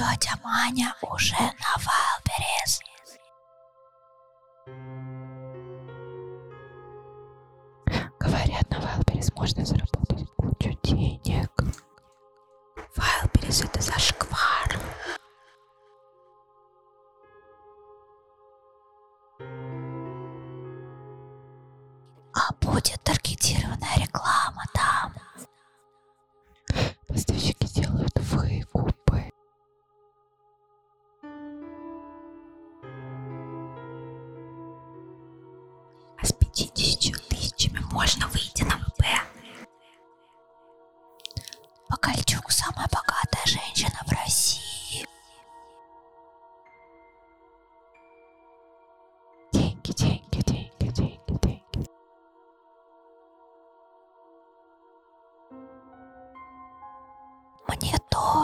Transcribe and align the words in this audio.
Тетя 0.00 0.34
Маня 0.42 0.96
уже 1.02 1.34
на 1.36 1.76
Вайлберрис. 1.76 2.80
Говорят, 8.18 8.70
на 8.70 8.80
Вайлберрис 8.80 9.30
можно 9.34 9.62
заработать 9.66 9.79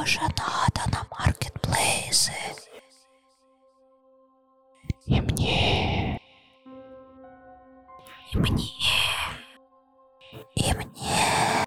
тоже 0.07 0.21
надо 0.21 0.91
на 0.93 1.05
маркетплейсы. 1.19 2.33
И 5.07 5.21
мне 5.21 6.21
И 8.33 8.39
мне. 8.39 8.63
И 10.55 10.73
мне. 10.75 11.65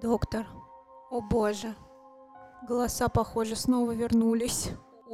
Доктор, 0.00 0.46
о 1.10 1.20
боже, 1.20 1.74
голоса, 2.66 3.08
похоже, 3.08 3.54
снова 3.54 3.92
вернулись. 3.92 4.70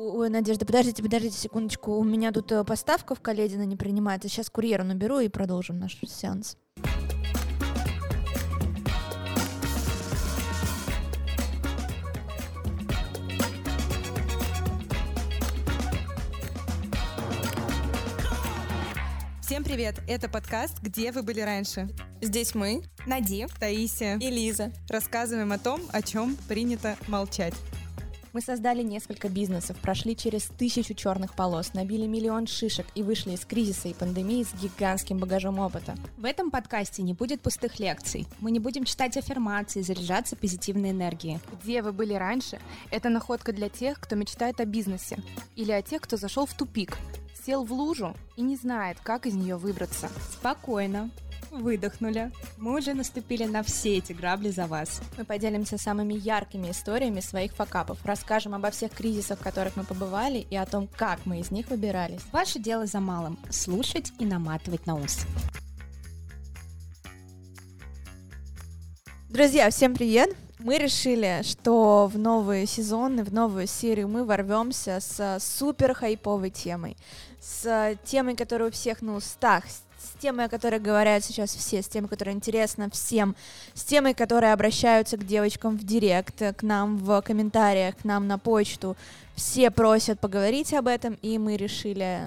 Ой, 0.08 0.30
Надежда, 0.30 0.64
подождите, 0.64 1.02
подождите 1.02 1.36
секундочку. 1.36 1.96
У 1.96 2.04
меня 2.04 2.30
тут 2.30 2.52
э, 2.52 2.62
поставка 2.62 3.16
в 3.16 3.20
Каледино 3.20 3.64
не 3.64 3.74
принимается. 3.74 4.28
Сейчас 4.28 4.48
курьера 4.48 4.84
наберу 4.84 5.18
и 5.18 5.28
продолжим 5.28 5.80
наш 5.80 5.98
сеанс. 6.06 6.56
Всем 19.40 19.64
привет! 19.64 20.00
Это 20.06 20.28
подкаст 20.28 20.80
«Где 20.82 21.10
вы 21.10 21.22
были 21.22 21.40
раньше?». 21.40 21.88
Здесь 22.20 22.54
мы, 22.54 22.82
Нади 23.06 23.46
Таисия, 23.58 24.18
и 24.18 24.30
Лиза. 24.30 24.72
рассказываем 24.88 25.52
о 25.52 25.58
том, 25.58 25.80
о 25.92 26.02
чем 26.02 26.36
принято 26.48 26.96
молчать. 27.08 27.54
Мы 28.36 28.42
создали 28.42 28.82
несколько 28.82 29.30
бизнесов, 29.30 29.78
прошли 29.78 30.14
через 30.14 30.42
тысячу 30.42 30.92
черных 30.92 31.32
полос, 31.32 31.72
набили 31.72 32.06
миллион 32.06 32.46
шишек 32.46 32.84
и 32.94 33.02
вышли 33.02 33.32
из 33.32 33.46
кризиса 33.46 33.88
и 33.88 33.94
пандемии 33.94 34.42
с 34.44 34.52
гигантским 34.52 35.16
багажом 35.16 35.58
опыта. 35.58 35.94
В 36.18 36.26
этом 36.26 36.50
подкасте 36.50 37.02
не 37.02 37.14
будет 37.14 37.40
пустых 37.40 37.78
лекций. 37.78 38.26
Мы 38.40 38.50
не 38.50 38.60
будем 38.60 38.84
читать 38.84 39.16
аффирмации, 39.16 39.80
заряжаться 39.80 40.36
позитивной 40.36 40.90
энергией. 40.90 41.38
Где 41.62 41.80
вы 41.80 41.92
были 41.92 42.12
раньше? 42.12 42.60
Это 42.90 43.08
находка 43.08 43.54
для 43.54 43.70
тех, 43.70 43.98
кто 43.98 44.16
мечтает 44.16 44.60
о 44.60 44.66
бизнесе. 44.66 45.16
Или 45.54 45.72
о 45.72 45.80
тех, 45.80 46.02
кто 46.02 46.18
зашел 46.18 46.44
в 46.44 46.52
тупик, 46.52 46.98
сел 47.46 47.64
в 47.64 47.72
лужу 47.72 48.14
и 48.36 48.42
не 48.42 48.56
знает, 48.56 48.98
как 49.02 49.24
из 49.24 49.32
нее 49.32 49.56
выбраться. 49.56 50.10
Спокойно. 50.30 51.10
Выдохнули. 51.56 52.30
Мы 52.58 52.78
уже 52.78 52.92
наступили 52.92 53.44
на 53.44 53.62
все 53.62 53.96
эти 53.96 54.12
грабли 54.12 54.50
за 54.50 54.66
вас. 54.66 55.00
Мы 55.16 55.24
поделимся 55.24 55.78
самыми 55.78 56.12
яркими 56.12 56.70
историями 56.70 57.20
своих 57.20 57.54
факапов, 57.54 57.98
расскажем 58.04 58.54
обо 58.54 58.70
всех 58.70 58.92
кризисах, 58.92 59.40
в 59.40 59.42
которых 59.42 59.74
мы 59.74 59.84
побывали, 59.84 60.46
и 60.50 60.54
о 60.56 60.66
том, 60.66 60.86
как 60.86 61.24
мы 61.24 61.40
из 61.40 61.50
них 61.50 61.68
выбирались. 61.68 62.20
Ваше 62.30 62.58
дело 62.58 62.84
за 62.84 63.00
малым– 63.00 63.38
слушать 63.50 64.12
и 64.18 64.26
наматывать 64.26 64.86
на 64.86 64.96
ус. 64.96 65.20
Друзья, 69.30 69.70
всем 69.70 69.94
привет! 69.94 70.36
Мы 70.58 70.78
решили, 70.78 71.40
что 71.42 72.10
в 72.12 72.18
новый 72.18 72.66
сезон 72.66 73.20
и 73.20 73.22
в 73.22 73.32
новую 73.32 73.66
серию 73.66 74.08
мы 74.08 74.24
ворвемся 74.24 75.00
с 75.00 75.38
супер 75.40 75.94
хайповой 75.94 76.50
темой, 76.50 76.96
с 77.40 77.96
темой, 78.04 78.36
которая 78.36 78.68
у 78.68 78.72
всех 78.72 79.02
на 79.02 79.16
устах, 79.16 79.64
с 79.66 79.82
темой, 80.20 80.46
о 80.46 80.48
которой 80.48 80.80
говорят 80.80 81.24
сейчас 81.24 81.54
все, 81.54 81.82
с 81.82 81.88
темой, 81.88 82.08
которая 82.08 82.34
интересна 82.34 82.88
всем, 82.90 83.36
с 83.74 83.84
темой, 83.84 84.14
которые 84.14 84.52
обращаются 84.52 85.16
к 85.16 85.24
девочкам 85.26 85.76
в 85.76 85.84
директ, 85.84 86.42
к 86.56 86.62
нам 86.62 86.98
в 86.98 87.20
комментариях, 87.22 87.96
к 87.96 88.04
нам 88.04 88.26
на 88.26 88.38
почту. 88.38 88.96
Все 89.34 89.70
просят 89.70 90.20
поговорить 90.20 90.72
об 90.74 90.86
этом, 90.86 91.18
и 91.22 91.38
мы 91.38 91.56
решили, 91.56 92.20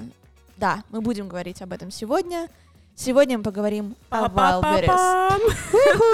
да, 0.57 0.83
мы 0.89 1.01
будем 1.01 1.27
говорить 1.27 1.61
об 1.61 1.73
этом 1.73 1.91
сегодня. 1.91 2.47
Сегодня 2.95 3.37
мы 3.37 3.43
поговорим 3.43 3.95
о 4.09 4.27
Wildberries. 4.27 5.41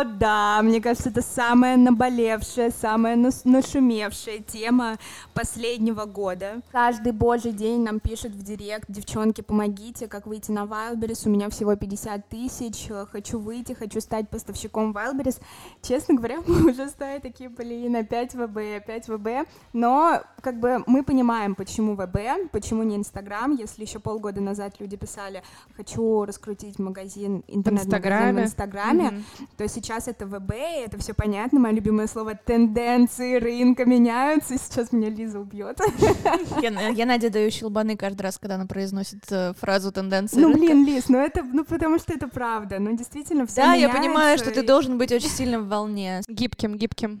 О, 0.00 0.04
да, 0.04 0.60
мне 0.62 0.80
кажется, 0.80 1.10
это 1.10 1.20
самая 1.20 1.76
наболевшая, 1.76 2.70
самая 2.70 3.16
нашумевшая 3.16 4.38
тема 4.38 4.96
последнего 5.34 6.06
года. 6.06 6.62
Каждый 6.72 7.12
божий 7.12 7.52
день 7.52 7.82
нам 7.82 8.00
пишут 8.00 8.32
в 8.32 8.42
директ, 8.42 8.86
девчонки, 8.88 9.42
помогите, 9.42 10.08
как 10.08 10.26
выйти 10.26 10.52
на 10.52 10.60
Wildberries, 10.60 11.26
у 11.26 11.30
меня 11.30 11.50
всего 11.50 11.76
50 11.76 12.28
тысяч, 12.30 12.88
хочу 13.12 13.38
выйти, 13.38 13.74
хочу 13.74 14.00
стать 14.00 14.30
поставщиком 14.30 14.92
Wildberries. 14.92 15.38
Честно 15.82 16.14
говоря, 16.14 16.38
мы 16.46 16.70
уже 16.70 16.88
стали 16.88 17.18
такие, 17.18 17.50
блин, 17.50 17.94
опять 17.96 18.34
ВБ, 18.34 18.56
опять 18.78 19.06
ВБ, 19.06 19.46
но 19.74 20.22
как 20.40 20.60
бы 20.60 20.82
мы 20.86 21.02
понимаем, 21.02 21.54
почему 21.54 21.94
ВБ, 21.94 22.50
почему 22.52 22.84
не 22.84 22.96
Инстаграм, 22.96 23.54
если 23.54 23.82
еще 23.82 23.98
полгода 23.98 24.40
назад 24.40 24.76
люди 24.80 24.96
писали, 24.96 25.42
хочу 25.76 26.24
раскрутить 26.24 26.78
магазин, 26.78 27.44
интернет-магазин 27.48 28.36
в 28.36 28.40
Инстаграме. 28.40 28.42
Инстаграме, 28.44 29.24
то 29.58 29.68
сейчас 29.68 29.89
это 29.98 30.26
ВБ, 30.26 30.52
и 30.52 30.80
это 30.86 30.98
все 30.98 31.14
понятно, 31.14 31.60
мое 31.60 31.72
любимое 31.72 32.06
слово 32.06 32.34
тенденции 32.34 33.36
рынка 33.36 33.84
меняются, 33.84 34.56
сейчас 34.58 34.92
меня 34.92 35.08
Лиза 35.10 35.40
убьет. 35.40 35.80
Я, 36.62 36.88
я 36.88 37.06
Наде 37.06 37.28
даю 37.30 37.50
щелбаны 37.50 37.96
каждый 37.96 38.22
раз, 38.22 38.38
когда 38.38 38.54
она 38.56 38.66
произносит 38.66 39.24
э, 39.30 39.52
фразу 39.60 39.92
тенденции. 39.92 40.38
Ну 40.40 40.48
рынка». 40.48 40.60
блин, 40.60 40.86
Лиз, 40.86 41.08
ну 41.08 41.18
это, 41.18 41.42
ну 41.42 41.64
потому 41.64 41.98
что 41.98 42.12
это 42.12 42.28
правда, 42.28 42.78
ну 42.78 42.96
действительно 42.96 43.46
все 43.46 43.62
Да, 43.62 43.74
я 43.74 43.88
понимаю, 43.88 44.38
что 44.38 44.50
ты 44.50 44.60
и- 44.60 44.66
должен 44.66 44.98
быть 44.98 45.12
очень 45.12 45.28
сильно 45.28 45.58
в 45.60 45.68
волне. 45.68 46.22
Гибким, 46.28 46.76
гибким. 46.76 47.20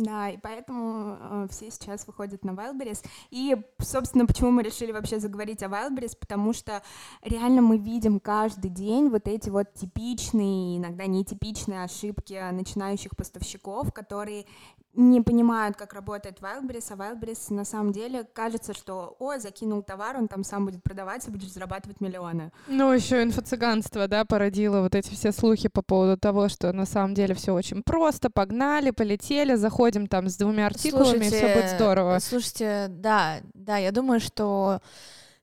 Да, 0.00 0.30
и 0.30 0.38
поэтому 0.38 1.18
э, 1.20 1.46
все 1.50 1.70
сейчас 1.70 2.06
выходят 2.06 2.42
на 2.42 2.52
Wildberries. 2.52 3.04
И, 3.30 3.54
собственно, 3.78 4.24
почему 4.24 4.50
мы 4.50 4.62
решили 4.62 4.92
вообще 4.92 5.20
заговорить 5.20 5.62
о 5.62 5.66
Wildberries, 5.66 6.16
потому 6.18 6.54
что 6.54 6.82
реально 7.22 7.60
мы 7.60 7.76
видим 7.76 8.18
каждый 8.18 8.70
день 8.70 9.10
вот 9.10 9.28
эти 9.28 9.50
вот 9.50 9.74
типичные, 9.74 10.78
иногда 10.78 11.04
нетипичные 11.04 11.84
ошибки 11.84 12.40
начинающих 12.50 13.14
поставщиков, 13.14 13.92
которые 13.92 14.46
не 14.94 15.20
понимают, 15.20 15.76
как 15.76 15.92
работает 15.92 16.40
Wildberries, 16.40 16.86
а 16.90 16.94
Wildberries 16.96 17.52
на 17.54 17.64
самом 17.64 17.92
деле 17.92 18.24
кажется, 18.32 18.74
что, 18.74 19.16
о, 19.20 19.38
закинул 19.38 19.82
товар, 19.82 20.16
он 20.16 20.26
там 20.26 20.42
сам 20.42 20.66
будет 20.66 20.82
продаваться, 20.82 21.30
будешь 21.30 21.52
зарабатывать 21.52 22.00
миллионы. 22.00 22.50
Ну, 22.66 22.92
еще 22.92 23.22
инфо-цыганство, 23.22 24.08
да, 24.08 24.24
породило 24.24 24.80
вот 24.80 24.94
эти 24.94 25.10
все 25.10 25.30
слухи 25.30 25.68
по 25.68 25.82
поводу 25.82 26.18
того, 26.18 26.48
что 26.48 26.72
на 26.72 26.86
самом 26.86 27.14
деле 27.14 27.34
все 27.34 27.54
очень 27.54 27.82
просто, 27.82 28.30
погнали, 28.30 28.90
полетели, 28.90 29.54
заходим 29.54 29.89
там 30.08 30.28
с 30.28 30.36
двумя 30.36 30.66
артикулами, 30.66 31.26
и 31.26 31.28
все 31.28 31.54
будет 31.54 31.70
здорово. 31.70 32.18
Слушайте, 32.20 32.86
да, 32.88 33.40
да, 33.54 33.76
я 33.76 33.92
думаю, 33.92 34.20
что 34.20 34.80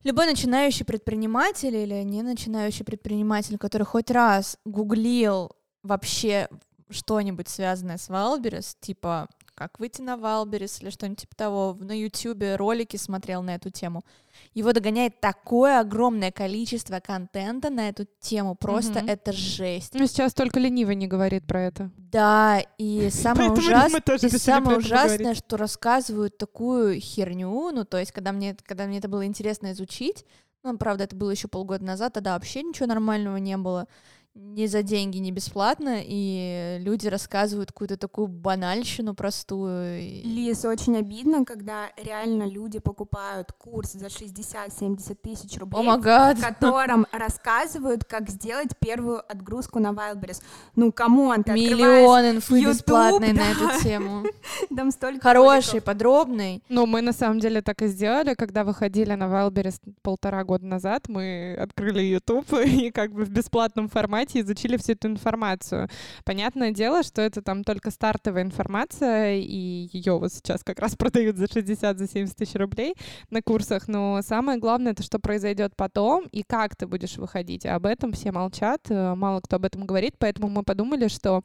любой 0.04 0.26
начинающий 0.26 0.86
предприниматель 0.86 1.76
или 1.76 2.04
не 2.04 2.22
начинающий 2.22 2.86
предприниматель, 2.86 3.58
который 3.58 3.84
хоть 3.84 4.12
раз 4.12 4.58
гуглил 4.66 5.52
вообще 5.84 6.48
что-нибудь 6.90 7.50
связанное 7.50 7.98
с 7.98 8.10
Wildberries, 8.10 8.76
типа 8.80 9.28
как 9.58 9.80
выйти 9.80 10.02
на 10.02 10.16
Wildberries 10.16 10.82
или 10.84 10.92
что-нибудь 10.92 11.22
типа 11.22 11.36
того, 11.36 11.76
на 11.80 11.92
YouTube 12.00 12.44
ролики 12.58 12.96
смотрел 12.98 13.42
на 13.42 13.56
эту 13.56 13.72
тему, 13.72 14.04
его 14.54 14.72
догоняет 14.72 15.20
такое 15.20 15.80
огромное 15.80 16.32
количество 16.32 17.00
контента 17.00 17.72
на 17.72 17.90
эту 17.90 18.06
тему, 18.20 18.54
просто 18.56 19.00
Мгм. 19.00 19.10
это 19.10 19.32
жесть. 19.34 19.96
Ну, 19.96 20.06
сейчас 20.06 20.34
только 20.36 20.60
ленивый 20.60 20.96
не 20.96 21.08
говорит 21.08 21.48
про 21.48 21.64
это. 21.64 21.90
Да, 21.98 22.62
и 22.78 23.10
самое, 23.12 23.52
ужас- 23.52 24.24
и 24.24 24.30
самое 24.38 24.78
ужасное, 24.78 25.18
поговорить. 25.18 25.38
что 25.44 25.58
рассказывают 25.58 26.38
такую 26.38 27.00
херню, 27.00 27.72
ну, 27.72 27.84
то 27.84 27.98
есть, 27.98 28.12
когда 28.12 28.32
мне, 28.32 28.56
когда 28.64 28.86
мне 28.86 29.00
это 29.00 29.08
было 29.08 29.26
интересно 29.26 29.72
изучить, 29.72 30.24
Ну, 30.64 30.78
правда, 30.78 31.06
это 31.06 31.16
было 31.16 31.30
еще 31.32 31.48
полгода 31.48 31.86
назад, 31.86 32.14
тогда 32.14 32.34
вообще 32.34 32.62
ничего 32.62 32.88
нормального 32.88 33.38
не 33.38 33.56
было 33.58 33.88
ни 34.38 34.68
за 34.68 34.84
деньги, 34.84 35.18
ни 35.18 35.32
бесплатно, 35.32 36.02
и 36.04 36.78
люди 36.80 37.08
рассказывают 37.08 37.72
какую-то 37.72 37.98
такую 37.98 38.28
банальщину 38.28 39.14
простую. 39.14 40.00
Лиз, 40.24 40.64
очень 40.66 40.98
обидно, 40.98 41.44
когда 41.44 41.90
реально 41.98 42.44
люди 42.44 42.80
покупают 42.80 43.52
курс 43.52 43.94
за 43.94 44.08
60-70 44.08 45.16
тысяч 45.16 45.58
рублей, 45.58 45.82
oh 45.82 46.36
в 46.36 46.42
котором 46.42 47.08
рассказывают, 47.12 48.06
как 48.06 48.30
сделать 48.30 48.70
первую 48.80 49.20
отгрузку 49.32 49.80
на 49.80 49.90
Wildberries. 49.90 50.42
Ну, 50.76 50.92
come 50.92 51.21
on, 51.21 51.44
ты 51.44 51.54
Миллион 51.54 52.38
инфы 52.38 52.58
YouTube, 52.58 52.74
бесплатной 52.74 53.34
да. 53.34 53.42
на 53.42 53.52
эту 53.52 53.84
тему. 53.84 54.26
Там 54.76 54.92
столько 54.92 55.22
Хороший, 55.22 55.82
подробный. 55.82 56.64
Ну, 56.70 56.86
мы 56.86 57.02
на 57.02 57.14
самом 57.14 57.40
деле 57.40 57.62
так 57.62 57.82
и 57.82 57.88
сделали, 57.88 58.36
когда 58.36 58.64
выходили 58.64 59.14
на 59.14 59.26
Wildberries 59.26 59.80
полтора 60.02 60.44
года 60.44 60.66
назад, 60.66 61.10
мы 61.10 61.56
открыли 61.60 62.02
YouTube 62.02 62.54
и 62.66 62.92
как 62.92 63.12
бы 63.12 63.26
в 63.26 63.30
бесплатном 63.30 63.90
формате 63.90 64.27
и 64.36 64.42
изучили 64.42 64.78
всю 64.78 64.94
эту 64.94 65.08
информацию. 65.08 65.90
Понятное 66.24 66.72
дело, 66.72 67.04
что 67.04 67.22
это 67.22 67.42
там 67.42 67.64
только 67.64 67.92
стартовая 67.92 68.44
информация, 68.44 69.36
и 69.36 69.90
ее 69.92 70.18
вот 70.18 70.34
сейчас 70.34 70.64
как 70.64 70.80
раз 70.80 70.96
продают 70.98 71.38
за 71.38 71.48
60 71.48 71.98
за 71.98 72.08
70 72.08 72.36
тысяч 72.36 72.56
рублей 72.56 72.96
на 73.30 73.42
курсах, 73.42 73.88
но 73.88 74.22
самое 74.22 74.60
главное 74.60 74.92
это 74.92 75.04
что 75.04 75.20
произойдет 75.20 75.76
потом 75.76 76.26
и 76.32 76.44
как 76.44 76.76
ты 76.76 76.88
будешь 76.88 77.18
выходить. 77.18 77.66
об 77.66 77.86
этом 77.86 78.14
все 78.14 78.32
молчат, 78.32 78.82
э, 78.90 79.16
мало 79.16 79.42
кто 79.42 79.58
об 79.58 79.66
этом 79.66 79.86
говорит, 79.86 80.16
поэтому 80.18 80.50
мы 80.50 80.64
подумали, 80.64 81.08
что 81.08 81.42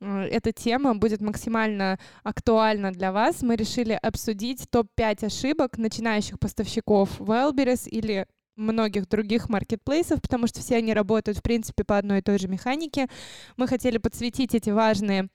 э, 0.00 0.28
эта 0.30 0.52
тема 0.52 0.94
будет 0.94 1.20
максимально 1.20 1.98
актуальна 2.22 2.92
для 2.92 3.12
вас. 3.12 3.42
Мы 3.42 3.56
решили 3.56 3.98
обсудить 4.00 4.68
топ-5 4.70 5.26
ошибок 5.26 5.78
начинающих 5.78 6.38
поставщиков 6.38 7.20
Wildberries 7.20 7.88
или 7.88 8.26
многих 8.60 9.08
других 9.08 9.48
маркетплейсов, 9.48 10.20
потому 10.22 10.46
что 10.46 10.60
все 10.60 10.76
они 10.76 10.94
работают, 10.94 11.38
в 11.38 11.42
принципе, 11.42 11.84
по 11.84 11.98
одной 11.98 12.18
и 12.18 12.22
той 12.22 12.38
же 12.38 12.48
механике. 12.48 13.08
Мы 13.56 13.66
хотели 13.66 13.98
подсветить 13.98 14.54
эти 14.54 14.70
важные 14.70 15.28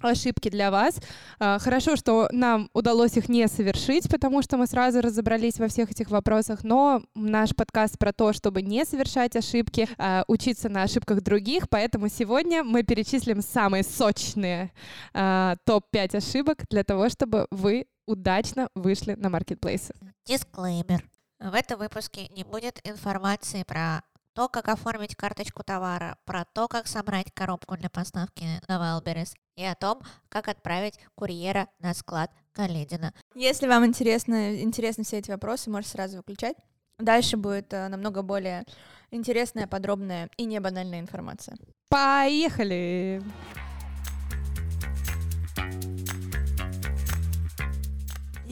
ошибки 0.00 0.48
для 0.48 0.70
вас. 0.70 0.98
А, 1.38 1.58
хорошо, 1.58 1.96
что 1.96 2.28
нам 2.32 2.70
удалось 2.72 3.16
их 3.16 3.28
не 3.28 3.46
совершить, 3.48 4.08
потому 4.08 4.42
что 4.42 4.56
мы 4.56 4.66
сразу 4.66 5.00
разобрались 5.00 5.58
во 5.58 5.68
всех 5.68 5.90
этих 5.90 6.10
вопросах, 6.10 6.64
но 6.64 7.02
наш 7.14 7.54
подкаст 7.54 7.98
про 7.98 8.12
то, 8.12 8.32
чтобы 8.32 8.62
не 8.62 8.84
совершать 8.84 9.36
ошибки, 9.36 9.88
а, 9.98 10.24
учиться 10.28 10.68
на 10.68 10.84
ошибках 10.84 11.22
других, 11.22 11.68
поэтому 11.68 12.08
сегодня 12.08 12.62
мы 12.62 12.82
перечислим 12.82 13.42
самые 13.42 13.82
сочные 13.82 14.72
а, 15.12 15.56
топ-5 15.64 16.16
ошибок 16.16 16.64
для 16.70 16.84
того, 16.84 17.08
чтобы 17.08 17.46
вы 17.50 17.86
удачно 18.06 18.68
вышли 18.74 19.14
на 19.14 19.28
маркетплейсы. 19.28 19.94
Дисклеймер. 20.26 21.09
В 21.40 21.54
этом 21.54 21.78
выпуске 21.78 22.28
не 22.36 22.44
будет 22.44 22.86
информации 22.86 23.62
про 23.62 24.02
то, 24.34 24.48
как 24.48 24.68
оформить 24.68 25.16
карточку 25.16 25.62
товара, 25.64 26.18
про 26.26 26.44
то, 26.44 26.68
как 26.68 26.86
собрать 26.86 27.32
коробку 27.32 27.78
для 27.78 27.88
поставки 27.88 28.44
на 28.68 28.76
Wildberries 28.76 29.32
и 29.56 29.64
о 29.64 29.74
том, 29.74 30.02
как 30.28 30.48
отправить 30.48 30.98
курьера 31.14 31.68
на 31.78 31.94
склад 31.94 32.30
Каледина. 32.52 33.14
Если 33.34 33.66
вам 33.66 33.86
интересны, 33.86 34.62
интересны 34.62 35.02
все 35.02 35.16
эти 35.16 35.30
вопросы, 35.30 35.70
можете 35.70 35.92
сразу 35.92 36.18
выключать. 36.18 36.56
Дальше 36.98 37.38
будет 37.38 37.72
э, 37.72 37.88
намного 37.88 38.20
более 38.20 38.64
интересная, 39.10 39.66
подробная 39.66 40.28
и 40.36 40.44
не 40.44 40.60
банальная 40.60 41.00
информация. 41.00 41.56
Поехали! 41.88 43.22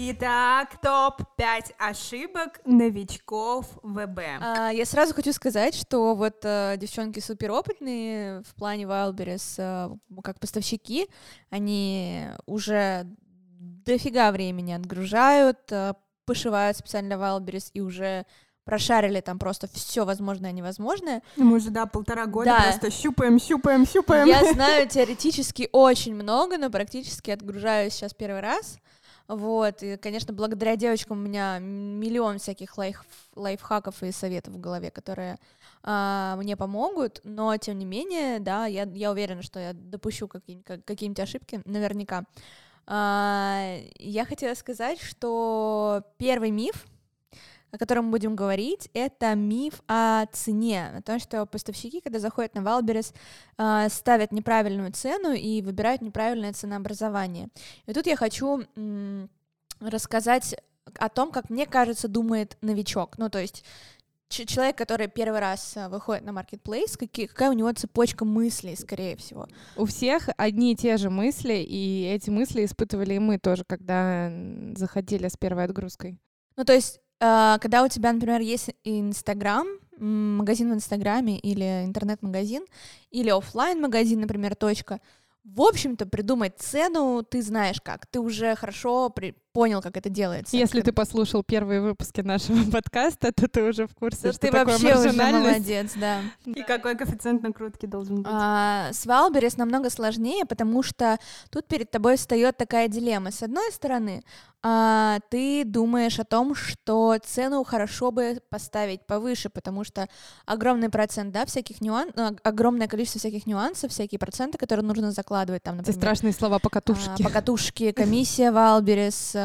Итак, 0.01 0.81
топ-5 0.81 1.75
ошибок 1.77 2.61
новичков 2.65 3.67
ВБ. 3.83 4.21
А, 4.41 4.71
я 4.71 4.85
сразу 4.85 5.13
хочу 5.13 5.33
сказать, 5.33 5.75
что 5.75 6.15
вот 6.15 6.37
а, 6.45 6.77
девчонки 6.77 7.19
суперопытные 7.19 8.43
в 8.43 8.55
плане 8.55 8.85
Wildberries 8.85 9.57
а, 9.59 9.91
как 10.23 10.39
поставщики, 10.39 11.09
они 11.51 12.29
уже 12.47 13.09
дофига 13.59 14.31
времени 14.31 14.71
отгружают, 14.71 15.59
а, 15.73 15.97
пошивают 16.27 16.77
специально 16.77 17.15
Wildberries 17.15 17.71
и 17.75 17.81
уже 17.81 18.25
прошарили 18.63 19.21
там 19.21 19.41
просто 19.41 19.67
все 19.67 20.05
возможное 20.05 20.51
и 20.51 20.55
невозможное. 20.55 21.23
Мы 21.35 21.57
уже, 21.57 21.71
да, 21.71 21.87
полтора 21.87 22.27
года 22.27 22.51
да. 22.57 22.63
просто 22.63 22.93
щупаем, 22.93 23.41
щупаем, 23.41 23.85
щупаем. 23.85 24.29
Я 24.29 24.53
знаю 24.53 24.89
теоретически 24.89 25.69
очень 25.73 26.15
много, 26.15 26.57
но 26.57 26.71
практически 26.71 27.33
отгружаю 27.33 27.91
сейчас 27.91 28.15
первый 28.15 28.43
раз. 28.43 28.79
Вот, 29.29 29.83
и, 29.83 29.99
конечно, 29.99 30.33
благодаря 30.33 30.77
девочкам 30.77 31.19
у 31.19 31.21
меня 31.21 31.59
миллион 31.59 32.39
всяких 32.39 32.79
лайф, 32.79 33.05
лайфхаков 33.37 34.03
и 34.03 34.11
советов 34.11 34.55
в 34.55 34.59
голове, 34.59 34.91
которые 34.91 35.39
а, 35.83 36.35
мне 36.37 36.57
помогут, 36.57 37.21
но, 37.25 37.55
тем 37.59 37.79
не 37.79 37.85
менее, 37.85 38.41
да, 38.41 38.65
я, 38.65 38.85
я 38.85 39.11
уверена, 39.11 39.43
что 39.43 39.61
я 39.61 39.75
допущу 39.75 40.29
какие-нибудь, 40.29 40.83
какие 40.87 41.21
ошибки, 41.21 41.61
наверняка. 41.67 42.25
А, 42.87 43.77
я 43.99 44.25
хотела 44.25 44.55
сказать, 44.55 44.99
что 44.99 46.03
первый 46.17 46.51
миф— 46.51 46.87
о 47.71 47.79
котором 47.79 48.07
мы 48.07 48.13
будем 48.13 48.37
говорить, 48.37 48.89
это 48.95 49.35
миф 49.35 49.83
о 49.87 50.27
цене, 50.33 50.93
о 50.97 51.03
том, 51.03 51.19
что 51.19 51.45
поставщики, 51.47 52.01
когда 52.01 52.19
заходят 52.19 52.55
на 52.55 52.63
Wildberries, 52.63 53.13
ставят 53.89 54.33
неправильную 54.33 54.93
цену 54.93 55.33
и 55.33 55.63
выбирают 55.63 56.03
неправильное 56.03 56.53
ценообразование. 56.53 57.49
И 57.87 57.93
тут 57.93 58.07
я 58.07 58.17
хочу 58.17 58.63
рассказать 59.81 60.57
о 60.99 61.09
том, 61.09 61.31
как 61.31 61.51
мне 61.51 61.67
кажется, 61.67 62.09
думает 62.09 62.57
новичок. 62.61 63.19
Ну, 63.19 63.29
то 63.29 63.39
есть 63.41 63.65
человек, 64.29 64.77
который 64.77 65.09
первый 65.09 65.41
раз 65.41 65.77
а, 65.77 65.89
выходит 65.89 66.25
на 66.25 66.33
маркетплейс, 66.33 66.97
какие, 66.97 67.27
какая 67.27 67.51
у 67.51 67.55
него 67.55 67.73
цепочка 67.73 68.25
мыслей, 68.25 68.77
скорее 68.77 69.17
всего? 69.17 69.49
У 69.77 69.87
всех 69.87 70.29
одни 70.37 70.73
и 70.73 70.77
те 70.77 70.97
же 70.97 71.11
мысли, 71.11 71.55
и 71.55 72.05
эти 72.05 72.31
мысли 72.31 72.65
испытывали 72.65 73.15
и 73.15 73.19
мы 73.19 73.39
тоже, 73.39 73.65
когда 73.67 74.31
заходили 74.77 75.29
с 75.29 75.37
первой 75.37 75.65
отгрузкой. 75.65 76.19
Ну, 76.57 76.65
то 76.65 76.75
есть 76.75 76.99
а, 76.99 77.08
когда 77.19 77.83
у 77.85 77.89
тебя, 77.89 78.13
например, 78.13 78.41
есть 78.41 78.71
Инстаграм, 78.85 79.67
магазин 79.99 80.71
в 80.71 80.75
Инстаграме 80.75 81.39
или 81.39 81.85
интернет-магазин, 81.85 82.65
или 83.11 83.31
офлайн 83.31 83.81
магазин 83.81 84.21
например, 84.21 84.55
точка, 84.55 85.01
в 85.45 85.63
общем-то, 85.63 86.07
придумать 86.07 86.59
цену 86.59 87.25
ты 87.29 87.43
знаешь 87.43 87.81
как. 87.81 88.07
Ты 88.07 88.21
уже 88.21 88.55
хорошо 88.55 89.09
при 89.09 89.35
понял, 89.53 89.83
как 89.83 89.97
это 89.97 90.09
делается. 90.09 90.57
Если 90.57 90.81
ты 90.81 90.93
послушал 90.93 91.43
первые 91.43 91.81
выпуски 91.81 92.21
нашего 92.21 92.71
подкаста, 92.71 93.33
то 93.33 93.49
ты 93.49 93.63
уже 93.63 93.87
в 93.87 93.95
курсе, 93.95 94.29
то 94.29 94.33
что 94.33 94.41
ты 94.41 94.51
такое 94.51 94.79
вообще 94.79 94.97
уже 94.97 95.13
молодец, 95.13 95.93
да. 95.97 96.21
И 96.45 96.63
какой 96.63 96.97
коэффициент 96.97 97.43
накрутки 97.43 97.87
должен 97.87 98.17
быть? 98.17 98.27
А, 98.29 98.93
с 98.93 99.07
Wildberries 99.07 99.57
намного 99.57 99.91
сложнее, 99.91 100.45
потому 100.45 100.83
что 100.83 101.19
тут 101.51 101.67
перед 101.67 101.91
тобой 101.91 102.17
встает 102.17 102.57
такая 102.57 102.89
дилемма. 102.89 103.31
С 103.31 103.43
одной 103.43 103.71
стороны, 103.73 104.23
а, 104.61 105.21
ты 105.31 105.65
думаешь 105.65 106.19
о 106.19 106.25
том, 106.25 106.55
что 106.57 107.17
цену 107.25 107.63
хорошо 107.63 108.11
бы 108.11 108.41
поставить 108.51 109.07
повыше, 109.07 109.51
потому 109.51 109.85
что 109.85 110.09
огромный 110.47 110.89
процент, 110.89 111.33
да, 111.33 111.47
всяких 111.47 111.81
нюансов, 111.81 112.15
ну, 112.17 112.37
огромное 112.43 112.89
количество 112.89 113.21
всяких 113.21 113.47
нюансов, 113.47 113.93
всякие 113.93 114.19
проценты, 114.19 114.59
которые 114.59 114.85
нужно 114.85 115.13
закладывать 115.13 115.63
там, 115.63 115.77
например. 115.77 115.97
Эти 115.97 116.01
страшные 116.01 116.33
слова 116.33 116.59
покатушки. 116.59 117.23
А, 117.23 117.25
покатушки, 117.25 117.93
комиссия 117.97 118.51
Wildberries, 118.51 119.37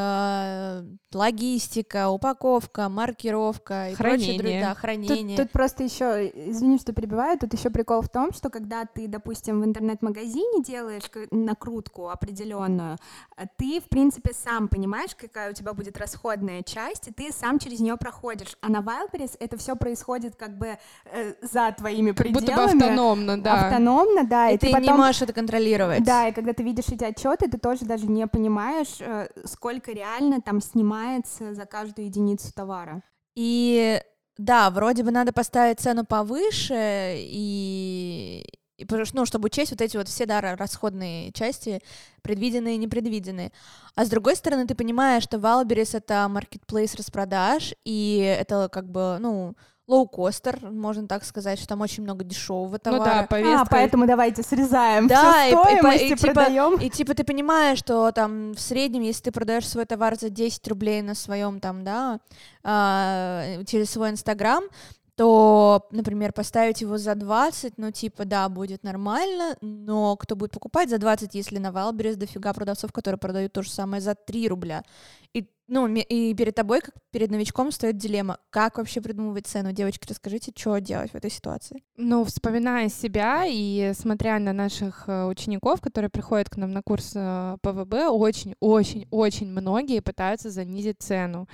логистика, 1.14 2.10
упаковка, 2.10 2.90
маркировка 2.90 3.90
и 3.90 3.96
хранение. 3.96 4.40
прочее, 4.40 4.62
да, 4.62 4.74
хранение. 4.76 5.38
Тут, 5.38 5.46
тут 5.46 5.54
просто 5.54 5.84
еще, 5.84 6.28
извини, 6.28 6.78
что 6.80 6.94
перебиваю, 6.94 7.38
тут 7.38 7.54
еще 7.54 7.70
прикол 7.70 8.02
в 8.02 8.10
том, 8.10 8.34
что 8.34 8.50
когда 8.50 8.86
ты, 8.86 9.08
допустим, 9.08 9.62
в 9.62 9.66
интернет-магазине 9.66 10.64
делаешь 10.64 11.04
накрутку 11.32 12.10
определенную, 12.10 12.98
э, 13.38 13.44
ты, 13.58 13.80
в 13.80 13.86
принципе, 13.90 14.32
сам 14.34 14.68
понимаешь, 14.68 15.16
какая 15.16 15.52
у 15.52 15.54
тебя 15.54 15.74
будет 15.74 15.98
расходная 15.98 16.64
часть, 16.64 17.08
и 17.08 17.12
ты 17.12 17.32
сам 17.32 17.60
через 17.60 17.80
нее 17.80 17.98
проходишь. 17.98 18.58
А 18.62 18.70
на 18.70 18.80
Wildberries 18.80 19.36
это 19.40 19.58
все 19.58 19.76
происходит 19.76 20.36
как 20.36 20.58
бы 20.58 20.78
э, 21.06 21.34
за 21.42 21.74
твоими 21.78 22.12
пределами. 22.12 22.46
Будто 22.46 22.56
бы 22.56 22.64
автономно, 22.64 23.42
да. 23.42 23.68
Автономно, 23.68 24.24
да. 24.24 24.50
И, 24.50 24.56
и 24.56 24.58
ты, 24.58 24.68
ты 24.68 24.74
потом... 24.74 24.88
не 24.88 24.94
можешь 24.94 25.22
это 25.22 25.34
контролировать. 25.34 26.04
Да, 26.04 26.28
и 26.28 26.32
когда 26.32 26.54
ты 26.54 26.64
видишь 26.64 26.88
эти 26.90 27.04
отчеты, 27.04 27.50
ты 27.50 27.58
тоже 27.58 27.86
даже 27.86 28.08
не 28.08 28.26
понимаешь, 28.28 28.98
э, 29.00 29.28
сколько 29.46 29.83
реально 29.92 30.42
там 30.42 30.62
снимается 30.62 31.54
за 31.54 31.66
каждую 31.66 32.06
единицу 32.08 32.54
товара. 32.54 33.04
И 33.36 34.02
да, 34.38 34.70
вроде 34.70 35.04
бы 35.04 35.12
надо 35.12 35.32
поставить 35.34 35.80
цену 35.80 36.06
повыше, 36.06 37.16
и, 37.18 38.46
и, 38.78 38.88
ну, 39.14 39.26
чтобы 39.26 39.48
учесть 39.48 39.72
вот 39.72 39.82
эти 39.82 39.98
вот 39.98 40.08
все, 40.08 40.26
да, 40.26 40.42
ра- 40.42 40.56
расходные 40.56 41.32
части, 41.34 41.82
предвиденные 42.22 42.76
и 42.76 42.80
непредвиденные. 42.80 43.52
А 43.96 44.06
с 44.06 44.10
другой 44.10 44.36
стороны, 44.36 44.66
ты 44.66 44.74
понимаешь, 44.76 45.24
что 45.24 45.40
Валберис— 45.40 45.94
это 45.96 46.28
маркетплейс 46.30 46.96
распродаж, 46.96 47.76
и 47.86 48.18
это 48.40 48.70
как 48.72 48.90
бы, 48.90 49.18
ну, 49.20 49.56
лоукостер, 49.88 50.60
можно 50.72 51.08
так 51.08 51.24
сказать, 51.26 51.60
что 51.60 51.68
там 51.68 51.82
очень 51.82 52.04
много 52.04 52.24
дешевого 52.24 52.72
Ну 52.72 52.78
товара. 52.80 53.04
да, 53.04 53.28
повестка. 53.28 53.62
А, 53.62 53.66
поэтому 53.66 54.08
давайте 54.08 54.42
срезаем 54.44 55.08
Да, 55.08 55.34
всю 55.34 55.42
и- 55.44 55.48
и 55.48 55.64
стоимость 55.78 56.02
и 56.02 56.06
и, 56.06 56.16
типа- 56.16 56.34
продаем. 56.34 56.80
И 56.80 56.90
типа 56.90 57.14
ты 57.14 57.24
понимаешь, 57.24 57.80
что 57.80 58.12
там 58.12 58.54
в 58.54 58.60
среднем, 58.60 59.02
если 59.02 59.24
ты 59.24 59.32
продаешь 59.32 59.68
свой 59.68 59.86
товар 59.86 60.18
за 60.18 60.30
10 60.30 60.68
рублей 60.68 61.02
на 61.02 61.16
своем 61.16 61.60
там, 61.60 61.84
да, 61.84 62.20
а, 62.64 63.44
через 63.66 63.90
свой 63.92 64.10
Инстаграм, 64.12 64.64
то, 65.16 65.88
например, 65.92 66.34
поставить 66.34 66.82
его 66.82 66.98
за 66.98 67.14
20, 67.14 67.78
ну, 67.78 67.92
типа, 67.92 68.26
да, 68.26 68.50
будет 68.50 68.84
нормально, 68.84 69.56
но 69.62 70.16
кто 70.16 70.36
будет 70.36 70.52
покупать 70.52 70.90
за 70.90 70.98
20, 70.98 71.36
если 71.36 71.60
на 71.60 71.72
Wildberries 71.72 72.16
дофига 72.16 72.52
продавцов, 72.52 72.92
которые 72.92 73.20
продают 73.20 73.54
то 73.54 73.62
же 73.62 73.70
самое 73.70 74.02
за 74.02 74.16
3 74.16 74.48
рубля? 74.48 74.84
И, 75.34 75.48
ну, 75.68 75.88
и 75.88 76.34
перед 76.34 76.56
тобой, 76.56 76.82
как 76.82 76.94
перед 77.12 77.32
новичком, 77.32 77.72
стоит 77.72 77.98
дилемма, 77.98 78.38
как 78.50 78.78
вообще 78.78 79.00
придумывать 79.00 79.48
цену? 79.48 79.72
Девочки, 79.72 80.06
расскажите, 80.10 80.52
что 80.56 80.80
делать 80.80 81.12
в 81.12 81.16
этой 81.16 81.30
ситуации? 81.30 81.84
Ну, 81.96 82.26
вспоминая 82.26 82.90
себя 82.90 83.46
и 83.48 83.94
смотря 83.96 84.40
на 84.40 84.52
наших 84.52 85.06
э, 85.08 85.26
учеников, 85.26 85.80
которые 85.80 86.10
приходят 86.10 86.50
к 86.50 86.58
нам 86.58 86.72
на 86.72 86.82
курс 86.82 87.14
э, 87.16 87.58
ПВБ, 87.62 88.10
очень-очень-очень 88.10 89.48
многие 89.48 90.02
пытаются 90.02 90.50
занизить 90.50 90.98
цену. 91.00 91.48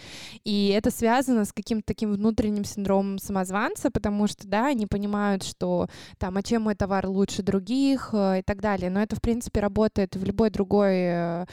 И 0.43 0.69
это 0.69 0.89
связано 0.89 1.45
с 1.45 1.53
каким-то 1.53 1.83
таким 1.85 2.11
внутренним 2.11 2.63
синдромом 2.63 3.19
самозванца, 3.19 3.91
потому 3.91 4.27
что, 4.27 4.47
да, 4.47 4.67
они 4.67 4.87
понимают, 4.87 5.43
что 5.43 5.87
там, 6.17 6.37
а 6.37 6.41
чем 6.41 6.63
мой 6.63 6.75
товар 6.75 7.05
лучше 7.05 7.43
других 7.43 8.09
э, 8.13 8.39
и 8.39 8.41
так 8.41 8.59
далее. 8.61 8.89
Но 8.89 9.01
это, 9.01 9.15
в 9.15 9.21
принципе, 9.21 9.59
работает 9.59 10.15
в 10.15 10.23
любой 10.23 10.49
другой 10.49 10.95
э, 10.95 11.45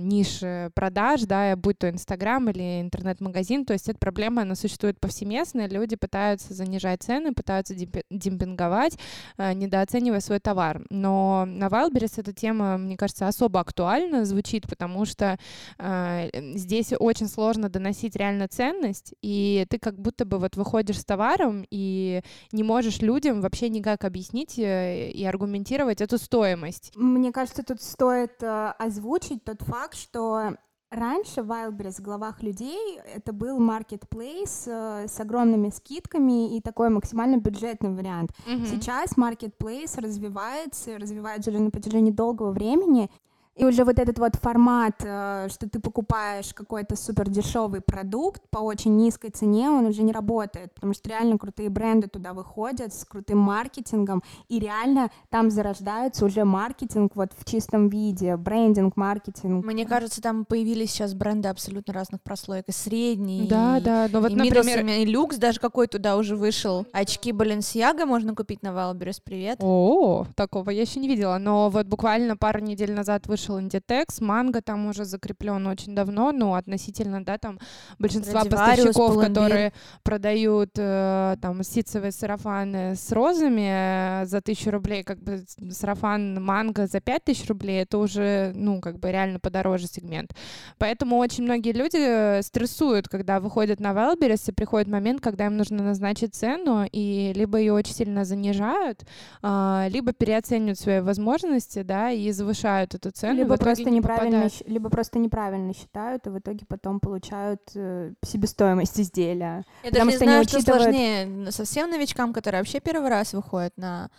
нише 0.00 0.70
продаж, 0.74 1.22
да, 1.32 1.56
будь 1.56 1.78
то 1.78 1.88
Инстаграм 1.88 2.46
или 2.50 2.82
интернет-магазин. 2.82 3.64
То 3.64 3.72
есть 3.72 3.88
эта 3.88 3.98
проблема, 3.98 4.42
она 4.42 4.54
существует 4.54 5.00
повсеместно. 5.00 5.66
Люди 5.66 5.96
пытаются 5.96 6.52
занижать 6.52 7.02
цены, 7.02 7.32
пытаются 7.32 7.72
демпи- 7.74 8.04
демпинговать, 8.10 8.98
э, 9.38 9.54
недооценивая 9.54 10.20
свой 10.20 10.40
товар. 10.40 10.84
Но 10.90 11.46
на 11.46 11.68
Wildberries 11.68 12.20
эта 12.20 12.34
тема, 12.34 12.76
мне 12.76 12.98
кажется, 12.98 13.28
особо 13.28 13.60
актуальна 13.60 14.26
звучит, 14.26 14.68
потому 14.68 15.06
что 15.06 15.38
э, 15.78 16.28
здесь 16.54 16.92
очень 16.98 17.28
сложно 17.28 17.70
доносить 17.70 18.14
реально 18.14 18.46
ценность, 18.48 19.14
и 19.22 19.64
ты 19.70 19.78
как 19.78 19.98
будто 19.98 20.26
бы 20.26 20.38
вот 20.38 20.56
выходишь 20.56 21.00
с 21.00 21.04
товаром 21.04 21.64
и 21.70 22.20
не 22.52 22.62
можешь 22.62 23.00
людям 23.00 23.40
вообще 23.40 23.70
никак 23.70 24.04
объяснить 24.04 24.58
э, 24.58 25.10
и 25.10 25.24
аргументировать 25.24 26.02
эту 26.02 26.18
стоимость. 26.18 26.92
Мне 26.94 27.32
кажется, 27.32 27.62
тут 27.62 27.80
стоит 27.80 28.42
э, 28.42 28.74
озвучить 28.78 29.44
тот 29.44 29.62
факт, 29.62 29.96
что 29.96 30.56
раньше 30.92 31.42
в 31.42 31.50
Wildberries 31.50 32.00
в 32.00 32.02
головах 32.02 32.42
людей 32.42 33.00
это 33.14 33.32
был 33.32 33.60
marketplace 33.60 34.64
э, 34.66 35.08
с 35.08 35.20
огромными 35.20 35.70
скидками 35.70 36.56
и 36.56 36.60
такой 36.60 36.90
максимально 36.90 37.38
бюджетный 37.38 37.94
вариант. 37.94 38.30
Сейчас 38.66 39.16
marketplace 39.16 40.00
развивается, 40.00 40.98
развивается 40.98 41.50
уже 41.50 41.60
на 41.60 41.70
протяжении 41.70 42.10
долгого 42.10 42.52
времени, 42.52 43.10
и 43.54 43.64
уже 43.64 43.84
вот 43.84 43.98
этот 43.98 44.18
вот 44.18 44.36
формат, 44.36 44.94
э, 45.04 45.48
что 45.50 45.68
ты 45.68 45.78
покупаешь 45.78 46.54
какой-то 46.54 46.96
супер 46.96 47.28
дешевый 47.28 47.82
продукт 47.82 48.42
по 48.50 48.58
очень 48.58 48.96
низкой 48.96 49.30
цене, 49.30 49.68
он 49.68 49.86
уже 49.86 50.02
не 50.02 50.12
работает, 50.12 50.72
потому 50.72 50.94
что 50.94 51.10
реально 51.10 51.36
крутые 51.36 51.68
бренды 51.68 52.08
туда 52.08 52.32
выходят 52.32 52.94
с 52.94 53.04
крутым 53.04 53.38
маркетингом, 53.38 54.22
и 54.48 54.58
реально 54.58 55.10
там 55.28 55.50
зарождается 55.50 56.24
уже 56.24 56.44
маркетинг 56.44 57.12
вот 57.14 57.32
в 57.36 57.44
чистом 57.44 57.88
виде, 57.88 58.36
брендинг, 58.36 58.96
маркетинг. 58.96 59.64
Мне 59.66 59.84
кажется, 59.84 60.22
там 60.22 60.46
появились 60.46 60.90
сейчас 60.90 61.12
бренды 61.12 61.48
абсолютно 61.48 61.92
разных 61.92 62.22
прослоек, 62.22 62.68
и 62.68 62.72
средний, 62.72 63.46
Да, 63.48 63.78
и, 63.78 63.82
да, 63.82 64.08
но 64.10 64.20
вот, 64.20 64.30
и 64.30 64.34
например... 64.34 64.82
middle, 64.82 65.02
и 65.02 65.04
люкс 65.04 65.36
даже 65.36 65.60
какой 65.60 65.88
туда 65.88 66.16
уже 66.16 66.36
вышел. 66.36 66.86
Очки 66.92 67.32
Balenciaga 67.32 68.06
можно 68.06 68.34
купить 68.34 68.62
на 68.62 68.68
Wildberries, 68.68 69.20
привет. 69.22 69.58
О, 69.60 70.26
такого 70.34 70.70
я 70.70 70.80
еще 70.82 71.00
не 71.00 71.08
видела. 71.08 71.36
Но 71.36 71.68
вот 71.68 71.86
буквально 71.86 72.36
пару 72.36 72.60
недель 72.60 72.92
назад 72.92 73.26
вышел 73.26 73.41
Inditex, 73.50 74.22
манго 74.22 74.62
там 74.62 74.86
уже 74.86 75.04
закреплен 75.04 75.66
очень 75.66 75.94
давно, 75.94 76.32
ну, 76.32 76.54
относительно, 76.54 77.24
да, 77.24 77.38
там 77.38 77.58
большинства 77.98 78.44
поставщиков, 78.44 79.16
Pull&Bear. 79.16 79.28
которые 79.28 79.72
продают 80.02 80.70
э, 80.76 81.36
там 81.40 81.62
ситцевые 81.62 82.12
сарафаны 82.12 82.94
с 82.96 83.12
розами 83.12 84.22
э, 84.22 84.26
за 84.26 84.40
тысячу 84.40 84.70
рублей, 84.70 85.02
как 85.02 85.22
бы 85.22 85.44
сарафан 85.70 86.42
манго 86.42 86.86
за 86.86 87.00
пять 87.00 87.24
тысяч 87.24 87.48
рублей, 87.48 87.82
это 87.82 87.98
уже, 87.98 88.52
ну, 88.54 88.80
как 88.80 88.98
бы 88.98 89.10
реально 89.10 89.40
подороже 89.40 89.86
сегмент. 89.86 90.32
Поэтому 90.78 91.18
очень 91.18 91.44
многие 91.44 91.72
люди 91.72 91.98
э, 91.98 92.42
стрессуют, 92.42 93.08
когда 93.08 93.40
выходят 93.40 93.80
на 93.80 93.92
Wildberries, 93.92 94.50
и 94.50 94.52
приходит 94.52 94.88
момент, 94.88 95.20
когда 95.20 95.46
им 95.46 95.56
нужно 95.56 95.82
назначить 95.82 96.34
цену, 96.34 96.86
и 96.90 97.32
либо 97.34 97.58
ее 97.58 97.72
очень 97.72 97.94
сильно 97.94 98.24
занижают, 98.24 99.04
а, 99.42 99.86
либо 99.90 100.12
переоценивают 100.12 100.78
свои 100.78 101.00
возможности, 101.00 101.82
да, 101.82 102.10
и 102.10 102.30
завышают 102.32 102.94
эту 102.94 103.10
цену. 103.10 103.31
И 103.32 103.36
либо 103.38 103.56
просто 103.56 103.90
не 103.90 103.96
неправильно, 103.96 104.48
щ- 104.48 104.64
либо 104.66 104.88
просто 104.90 105.18
неправильно 105.18 105.74
считают, 105.74 106.26
и 106.26 106.30
в 106.30 106.38
итоге 106.38 106.64
потом 106.66 107.00
получают 107.00 107.60
э, 107.74 108.12
себестоимость 108.24 108.98
изделия. 109.00 109.64
Я 109.82 109.90
Потому 109.90 110.10
даже 110.10 110.16
что 110.16 110.24
не 110.24 110.30
не 110.30 110.32
знаю, 110.32 110.44
что 110.48 110.56
учитывают- 110.58 110.82
сложнее, 110.84 111.50
совсем 111.52 111.90
новичкам, 111.90 112.32
которые 112.32 112.60
вообще 112.60 112.80
первый 112.80 113.08
раз 113.10 113.32
выходят 113.34 113.76
на 113.76 114.10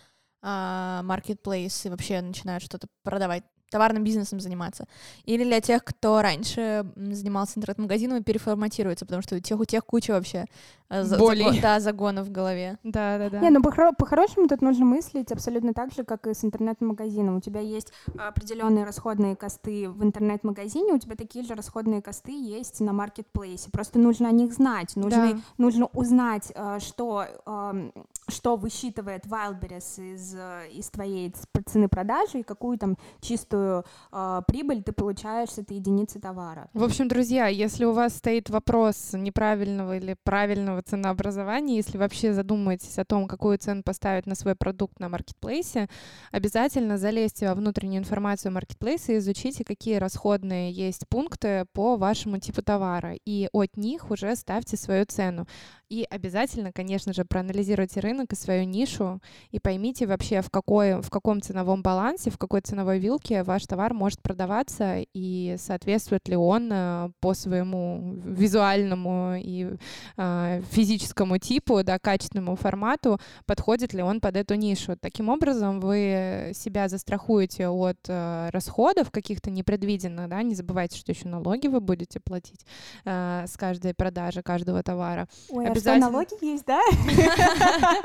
marketplace 1.02 1.86
и 1.86 1.90
вообще 1.90 2.20
начинают 2.20 2.62
что-то 2.62 2.86
продавать, 3.02 3.44
товарным 3.70 4.04
бизнесом 4.04 4.40
заниматься. 4.40 4.86
Или 5.24 5.44
для 5.44 5.60
тех, 5.60 5.82
кто 5.84 6.22
раньше 6.22 6.86
занимался 6.96 7.58
интернет-магазином 7.58 8.18
и 8.18 8.22
переформатируется, 8.22 9.04
потому 9.04 9.22
что 9.22 9.36
у 9.36 9.40
тех, 9.40 9.58
у 9.58 9.64
тех 9.64 9.84
куча 9.84 10.12
вообще 10.12 10.44
за- 10.90 11.18
Болей. 11.18 11.48
заго- 11.50 11.60
да, 11.60 11.80
загонов 11.80 12.26
в 12.28 12.30
голове. 12.30 12.78
Да, 12.84 13.18
да, 13.18 13.30
да. 13.30 13.40
Не, 13.40 13.50
ну 13.50 13.60
по-хоро- 13.60 13.92
по-хорошему 13.96 14.46
тут 14.46 14.62
нужно 14.62 14.84
мыслить 14.84 15.32
абсолютно 15.32 15.74
так 15.74 15.92
же, 15.92 16.04
как 16.04 16.26
и 16.26 16.34
с 16.34 16.44
интернет-магазином. 16.44 17.36
У 17.36 17.40
тебя 17.40 17.60
есть 17.60 17.92
определенные 18.16 18.84
расходные 18.84 19.34
косты 19.34 19.88
в 19.88 20.04
интернет-магазине, 20.04 20.92
у 20.92 20.98
тебя 20.98 21.16
такие 21.16 21.44
же 21.44 21.54
расходные 21.54 22.00
косты 22.02 22.32
есть 22.32 22.80
на 22.80 22.92
маркетплейсе. 22.92 23.70
Просто 23.70 23.98
нужно 23.98 24.28
о 24.28 24.32
них 24.32 24.52
знать, 24.52 24.94
нужно, 24.94 25.32
Да. 25.34 25.40
нужно 25.58 25.86
узнать, 25.86 26.52
э, 26.54 26.78
что, 26.80 27.24
эм, 27.46 27.92
что 28.28 28.56
высчитывает 28.56 29.26
Wildberries 29.26 30.14
из, 30.14 30.34
э, 30.34 30.68
из 30.72 30.88
твоей 30.90 31.32
цены 31.66 31.88
продажи 31.88 32.40
и 32.40 32.42
какую 32.42 32.78
там 32.78 32.96
чистую 33.20 33.84
э, 34.12 34.42
прибыль 34.46 34.82
ты 34.82 34.92
получаешь 34.92 35.50
с 35.50 35.58
этой 35.58 35.76
единицы 35.76 36.20
товара. 36.20 36.68
В 36.72 36.82
общем, 36.84 37.08
друзья, 37.08 37.46
если 37.48 37.84
у 37.84 37.92
вас 37.92 38.16
стоит 38.16 38.50
вопрос 38.50 39.12
неправильного 39.12 39.96
или 39.96 40.16
правильного 40.24 40.82
ценообразования, 40.82 41.76
если 41.76 41.98
вообще 41.98 42.32
задумаетесь 42.32 42.98
о 42.98 43.04
том, 43.04 43.28
какую 43.28 43.58
цену 43.58 43.82
поставить 43.82 44.26
на 44.26 44.34
свой 44.34 44.54
продукт 44.54 45.00
на 45.00 45.08
маркетплейсе, 45.08 45.88
обязательно 46.32 46.98
залезьте 46.98 47.48
во 47.48 47.54
внутреннюю 47.54 48.00
информацию 48.00 48.52
маркетплейса 48.52 49.12
и 49.12 49.18
изучите, 49.18 49.64
какие 49.64 49.96
расходные 49.96 50.72
есть 50.72 51.06
пункты 51.08 51.66
по 51.72 51.96
вашему 51.96 52.38
типу 52.38 52.62
товара, 52.62 53.14
и 53.24 53.48
от 53.52 53.76
них 53.76 54.10
уже 54.10 54.34
ставьте 54.36 54.76
свою 54.76 55.04
цену. 55.04 55.46
И 55.88 56.06
обязательно, 56.08 56.72
конечно 56.72 57.12
же, 57.12 57.24
проанализируйте 57.24 58.00
рынок 58.00 58.13
и 58.22 58.36
свою 58.36 58.64
нишу, 58.64 59.20
и 59.50 59.58
поймите 59.58 60.06
вообще, 60.06 60.40
в, 60.40 60.50
какой, 60.50 61.00
в 61.00 61.10
каком 61.10 61.40
ценовом 61.42 61.82
балансе, 61.82 62.30
в 62.30 62.38
какой 62.38 62.60
ценовой 62.60 62.98
вилке 62.98 63.42
ваш 63.42 63.66
товар 63.66 63.94
может 63.94 64.22
продаваться, 64.22 65.04
и 65.14 65.56
соответствует 65.58 66.28
ли 66.28 66.36
он 66.36 66.70
э, 66.72 67.10
по 67.20 67.34
своему 67.34 68.14
визуальному 68.24 69.34
и 69.36 69.76
э, 70.16 70.62
физическому 70.70 71.38
типу, 71.38 71.82
да, 71.82 71.98
качественному 71.98 72.56
формату, 72.56 73.20
подходит 73.46 73.92
ли 73.92 74.02
он 74.02 74.20
под 74.20 74.36
эту 74.36 74.54
нишу. 74.54 74.96
Таким 74.96 75.28
образом, 75.28 75.80
вы 75.80 76.52
себя 76.54 76.88
застрахуете 76.88 77.68
от 77.68 77.98
э, 78.08 78.48
расходов 78.50 79.10
каких-то 79.10 79.50
непредвиденных, 79.50 80.28
да, 80.28 80.42
не 80.42 80.54
забывайте, 80.54 80.98
что 80.98 81.12
еще 81.12 81.28
налоги 81.28 81.66
вы 81.66 81.80
будете 81.80 82.20
платить 82.20 82.64
э, 83.04 83.44
с 83.46 83.56
каждой 83.56 83.94
продажи 83.94 84.42
каждого 84.42 84.82
товара. 84.82 85.28
Ой, 85.50 85.64
а 85.64 85.66
что, 85.66 85.72
Обязательно. 85.72 86.10
налоги 86.10 86.44
есть, 86.44 86.64
да? 86.66 86.80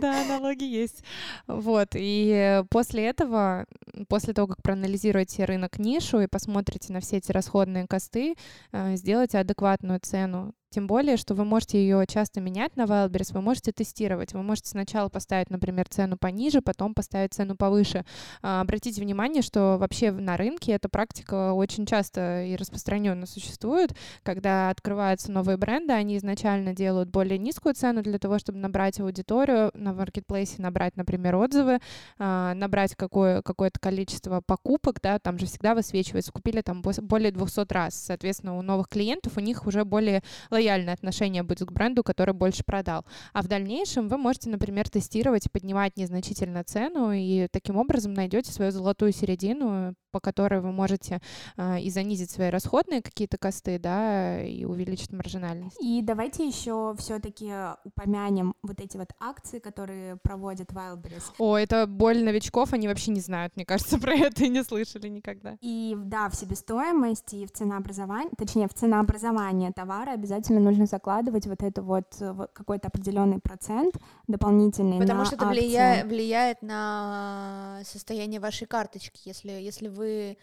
Да, 0.00 0.24
налоги 0.24 0.64
есть. 0.64 1.02
Вот, 1.46 1.88
и 1.94 2.62
после 2.70 3.06
этого, 3.06 3.66
после 4.08 4.32
того, 4.34 4.48
как 4.48 4.62
проанализируете 4.62 5.44
рынок 5.44 5.78
нишу 5.78 6.20
и 6.20 6.26
посмотрите 6.26 6.92
на 6.92 7.00
все 7.00 7.16
эти 7.16 7.32
расходные 7.32 7.86
косты, 7.86 8.36
э, 8.72 8.96
сделайте 8.96 9.38
адекватную 9.38 9.98
цену. 10.00 10.54
Тем 10.70 10.86
более, 10.86 11.16
что 11.16 11.34
вы 11.34 11.46
можете 11.46 11.78
ее 11.78 12.04
часто 12.06 12.42
менять 12.42 12.76
на 12.76 12.82
Wildberries, 12.82 13.32
вы 13.32 13.40
можете 13.40 13.72
тестировать. 13.72 14.34
Вы 14.34 14.42
можете 14.42 14.68
сначала 14.68 15.08
поставить, 15.08 15.48
например, 15.48 15.86
цену 15.88 16.18
пониже, 16.18 16.60
потом 16.60 16.92
поставить 16.92 17.32
цену 17.32 17.56
повыше. 17.56 18.04
А, 18.42 18.60
Обратите 18.60 19.00
внимание, 19.00 19.40
что 19.40 19.78
вообще 19.78 20.12
на 20.12 20.36
рынке 20.36 20.72
эта 20.72 20.90
практика 20.90 21.54
очень 21.54 21.86
часто 21.86 22.44
и 22.44 22.54
распространенно 22.54 23.24
существует, 23.24 23.96
когда 24.22 24.68
открываются 24.68 25.32
новые 25.32 25.56
бренды, 25.56 25.94
они 25.94 26.18
изначально 26.18 26.74
делают 26.74 27.08
более 27.08 27.38
низкую 27.38 27.74
цену 27.74 28.02
для 28.02 28.18
того, 28.18 28.38
чтобы 28.38 28.58
набрать 28.58 29.00
аудиторию 29.00 29.70
на 29.72 29.94
маркетплейсе, 29.94 30.60
набрать, 30.60 30.96
например, 30.96 31.36
отзывы, 31.36 31.78
а, 32.18 32.52
набрать 32.52 32.94
какое, 32.94 33.40
какое-то 33.40 33.80
количество 33.80 34.42
покупок, 34.42 35.00
да, 35.02 35.18
там 35.18 35.38
же 35.38 35.46
всегда 35.46 35.74
высвечивается, 35.74 36.30
купили 36.30 36.60
там 36.60 36.82
более 36.82 37.32
200 37.32 37.72
раз. 37.72 37.94
Соответственно, 37.94 38.58
у 38.58 38.60
новых 38.60 38.88
клиентов 38.88 39.38
у 39.38 39.40
них 39.40 39.66
уже 39.66 39.86
более 39.86 40.22
лояльное 40.58 40.94
отношение 40.94 41.42
будет 41.42 41.68
к 41.68 41.72
бренду, 41.72 42.02
который 42.02 42.34
больше 42.34 42.64
продал. 42.64 43.04
А 43.32 43.42
в 43.42 43.48
дальнейшем 43.48 44.08
вы 44.08 44.18
можете, 44.18 44.50
например, 44.50 44.88
тестировать 44.88 45.50
поднимать 45.52 45.96
незначительно 45.96 46.64
цену, 46.64 47.12
и 47.12 47.46
таким 47.50 47.76
образом 47.76 48.12
найдете 48.12 48.52
свою 48.52 48.72
золотую 48.72 49.12
середину, 49.12 49.94
по 50.10 50.20
которой 50.20 50.60
вы 50.60 50.72
можете 50.72 51.20
а, 51.56 51.78
и 51.78 51.90
занизить 51.90 52.30
свои 52.30 52.48
расходные 52.48 53.02
какие-то 53.02 53.36
косты, 53.38 53.78
да, 53.78 54.42
и 54.42 54.64
увеличить 54.64 55.12
маржинальность. 55.12 55.76
И 55.80 56.00
давайте 56.02 56.46
еще 56.46 56.94
все-таки 56.98 57.52
упомянем 57.84 58.54
вот 58.62 58.80
эти 58.80 58.96
вот 58.96 59.08
акции, 59.20 59.58
которые 59.58 60.16
проводит 60.16 60.72
Wildberries. 60.72 61.24
О, 61.38 61.56
это 61.56 61.86
боль 61.86 62.24
новичков, 62.24 62.72
они 62.72 62.88
вообще 62.88 63.10
не 63.10 63.20
знают, 63.20 63.54
мне 63.56 63.64
кажется, 63.64 63.98
про 63.98 64.14
это 64.14 64.44
и 64.44 64.48
не 64.48 64.64
слышали 64.64 65.08
никогда. 65.08 65.56
И 65.60 65.94
да, 65.96 66.28
в 66.30 66.34
себестоимость 66.34 67.34
и 67.34 67.46
в 67.46 67.52
ценообразование, 67.52 68.32
точнее, 68.36 68.68
в 68.68 68.74
ценообразование 68.74 69.72
товара 69.72 70.12
обязательно 70.12 70.47
нужно 70.54 70.86
закладывать 70.86 71.46
вот 71.46 71.62
это 71.62 71.82
вот 71.82 72.06
э, 72.20 72.32
вот 72.32 72.50
какой-то 72.52 72.88
определенный 72.88 73.38
процент 73.38 73.94
дополнительный 74.26 74.98
Потому 74.98 75.20
на 75.20 75.24
что 75.26 75.36
это 75.36 75.48
акции. 75.48 75.60
влияет, 75.60 76.06
влияет 76.06 76.62
на 76.62 77.80
состояние 77.84 78.40
вашей 78.40 78.66
карточки. 78.66 79.20
Если, 79.24 79.50
если 79.50 79.88
вы... 79.88 80.36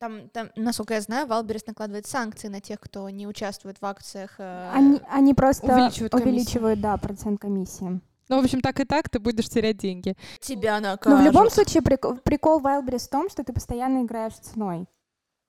Там, 0.00 0.28
там, 0.30 0.50
насколько 0.56 0.94
я 0.94 1.00
знаю, 1.00 1.26
Wildberries 1.28 1.66
накладывает 1.66 2.06
санкции 2.06 2.48
на 2.48 2.60
тех, 2.60 2.80
кто 2.80 3.08
не 3.10 3.28
участвует 3.28 3.80
в 3.80 3.84
акциях. 3.86 4.34
э, 4.38 4.70
Они, 4.74 5.00
они 5.08 5.34
просто 5.34 5.66
увеличивают 5.72 6.12
комиссию. 6.12 6.32
увеличивают, 6.34 6.80
да, 6.80 6.96
процент 6.96 7.40
комиссии. 7.40 8.00
Ну, 8.28 8.40
в 8.40 8.44
общем, 8.44 8.60
так 8.60 8.80
и 8.80 8.84
так 8.84 9.08
ты 9.08 9.18
будешь 9.20 9.48
терять 9.48 9.76
деньги. 9.76 10.16
Тебя 10.40 10.80
Но 10.80 10.92
накажут. 10.92 11.20
в 11.20 11.22
любом 11.24 11.50
случае 11.50 11.82
прик- 11.82 12.20
прикол 12.22 12.60
Wildberries 12.60 13.06
в 13.06 13.10
том, 13.10 13.28
что 13.30 13.44
ты 13.44 13.52
постоянно 13.52 14.02
играешь 14.02 14.32
ценой. 14.34 14.86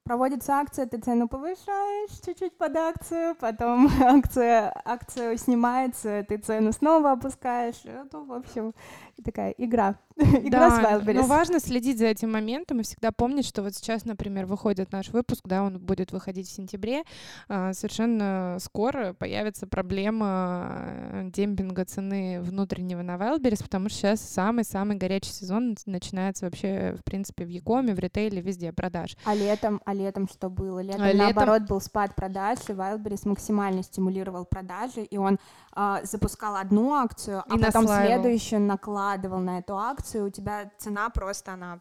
Проводится 0.06 0.54
акция, 0.54 0.86
ты 0.86 1.00
цену 1.00 1.28
повышаешь 1.28 2.12
чуть-чуть 2.24 2.56
под 2.56 2.78
акцию, 2.78 3.34
потом 3.40 3.90
акция, 4.04 4.72
акция 4.86 5.36
снимается, 5.36 6.24
ты 6.30 6.38
цену 6.38 6.74
снова 6.74 7.14
опускаешь. 7.14 7.82
Ну, 8.12 8.26
в 8.26 8.34
общем, 8.34 8.76
такая 9.24 9.52
игра. 9.58 9.96
игра 10.18 10.70
с 10.72 10.80
Wildberries. 10.80 11.14
но 11.14 11.24
важно 11.24 11.60
следить 11.60 12.00
за 12.00 12.06
этим 12.06 12.32
моментом 12.32 12.80
и 12.80 12.84
всегда 12.84 13.12
помнить, 13.12 13.46
что 13.46 13.62
вот 13.64 13.76
сейчас, 13.76 14.06
например, 14.06 14.46
выходит 14.46 14.92
наш 14.92 15.10
выпуск, 15.10 15.42
да, 15.46 15.64
он 15.64 15.80
будет 15.80 16.12
выходить 16.12 16.48
в 16.48 16.52
сентябре, 16.54 17.04
а, 17.50 17.74
совершенно 17.74 18.58
скоро 18.60 19.14
появится 19.14 19.68
проблема 19.68 20.68
э, 21.12 21.30
демпинга 21.34 21.86
цены 21.86 22.42
внутреннего 22.42 23.02
на 23.02 23.16
Wildberries, 23.16 23.62
потому 23.64 23.90
что 23.90 23.98
сейчас 24.00 24.22
самый-самый 24.22 24.96
горячий 24.98 25.32
сезон 25.32 25.72
нач- 25.74 25.84
начинается 25.86 26.46
вообще, 26.46 26.96
в 27.00 27.04
принципе, 27.04 27.46
в 27.46 27.50
Якоме, 27.50 27.94
в 27.94 28.00
ритейле, 28.00 28.42
везде 28.42 28.72
продаж. 28.72 29.18
А 29.26 29.34
летом, 29.36 29.82
а 29.86 29.94
летом 29.94 30.28
что 30.30 30.50
было? 30.50 30.80
Летом, 30.80 31.02
А 31.04 31.12
летом- 31.12 31.20
наоборот, 31.36 31.64
был 31.64 31.82
спад 31.82 32.16
продаж, 32.16 32.60
и 32.70 32.72
Wildberries 32.74 33.28
максимально 33.28 33.84
стимулировал 33.84 34.46
продажи, 34.46 35.04
и 35.04 35.18
он 35.18 35.40
а, 35.78 36.02
запускал 36.04 36.56
одну 36.56 36.94
акцию, 36.94 37.44
а 37.50 37.56
И 37.58 37.60
потом 37.62 37.84
наслаивал. 37.84 38.22
следующую 38.24 38.62
накладывал 38.62 39.05
на 39.14 39.60
эту 39.60 39.78
акцию, 39.78 40.28
у 40.28 40.30
тебя 40.30 40.72
цена 40.78 41.10
просто, 41.10 41.54
она... 41.54 41.80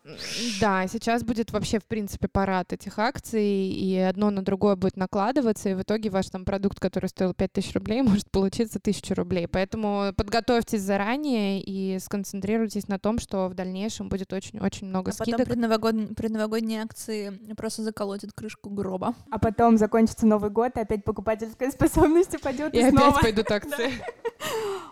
Да, 0.61 0.87
сейчас 0.87 1.23
будет 1.23 1.53
вообще, 1.53 1.79
в 1.79 1.85
принципе, 1.87 2.29
парад 2.29 2.73
этих 2.73 2.99
акций, 2.99 3.45
и 3.45 3.97
одно 3.99 4.31
на 4.31 4.45
другое 4.45 4.77
будет 4.77 4.97
накладываться, 4.97 5.71
и 5.71 5.75
в 5.75 5.83
итоге 5.83 6.11
ваш 6.11 6.29
там 6.29 6.45
продукт, 6.45 6.81
который 6.81 7.09
стоил 7.09 7.35
5000 7.35 7.75
рублей, 7.75 8.03
может 8.03 8.31
получиться 8.31 8.79
1000 8.79 9.15
рублей. 9.15 9.49
Поэтому 9.49 10.13
подготовьтесь 10.17 10.83
заранее 10.83 11.63
и 11.63 11.99
сконцентрируйтесь 11.99 12.89
на 12.89 12.99
том, 12.99 13.19
что 13.19 13.49
в 13.49 13.55
дальнейшем 13.55 14.09
будет 14.09 14.33
очень-очень 14.33 14.89
много 14.89 15.11
А 15.11 15.15
потом 15.15 15.35
скидок. 15.35 15.49
предновогодние, 15.49 16.09
предновогодние 16.09 16.83
акции 16.83 17.33
просто 17.57 17.83
заколотят 17.83 18.33
крышку 18.33 18.71
гроба. 18.71 19.15
А 19.31 19.39
потом 19.39 19.77
закончится 19.79 20.27
Новый 20.27 20.51
год, 20.51 20.77
и 20.77 20.81
опять 20.81 21.05
покупательская 21.05 21.71
способность 21.71 22.35
упадет 22.35 22.75
И 22.75 22.79
и, 22.79 22.81
опять 22.81 22.95
снова. 22.95 23.19
пойдут 23.21 23.51
акции. 23.51 23.93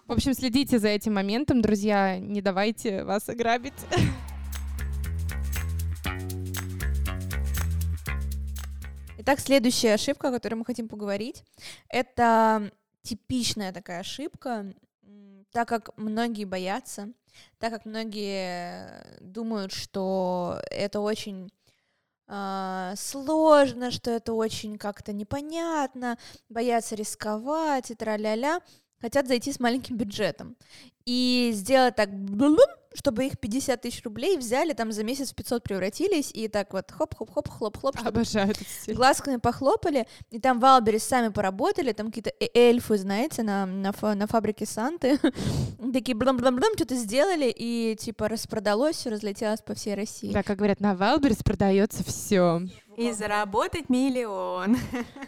В 0.07 0.13
общем, 0.13 0.35
следите 0.35 0.79
за 0.79 0.89
этим 0.89 1.15
моментом, 1.15 1.63
друзья, 1.63 2.19
не 2.23 2.41
давайте 2.41 3.05
вас 3.05 3.29
ограбить. 3.29 3.75
Итак, 9.19 9.39
следующая 9.41 9.95
ошибка, 9.95 10.29
о 10.29 10.33
которой 10.33 10.55
мы 10.55 10.65
хотим 10.65 10.89
поговорить, 10.89 11.45
это 11.89 12.73
типичная 13.03 13.73
такая 13.73 14.01
ошибка, 14.01 14.75
так 15.53 15.69
как 15.69 15.97
многие 15.97 16.45
боятся, 16.45 17.13
так 17.59 17.73
как 17.73 17.85
многие 17.85 19.21
думают, 19.21 19.73
что 19.73 20.61
это 20.71 21.01
очень 21.01 21.53
а, 22.27 22.95
сложно, 22.97 23.91
что 23.91 24.11
это 24.11 24.33
очень 24.33 24.79
как-то 24.79 25.13
непонятно, 25.13 26.19
боятся 26.49 26.95
рисковать 26.95 27.91
и 27.91 27.95
тра-ля-ля, 27.95 28.61
хотят 29.03 29.29
зайти 29.29 29.53
с 29.53 29.61
маленьким 29.61 29.99
бюджетом 29.99 30.57
и 31.05 31.51
сделать 31.55 31.97
так, 31.97 32.09
чтобы 32.95 33.27
их 33.27 33.39
50 33.39 33.81
тысяч 33.81 34.05
рублей 34.05 34.37
взяли, 34.37 34.73
там 34.75 34.93
за 34.93 35.03
месяц 35.03 35.33
в 35.33 35.35
500 35.35 35.63
превратились, 35.63 36.31
и 36.33 36.47
так 36.49 36.73
вот 36.73 36.91
хоп-хоп-хоп, 36.91 37.49
хлоп-хлоп, 37.49 37.97
Обожаю 38.05 38.51
этот 38.51 38.69
стиль. 38.69 38.95
глазками 38.95 39.37
похлопали, 39.37 40.07
и 40.31 40.39
там 40.39 40.61
Wildberries 40.61 41.05
сами 41.05 41.29
поработали, 41.29 41.93
там 41.93 42.09
какие-то 42.09 42.33
э- 42.39 42.49
эльфы, 42.55 42.99
знаете, 42.99 43.43
на, 43.43 43.67
на, 43.67 43.93
на 44.15 44.27
фабрике 44.27 44.67
Санты, 44.67 45.19
такие 45.93 46.15
блам-блам-блам, 46.15 46.75
что-то 46.77 46.95
сделали, 46.95 47.53
и 47.55 47.97
типа 47.99 48.29
распродалось, 48.29 48.97
все 48.97 49.11
разлетелось 49.11 49.63
по 49.63 49.75
всей 49.75 49.95
России. 49.95 50.33
Да, 50.33 50.43
как 50.43 50.59
говорят, 50.59 50.81
на 50.81 50.93
Wildberries 50.93 51.43
продается 51.43 52.05
все. 52.05 52.61
И 52.97 53.11
заработать 53.13 53.89
миллион. 53.89 54.77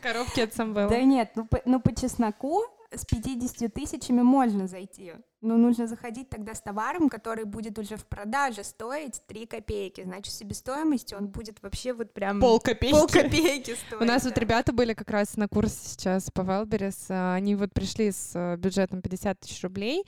Коробки 0.02 0.40
от 0.40 0.54
Самвела. 0.54 0.90
Да 0.90 1.00
нет, 1.02 1.30
ну 1.34 1.46
по, 1.46 1.62
ну 1.64 1.80
по 1.80 1.98
чесноку 1.98 2.62
с 2.96 3.04
50 3.04 3.72
тысячами 3.72 4.22
можно 4.22 4.66
зайти. 4.66 5.12
Но 5.44 5.58
нужно 5.58 5.86
заходить 5.86 6.30
тогда 6.30 6.54
с 6.54 6.60
товаром, 6.62 7.10
который 7.10 7.44
будет 7.44 7.78
уже 7.78 7.96
в 7.96 8.06
продаже 8.06 8.64
стоить 8.64 9.20
3 9.26 9.44
копейки. 9.44 10.02
Значит, 10.02 10.32
себестоимость 10.32 11.12
он 11.12 11.26
будет 11.26 11.62
вообще 11.62 11.92
вот 11.92 12.14
прям... 12.14 12.40
Пол 12.40 12.58
копейки. 12.60 12.94
полкопейки 12.94 13.74
стоить. 13.74 14.00
У 14.00 14.04
нас 14.06 14.24
вот 14.24 14.34
да. 14.34 14.40
ребята 14.40 14.72
были 14.72 14.94
как 14.94 15.10
раз 15.10 15.36
на 15.36 15.46
курсе 15.46 15.76
сейчас 15.82 16.30
по 16.30 16.44
а, 16.48 17.34
Они 17.34 17.56
вот 17.56 17.74
пришли 17.74 18.10
с 18.10 18.30
э, 18.34 18.56
бюджетом 18.56 19.02
50 19.02 19.40
тысяч 19.40 19.62
рублей. 19.62 20.04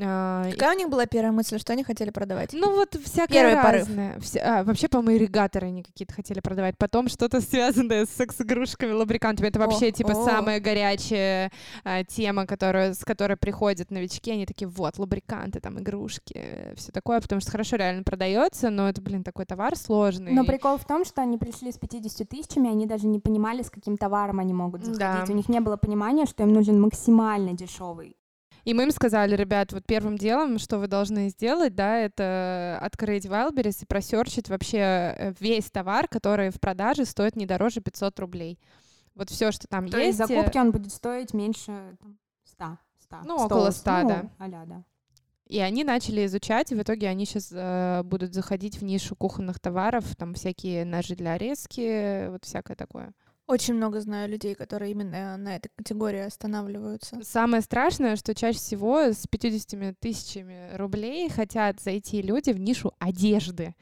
а, 0.00 0.48
и- 0.48 0.52
Какая 0.52 0.74
у 0.74 0.78
них 0.78 0.88
была 0.88 1.04
первая 1.04 1.32
мысль, 1.32 1.58
что 1.58 1.74
они 1.74 1.84
хотели 1.84 2.08
продавать? 2.08 2.54
Ну 2.54 2.74
вот 2.74 2.94
всякое 2.94 3.34
Первый 3.34 3.62
порыв. 3.62 3.80
разное. 3.80 4.18
Вся- 4.20 4.60
а, 4.60 4.64
вообще, 4.64 4.88
по-моему, 4.88 5.18
ирригаторы 5.18 5.66
они 5.66 5.82
какие-то 5.82 6.14
хотели 6.14 6.40
продавать. 6.40 6.78
Потом 6.78 7.08
что-то 7.08 7.42
связанное 7.42 8.06
с 8.06 8.10
секс-игрушками, 8.10 8.92
лабрикантами. 8.92 9.48
Это 9.48 9.58
вообще, 9.58 9.88
О, 9.88 9.90
типа, 9.90 10.12
о. 10.12 10.24
самая 10.24 10.60
горячая 10.60 11.52
а, 11.84 12.04
тема, 12.04 12.46
которая, 12.46 12.94
с 12.94 13.04
которой 13.04 13.36
приходят 13.36 13.90
новички. 13.90 14.30
Они 14.32 14.46
такие, 14.46 14.68
вот, 14.78 14.98
лабриканты, 14.98 15.60
там, 15.60 15.78
игрушки, 15.78 16.72
все 16.76 16.92
такое. 16.92 17.20
Потому 17.20 17.40
что 17.40 17.50
хорошо 17.50 17.76
реально 17.76 18.04
продается, 18.04 18.70
но 18.70 18.88
это, 18.88 19.02
блин, 19.02 19.24
такой 19.24 19.44
товар 19.44 19.76
сложный. 19.76 20.32
Но 20.32 20.44
прикол 20.44 20.78
в 20.78 20.86
том, 20.86 21.04
что 21.04 21.20
они 21.20 21.36
пришли 21.36 21.70
с 21.70 21.76
50 21.76 22.28
тысячами, 22.28 22.70
они 22.70 22.86
даже 22.86 23.06
не 23.06 23.18
понимали, 23.18 23.62
с 23.62 23.70
каким 23.70 23.96
товаром 23.96 24.38
они 24.38 24.54
могут 24.54 24.84
заходить. 24.84 25.26
Да. 25.26 25.32
У 25.32 25.36
них 25.36 25.48
не 25.48 25.60
было 25.60 25.76
понимания, 25.76 26.26
что 26.26 26.42
им 26.44 26.52
нужен 26.52 26.80
максимально 26.80 27.52
дешевый. 27.52 28.16
И 28.64 28.74
мы 28.74 28.82
им 28.82 28.90
сказали, 28.90 29.34
ребят, 29.34 29.72
вот 29.72 29.86
первым 29.86 30.18
делом, 30.18 30.58
что 30.58 30.78
вы 30.78 30.88
должны 30.88 31.30
сделать, 31.30 31.74
да, 31.74 31.96
это 31.96 32.78
открыть 32.82 33.24
Wildberries 33.24 33.82
и 33.82 33.86
просерчить 33.86 34.50
вообще 34.50 34.78
э, 34.78 35.32
весь 35.40 35.70
товар, 35.70 36.06
который 36.06 36.50
в 36.50 36.60
продаже 36.60 37.04
стоит 37.04 37.34
не 37.34 37.46
дороже 37.46 37.80
500 37.80 38.18
рублей. 38.20 38.58
Вот 39.14 39.30
все, 39.30 39.52
что 39.52 39.66
там 39.68 39.88
То 39.88 39.98
есть. 39.98 40.18
есть 40.18 40.30
э, 40.30 40.34
закупки 40.34 40.58
он 40.58 40.70
будет 40.70 40.92
стоить 40.92 41.32
меньше 41.32 41.96
там, 42.00 42.18
100. 42.44 42.78
100 43.08 43.22
Ну, 43.24 43.36
около 43.36 43.70
100, 43.70 43.90
ну, 44.02 44.08
да. 44.08 44.30
а-ля, 44.38 44.64
да. 44.66 44.84
И 45.46 45.58
они 45.60 45.82
начали 45.82 46.26
изучать, 46.26 46.72
и 46.72 46.74
в 46.74 46.82
итоге 46.82 47.08
они 47.08 47.24
сейчас 47.24 48.04
будут 48.04 48.34
заходить 48.34 48.78
в 48.78 48.84
нишу 48.84 49.16
кухонных 49.16 49.58
товаров, 49.60 50.04
там 50.16 50.34
всякие 50.34 50.84
ножи 50.84 51.14
для 51.16 51.38
резки, 51.38 52.28
вот 52.28 52.44
всякое 52.44 52.76
такое. 52.76 53.14
Очень 53.46 53.74
много 53.74 54.02
знаю 54.02 54.28
людей, 54.28 54.54
которые 54.54 54.90
именно 54.92 55.38
на 55.38 55.56
этой 55.56 55.70
категории 55.74 56.20
останавливаются. 56.20 57.18
Самое 57.22 57.62
страшное, 57.62 58.16
что 58.16 58.34
чаще 58.34 58.58
всего 58.58 58.98
с 59.04 59.26
50 59.26 59.98
тысячами 59.98 60.76
рублей 60.76 61.30
хотят 61.30 61.80
зайти 61.80 62.20
люди 62.20 62.50
в 62.50 62.60
нишу 62.60 62.92
одежды. 62.98 63.74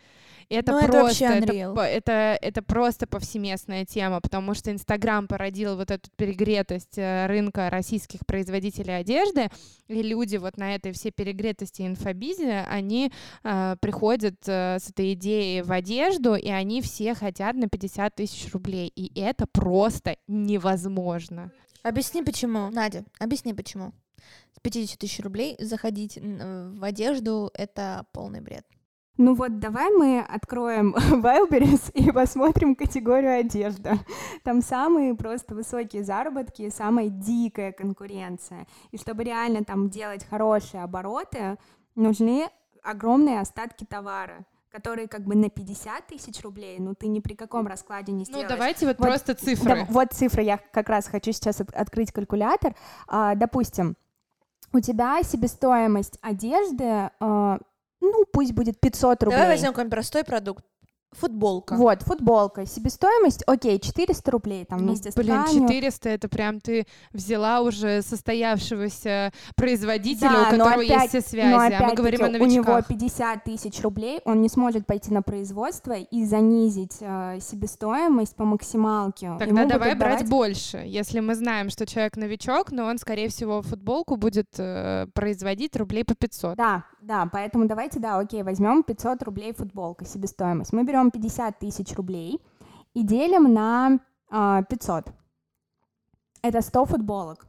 Это 0.48 0.72
Ну, 0.72 0.78
это 0.78 0.86
просто, 0.88 1.24
это, 1.24 1.74
по- 1.74 1.80
это, 1.80 2.38
это 2.40 2.62
просто 2.62 3.06
повсеместная 3.06 3.84
тема, 3.84 4.20
потому 4.20 4.54
что 4.54 4.70
Инстаграм 4.70 5.26
породил 5.26 5.76
вот 5.76 5.90
эту 5.90 6.08
перегретость 6.16 6.96
э, 6.98 7.26
рынка 7.26 7.68
российских 7.68 8.20
производителей 8.26 8.96
одежды, 8.96 9.48
и 9.88 10.02
люди 10.02 10.36
вот 10.36 10.56
на 10.56 10.74
этой 10.76 10.92
всей 10.92 11.10
перегретости 11.10 11.82
инфобизе, 11.82 12.64
они 12.68 13.10
э, 13.42 13.76
приходят 13.80 14.36
э, 14.46 14.78
с 14.78 14.90
этой 14.90 15.14
идеей 15.14 15.62
в 15.62 15.72
одежду, 15.72 16.34
и 16.36 16.48
они 16.48 16.80
все 16.80 17.14
хотят 17.14 17.56
на 17.56 17.68
50 17.68 18.14
тысяч 18.14 18.52
рублей, 18.52 18.92
и 18.94 19.18
это 19.18 19.46
просто 19.46 20.16
невозможно. 20.28 21.50
Объясни 21.82 22.22
почему, 22.22 22.70
Надя, 22.70 23.04
объясни 23.18 23.52
почему. 23.54 23.92
С 24.56 24.60
50 24.60 24.98
тысяч 24.98 25.20
рублей 25.20 25.56
заходить 25.58 26.18
э, 26.20 26.72
в 26.74 26.82
одежду— 26.84 27.50
это 27.54 28.06
полный 28.12 28.40
бред. 28.40 28.64
Ну 29.18 29.34
вот, 29.34 29.58
давай 29.58 29.90
мы 29.90 30.20
откроем 30.20 30.94
Wildberries 31.10 31.90
и 31.94 32.10
посмотрим 32.12 32.74
категорию 32.74 33.38
одежда. 33.40 33.98
Там 34.44 34.60
самые 34.60 35.14
просто 35.14 35.54
высокие 35.54 36.04
заработки, 36.04 36.68
самая 36.68 37.08
дикая 37.08 37.72
конкуренция. 37.72 38.66
И 38.90 38.98
чтобы 38.98 39.24
реально 39.24 39.64
там 39.64 39.88
делать 39.88 40.26
хорошие 40.28 40.82
обороты, 40.82 41.56
нужны 41.94 42.48
огромные 42.82 43.40
остатки 43.40 43.84
товара 43.84 44.44
которые 44.68 45.08
как 45.08 45.22
бы 45.24 45.34
на 45.34 45.48
50 45.48 46.06
тысяч 46.08 46.42
рублей, 46.42 46.78
ну 46.78 46.94
ты 46.94 47.06
ни 47.08 47.20
при 47.20 47.32
каком 47.34 47.66
раскладе 47.66 48.12
не 48.12 48.18
Ну, 48.18 48.24
сделаешь. 48.26 48.48
давайте 48.50 48.84
вот, 48.86 48.98
Вот, 48.98 49.06
просто 49.06 49.32
Да, 49.32 49.40
цифры. 49.40 49.86
вот 49.88 50.12
цифры, 50.12 50.42
я 50.42 50.58
как 50.58 50.90
раз 50.90 51.06
хочу 51.06 51.32
сейчас 51.32 51.62
от- 51.62 51.72
открыть 51.74 52.12
калькулятор. 52.12 52.74
А, 53.08 53.34
допустим, 53.36 53.96
у 54.74 54.80
тебя 54.80 55.22
себестоимость 55.22 56.18
одежды, 56.20 57.08
а, 57.20 57.58
ну 58.10 58.24
пусть 58.32 58.52
будет 58.52 58.80
500 58.80 59.22
рублей. 59.22 59.38
Давай 59.38 59.52
возьмем 59.52 59.70
какой-нибудь 59.70 59.92
простой 59.92 60.24
продукт. 60.24 60.64
Футболка. 61.18 61.74
Вот, 61.76 62.02
футболка, 62.02 62.66
себестоимость, 62.66 63.42
окей, 63.46 63.78
400 63.78 64.30
рублей 64.30 64.64
там 64.64 64.80
Ну, 64.80 64.88
вместе 64.88 65.10
с 65.10 65.14
блин, 65.14 65.42
тканью. 65.44 65.62
400 65.68 66.08
это 66.10 66.28
прям 66.28 66.60
ты 66.60 66.86
взяла 67.12 67.60
уже 67.60 68.02
состоявшегося 68.02 69.32
производителя, 69.56 70.30
Да, 70.30 70.42
у 70.42 70.50
которого 70.50 70.80
есть 70.80 70.92
опять- 70.94 71.08
все 71.10 71.18
Но 71.18 71.58
связи, 71.58 71.74
а 71.74 71.86
мы 71.86 71.94
говорим 71.94 72.20
о 72.22 72.26
у 72.26 72.28
него 72.46 72.64
новичках. 72.72 72.86
50 72.88 73.44
тысяч 73.44 73.80
рублей, 73.82 74.20
он 74.24 74.40
не 74.42 74.48
сможет 74.48 74.86
пойти 74.86 75.12
на 75.12 75.22
производство 75.22 75.92
и 75.92 76.24
занизить 76.24 76.96
э, 77.00 77.38
себестоимость 77.40 78.36
по 78.36 78.44
максималке. 78.44 79.32
Тогда 79.38 79.62
Ему 79.62 79.70
давай 79.70 79.94
брать 79.94 80.18
давать- 80.18 80.30
больше. 80.30 80.78
Если 80.86 81.20
мы 81.20 81.34
знаем, 81.34 81.70
что 81.70 81.86
человек 81.86 82.16
новичок, 82.16 82.70
но 82.72 82.84
он, 82.86 82.98
скорее 82.98 83.28
всего, 83.28 83.62
футболку 83.62 84.16
будет 84.16 84.48
э, 84.58 85.06
производить 85.14 85.76
рублей 85.76 86.04
по 86.04 86.14
500. 86.14 86.56
Да, 86.56 86.84
да, 87.00 87.28
поэтому 87.32 87.66
давайте, 87.66 88.00
да, 88.00 88.18
окей, 88.18 88.42
возьмем 88.42 88.82
500 88.82 89.22
рублей 89.22 89.52
футболка, 89.52 90.04
себестоимость. 90.04 90.72
Мы 90.72 90.84
берем 90.84 91.05
50 91.10 91.58
тысяч 91.58 91.94
рублей 91.94 92.40
и 92.94 93.02
делим 93.02 93.52
на 93.52 94.00
а, 94.30 94.62
500. 94.62 95.08
Это 96.42 96.60
100 96.60 96.84
футболок. 96.86 97.46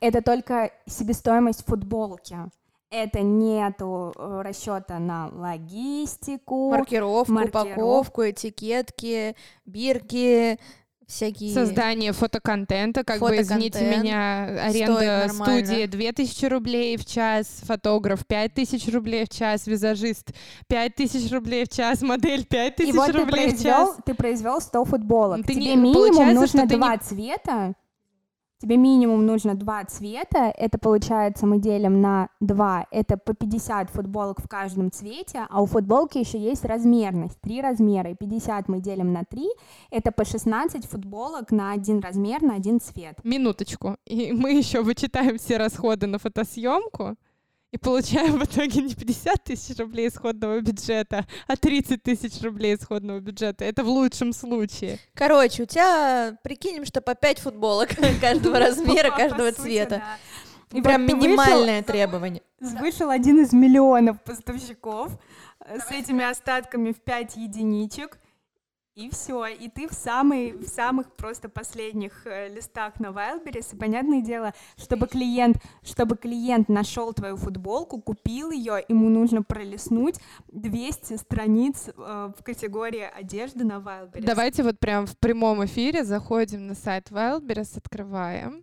Это 0.00 0.22
только 0.22 0.72
себестоимость 0.86 1.64
футболки. 1.64 2.36
Это 2.90 3.22
нету 3.22 4.12
э, 4.16 4.42
расчета 4.44 4.98
на 4.98 5.28
логистику. 5.28 6.70
Маркировку, 6.70 7.32
маркировку. 7.32 7.70
упаковку, 7.70 8.30
этикетки, 8.30 9.36
бирки, 9.66 10.60
всякие... 11.06 11.52
Создание 11.52 12.12
фотоконтента, 12.12 13.04
как 13.04 13.20
бы, 13.20 13.36
извините 13.40 13.78
Фотоконтент 13.78 14.04
меня, 14.04 14.44
аренда 14.66 15.28
студии 15.28 15.86
2000 15.86 16.44
рублей 16.46 16.96
в 16.96 17.04
час, 17.06 17.46
фотограф 17.66 18.26
5000 18.26 18.88
рублей 18.92 19.24
в 19.24 19.28
час, 19.28 19.66
визажист 19.66 20.32
5000 20.68 21.30
рублей 21.32 21.64
в 21.64 21.68
час, 21.68 22.02
модель 22.02 22.44
5000 22.44 22.88
И 22.88 22.92
вот 22.96 23.06
ты 23.06 23.12
рублей 23.12 23.46
в 23.48 23.50
произвел, 23.50 23.86
час. 23.86 23.96
ты 24.06 24.14
произвел 24.14 24.60
100 24.60 24.84
футболок. 24.84 25.46
Ты 25.46 25.54
Тебе 25.54 25.60
не- 25.64 25.76
минимум 25.76 25.94
получается, 25.94 26.34
нужно 26.40 26.58
что 26.60 26.68
ты 26.68 26.74
не- 26.74 26.80
два 26.80 26.98
цвета. 26.98 27.74
Тебе 28.64 28.78
минимум 28.78 29.26
нужно 29.26 29.54
два 29.54 29.84
цвета. 29.84 30.50
Это 30.56 30.78
получается 30.78 31.44
мы 31.44 31.58
делим 31.58 32.00
на 32.00 32.30
2. 32.40 32.86
Это 32.90 33.18
по 33.18 33.34
50 33.34 33.90
футболок 33.90 34.40
в 34.40 34.48
каждом 34.48 34.90
цвете. 34.90 35.46
А 35.50 35.60
у 35.60 35.66
футболки 35.66 36.16
еще 36.16 36.38
есть 36.38 36.64
размерность. 36.64 37.38
Три 37.42 37.60
размера. 37.60 38.12
И 38.12 38.14
50 38.14 38.68
мы 38.68 38.80
делим 38.80 39.12
на 39.12 39.24
3. 39.24 39.46
Это 39.90 40.12
по 40.12 40.24
16 40.24 40.86
футболок 40.86 41.50
на 41.50 41.72
один 41.72 42.00
размер, 42.00 42.40
на 42.40 42.54
один 42.54 42.80
цвет. 42.80 43.22
Минуточку. 43.22 43.98
И 44.06 44.32
мы 44.32 44.52
еще 44.52 44.80
вычитаем 44.80 45.36
все 45.36 45.58
расходы 45.58 46.06
на 46.06 46.18
фотосъемку 46.18 47.16
и 47.74 47.76
получаем 47.76 48.38
в 48.38 48.44
итоге 48.44 48.82
не 48.82 48.94
50 48.94 49.42
тысяч 49.42 49.76
рублей 49.76 50.08
исходного 50.08 50.60
бюджета, 50.60 51.26
а 51.48 51.56
30 51.56 52.04
тысяч 52.04 52.40
рублей 52.40 52.76
исходного 52.76 53.18
бюджета. 53.18 53.64
Это 53.64 53.82
в 53.82 53.88
лучшем 53.88 54.32
случае. 54.32 55.00
Короче, 55.12 55.64
у 55.64 55.66
тебя, 55.66 56.38
прикинем, 56.44 56.84
что 56.84 57.00
по 57.00 57.16
5 57.16 57.40
футболок 57.40 57.90
каждого 58.20 58.60
размера, 58.60 59.10
каждого 59.10 59.50
цвета. 59.50 60.04
И 60.70 60.82
Прям 60.82 61.04
минимальное 61.04 61.82
требование. 61.82 62.42
Вышел 62.60 63.10
один 63.10 63.42
из 63.42 63.52
миллионов 63.52 64.22
поставщиков 64.22 65.10
э, 65.58 65.80
с 65.80 65.90
этими 65.90 66.24
остатками 66.24 66.92
в 66.92 67.00
5 67.00 67.36
единичек. 67.36 68.18
И 68.94 69.10
все, 69.10 69.46
и 69.46 69.68
ты 69.68 69.88
в, 69.88 69.92
самый, 69.92 70.52
в 70.52 70.68
самых 70.68 71.12
просто 71.14 71.48
последних 71.48 72.12
э, 72.26 72.48
листах 72.48 73.00
на 73.00 73.08
Wildberries. 73.08 73.74
И 73.74 73.76
понятное 73.76 74.20
дело, 74.20 74.54
чтобы 74.76 75.08
клиент, 75.08 75.56
чтобы 75.82 76.16
клиент 76.16 76.68
нашел 76.68 77.12
твою 77.12 77.36
футболку, 77.36 78.00
купил 78.00 78.52
ее, 78.52 78.84
ему 78.88 79.08
нужно 79.08 79.42
пролистнуть 79.42 80.20
200 80.52 81.16
страниц 81.16 81.88
э, 81.88 82.32
в 82.38 82.44
категории 82.44 83.10
одежды 83.18 83.64
на 83.64 83.78
Wildberries. 83.78 84.24
Давайте 84.24 84.62
вот 84.62 84.78
прям 84.78 85.06
в 85.06 85.18
прямом 85.18 85.64
эфире 85.64 86.04
заходим 86.04 86.68
на 86.68 86.76
сайт 86.76 87.10
Wildberries, 87.10 87.76
открываем 87.76 88.62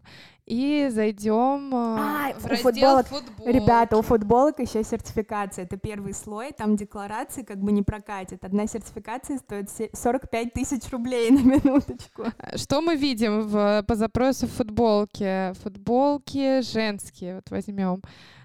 и 0.52 0.90
зайдем 0.90 1.74
А, 1.74 2.34
в 2.38 2.46
у 2.46 2.48
раздел 2.50 2.72
футболок- 2.72 3.08
«Футбол». 3.08 3.48
Ребята, 3.48 3.98
у 3.98 4.02
футболок 4.02 4.60
еще 4.60 4.84
сертификация. 4.84 5.64
Это 5.64 5.78
первый 5.78 6.14
слой, 6.14 6.52
там 6.52 6.76
декларации 6.76 7.44
как 7.44 7.58
бы 7.60 7.72
не 7.72 7.84
прокатит. 7.84 8.44
Одна 8.44 8.68
сертификация 8.68 9.38
стоит 9.38 9.70
се- 9.70 9.90
45 9.94 10.52
тысяч 10.54 10.90
рублей 10.92 11.32
на 11.32 11.40
минуточку. 11.40 12.24
Что 12.56 12.82
мы 12.82 12.96
видим 12.98 13.42
в, 13.48 13.84
по 13.88 13.96
запросу 13.96 14.48
футболки? 14.48 15.54
Футболки 15.64 16.62
женские, 16.62 17.36
вот 17.36 17.50
возьмем. 17.50 18.02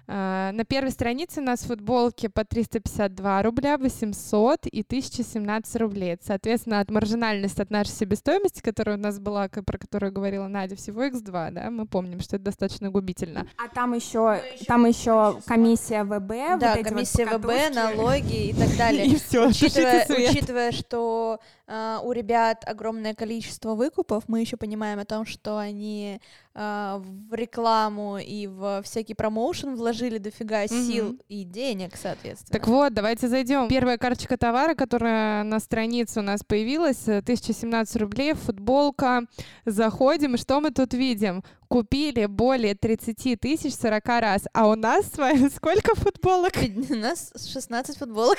А, 0.09 0.51
На 0.53 0.63
первой 0.63 0.91
странице 0.91 1.41
у 1.41 1.43
нас 1.43 1.61
футболки 1.63 2.27
по 2.27 2.45
352 2.45 3.41
рубля, 3.43 3.77
800 3.77 4.65
и 4.67 4.81
1017 4.81 5.75
рублей. 5.77 6.13
Это, 6.13 6.25
соответственно, 6.27 6.79
от 6.79 6.89
маржинальности 6.89 7.61
от 7.61 7.69
нашей 7.71 7.91
себестоимости, 7.91 8.61
которая 8.61 8.97
у 8.97 8.99
нас 8.99 9.19
была, 9.19 9.49
про 9.49 9.77
которую 9.77 10.13
говорила 10.13 10.47
Надя, 10.47 10.75
всего 10.77 11.03
x2, 11.05 11.51
да, 11.51 11.69
мы 11.69 11.85
помним, 11.85 12.21
что 12.21 12.37
это 12.37 12.45
достаточно 12.45 12.89
губительно. 12.89 13.47
А 13.57 13.67
там 13.67 13.93
еще, 13.93 14.41
там 14.65 14.85
еще 14.85 15.39
комиссия 15.45 16.03
ВБ, 16.03 16.59
Да, 16.59 16.69
вот 16.69 16.77
эти 16.77 16.83
вот 16.83 16.87
комиссия 16.93 17.25
ВБ, 17.25 17.75
налоги 17.75 18.47
и 18.49 18.53
так 18.53 18.75
далее. 18.77 19.05
И 19.07 19.15
все, 19.17 19.47
Учитывая, 19.49 20.05
учитывая, 20.09 20.71
что 20.71 21.39
а, 21.67 21.99
у 22.03 22.11
ребят 22.13 22.63
огромное 22.65 23.13
количество 23.13 23.75
выкупов, 23.75 24.23
мы 24.27 24.39
еще 24.41 24.55
понимаем 24.57 24.99
о 24.99 25.05
том, 25.05 25.25
что 25.25 25.57
они 25.57 26.21
а, 26.55 26.99
в 26.99 27.33
рекламу 27.33 28.17
и 28.17 28.47
в 28.47 28.81
всякий 28.83 29.13
промоушен 29.13 29.75
вложили 29.75 30.17
дофига 30.17 30.65
сил 30.67 31.09
Мгм. 31.09 31.19
и 31.27 31.43
денег, 31.43 31.95
соответственно. 31.95 32.57
Так 32.57 32.67
вот, 32.67 32.93
давайте 32.93 33.27
зайдем. 33.27 33.67
Первая 33.67 33.97
карточка 33.97 34.37
товара, 34.37 34.75
которая 34.75 35.43
на 35.43 35.59
странице 35.59 36.19
у 36.21 36.23
нас 36.23 36.41
появилась, 36.43 37.07
э, 37.07 37.21
1017 37.21 37.97
рублей, 37.97 38.33
футболка. 38.33 39.23
Заходим, 39.65 40.37
что 40.37 40.61
мы 40.61 40.71
тут 40.71 40.93
видим? 40.93 41.43
Купили 41.67 42.25
более 42.27 42.75
30 42.75 43.39
тысяч 43.39 43.75
40 43.75 44.05
раз. 44.07 44.43
А 44.53 44.67
у 44.67 44.75
нас 44.75 45.07
с 45.07 45.17
вами 45.17 45.49
сколько 45.55 45.95
футболок? 45.95 46.53
У 46.89 46.95
нас 46.95 47.31
16 47.35 47.97
футболок. 47.97 48.37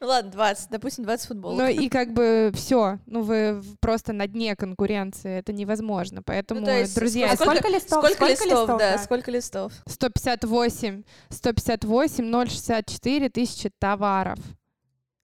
ну 0.00 0.06
ладно, 0.06 0.30
20, 0.30 0.70
допустим, 0.70 1.04
20 1.04 1.28
футболок. 1.28 1.58
Ну 1.58 1.68
и 1.68 1.88
как 1.88 2.12
бы 2.12 2.50
все, 2.54 2.98
ну 3.06 3.22
вы 3.22 3.62
просто 3.80 4.12
на 4.12 4.26
дне 4.26 4.56
конкуренции, 4.56 5.38
это 5.38 5.52
невозможно. 5.52 6.22
Поэтому, 6.22 6.60
Ну, 6.62 6.70
есть 6.70 6.94
друзья, 6.94 7.30
А 7.32 7.36
сколько 7.36 7.68
листов? 7.68 8.04
Сколько, 8.04 8.14
Сколько 8.14 8.44
листов, 8.44 8.60
листов, 8.60 8.78
да, 8.78 8.92
да? 8.92 8.98
сколько 8.98 9.30
листов? 9.30 9.72
158, 9.86 11.02
158, 11.30 12.46
064 12.48 13.28
тысячи 13.28 13.70
товаров. 13.78 14.38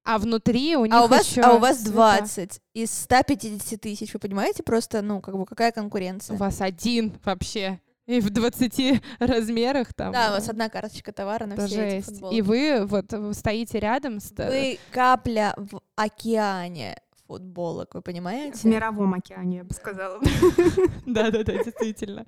А 0.04 0.18
внутри 0.18 0.76
у 0.76 0.84
них 0.84 0.94
А 0.94 1.04
у 1.04 1.08
вас, 1.08 1.26
еще 1.26 1.40
а 1.40 1.54
у 1.54 1.58
вас 1.58 1.78
цвета. 1.78 1.92
20 1.92 2.60
из 2.74 2.90
150 2.90 3.80
тысяч, 3.80 4.12
вы 4.12 4.20
понимаете 4.20 4.62
просто, 4.62 5.00
ну, 5.00 5.20
как 5.20 5.36
бы, 5.36 5.46
какая 5.46 5.72
конкуренция? 5.72 6.34
У 6.34 6.36
вас 6.36 6.60
один 6.60 7.12
вообще. 7.24 7.80
И 8.06 8.20
в 8.20 8.28
20 8.28 9.02
размерах 9.18 9.94
там. 9.94 10.12
Да, 10.12 10.28
у 10.28 10.32
вас 10.32 10.48
одна 10.48 10.68
карточка 10.68 11.10
товара 11.12 11.46
на 11.46 11.56
все 11.56 11.86
эти 11.86 11.94
жесть. 11.94 12.06
футболки. 12.06 12.34
И 12.34 12.42
вы 12.42 12.84
вот 12.84 13.10
вы 13.12 13.32
стоите 13.32 13.80
рядом 13.80 14.20
с... 14.20 14.30
Вы 14.36 14.78
капля 14.90 15.54
в 15.56 15.80
океане 15.96 16.98
футболок, 17.26 17.94
вы 17.94 18.02
понимаете? 18.02 18.58
В 18.58 18.64
мировом 18.64 19.14
океане, 19.14 19.58
я 19.58 19.64
бы 19.64 19.72
сказала. 19.74 20.20
Да-да-да, 21.06 21.64
действительно. 21.64 22.26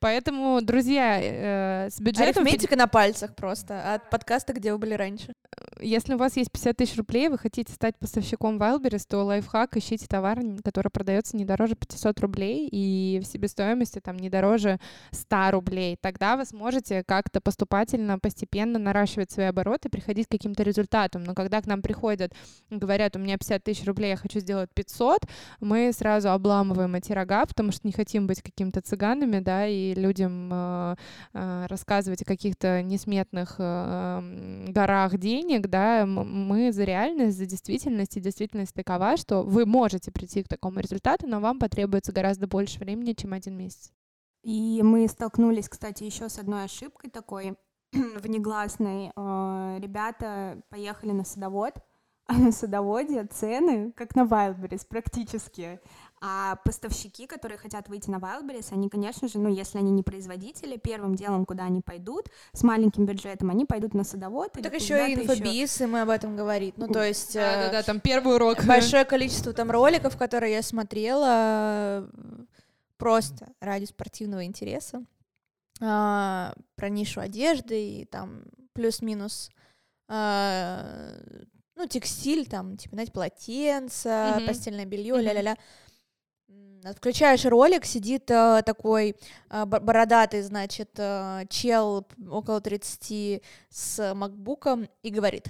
Поэтому, 0.00 0.60
друзья, 0.62 1.20
э, 1.20 1.90
с 1.90 2.00
бюджетом... 2.00 2.42
Арифметика 2.42 2.76
на 2.76 2.86
пальцах 2.86 3.34
просто 3.34 3.94
от 3.94 4.10
подкаста, 4.10 4.52
где 4.52 4.72
вы 4.72 4.78
были 4.78 4.94
раньше. 4.94 5.32
если 5.80 6.14
у 6.14 6.18
вас 6.18 6.36
есть 6.36 6.50
50 6.50 6.76
тысяч 6.76 6.96
рублей, 6.96 7.28
вы 7.28 7.38
хотите 7.38 7.72
стать 7.72 7.98
поставщиком 7.98 8.58
Wildberries, 8.58 9.04
то 9.06 9.22
лайфхак, 9.24 9.76
ищите 9.76 10.06
товар, 10.06 10.40
который 10.64 10.90
продается 10.90 11.36
не 11.36 11.44
дороже 11.44 11.74
500 11.74 12.20
рублей 12.20 12.68
и 12.70 13.20
в 13.22 13.26
себестоимости 13.26 14.00
там 14.00 14.16
не 14.16 14.30
дороже 14.30 14.78
100 15.10 15.50
рублей. 15.50 15.96
Тогда 16.00 16.36
вы 16.36 16.44
сможете 16.44 17.04
как-то 17.04 17.40
поступательно, 17.40 18.18
постепенно 18.18 18.78
наращивать 18.78 19.30
свои 19.30 19.46
обороты, 19.46 19.88
приходить 19.88 20.26
к 20.26 20.30
каким-то 20.30 20.62
результатам. 20.62 21.24
Но 21.24 21.34
когда 21.34 21.60
к 21.60 21.66
нам 21.66 21.82
приходят, 21.82 22.32
и 22.70 22.76
говорят, 22.76 23.16
у 23.16 23.18
меня 23.18 23.36
50 23.36 23.62
тысяч 23.62 23.84
рублей, 23.86 24.10
я 24.10 24.16
хочу 24.16 24.37
сделать 24.40 24.70
500, 24.74 25.20
мы 25.60 25.92
сразу 25.92 26.30
обламываем 26.30 26.94
эти 26.94 27.12
рога, 27.12 27.44
потому 27.46 27.72
что 27.72 27.86
не 27.86 27.92
хотим 27.92 28.26
быть 28.26 28.42
какими-то 28.42 28.80
цыганами, 28.80 29.40
да, 29.40 29.66
и 29.66 29.94
людям 29.94 30.50
э, 30.52 30.96
э, 31.34 31.66
рассказывать 31.68 32.22
о 32.22 32.24
каких-то 32.24 32.82
несметных 32.82 33.56
э, 33.58 34.66
горах 34.68 35.18
денег, 35.18 35.68
да, 35.68 36.06
мы 36.06 36.72
за 36.72 36.84
реальность, 36.84 37.38
за 37.38 37.46
действительность, 37.46 38.16
и 38.16 38.20
действительность 38.20 38.74
такова, 38.74 39.16
что 39.16 39.42
вы 39.42 39.66
можете 39.66 40.10
прийти 40.10 40.42
к 40.42 40.48
такому 40.48 40.80
результату, 40.80 41.26
но 41.26 41.40
вам 41.40 41.58
потребуется 41.58 42.12
гораздо 42.12 42.46
больше 42.46 42.78
времени, 42.78 43.12
чем 43.12 43.32
один 43.32 43.56
месяц. 43.56 43.92
И 44.42 44.80
мы 44.82 45.08
столкнулись, 45.08 45.68
кстати, 45.68 46.04
еще 46.04 46.28
с 46.28 46.38
одной 46.38 46.64
ошибкой 46.64 47.10
такой 47.10 47.56
внегласной. 47.92 49.10
Ребята 49.80 50.60
поехали 50.70 51.12
на 51.12 51.24
садовод, 51.24 51.74
на 52.38 52.52
садоводе 52.52 53.24
цены, 53.24 53.92
как 53.92 54.14
на 54.14 54.22
Wildberries, 54.22 54.86
практически. 54.86 55.80
А 56.20 56.56
поставщики, 56.56 57.26
которые 57.26 57.58
хотят 57.58 57.88
выйти 57.88 58.10
на 58.10 58.16
Wildberries, 58.16 58.72
они, 58.72 58.90
конечно 58.90 59.28
же, 59.28 59.38
ну, 59.38 59.48
если 59.48 59.78
они 59.78 59.90
не 59.90 60.02
производители, 60.02 60.76
первым 60.76 61.14
делом, 61.14 61.46
куда 61.46 61.64
они 61.64 61.80
пойдут, 61.80 62.26
с 62.52 62.62
маленьким 62.62 63.06
бюджетом, 63.06 63.50
они 63.50 63.64
пойдут 63.64 63.94
на 63.94 64.04
садовод. 64.04 64.52
Так 64.52 64.74
еще 64.74 65.10
и 65.10 65.14
инфобиз, 65.14 65.80
и 65.80 65.86
мы 65.86 66.02
об 66.02 66.10
этом 66.10 66.36
говорит. 66.36 66.76
Ну, 66.76 66.88
то 66.88 67.02
есть... 67.02 67.34
э, 67.34 67.40
Да-да-да, 67.40 67.82
там 67.82 68.00
первый 68.00 68.34
урок. 68.34 68.64
Большое 68.64 69.04
количество 69.04 69.52
там 69.52 69.70
роликов, 69.70 70.16
которые 70.18 70.52
я 70.52 70.62
смотрела 70.62 72.02
э, 72.02 72.08
просто 72.98 73.52
ради 73.60 73.86
спортивного 73.86 74.44
интереса 74.44 75.04
а, 75.80 76.52
про 76.74 76.88
нишу 76.88 77.20
одежды 77.20 78.00
и 78.00 78.04
там 78.04 78.42
плюс-минус 78.74 79.50
а, 80.08 81.14
ну 81.78 81.86
текстиль 81.86 82.46
там 82.46 82.76
типа 82.76 82.96
знаете 82.96 83.12
полотенца 83.12 84.34
Мгм. 84.36 84.46
постельное 84.46 84.84
белье 84.84 85.14
Мгм. 85.14 85.22
ля-ля-ля 85.24 85.56
Включаешь 86.96 87.44
ролик, 87.44 87.84
сидит 87.84 88.30
э, 88.30 88.62
такой 88.64 89.16
э, 89.50 89.64
бо- 89.66 89.80
бородатый, 89.80 90.40
значит, 90.42 90.90
э, 90.96 91.44
чел 91.50 92.06
около 92.30 92.60
30 92.60 93.42
с 93.68 94.14
макбуком 94.14 94.88
и 95.02 95.10
говорит, 95.10 95.48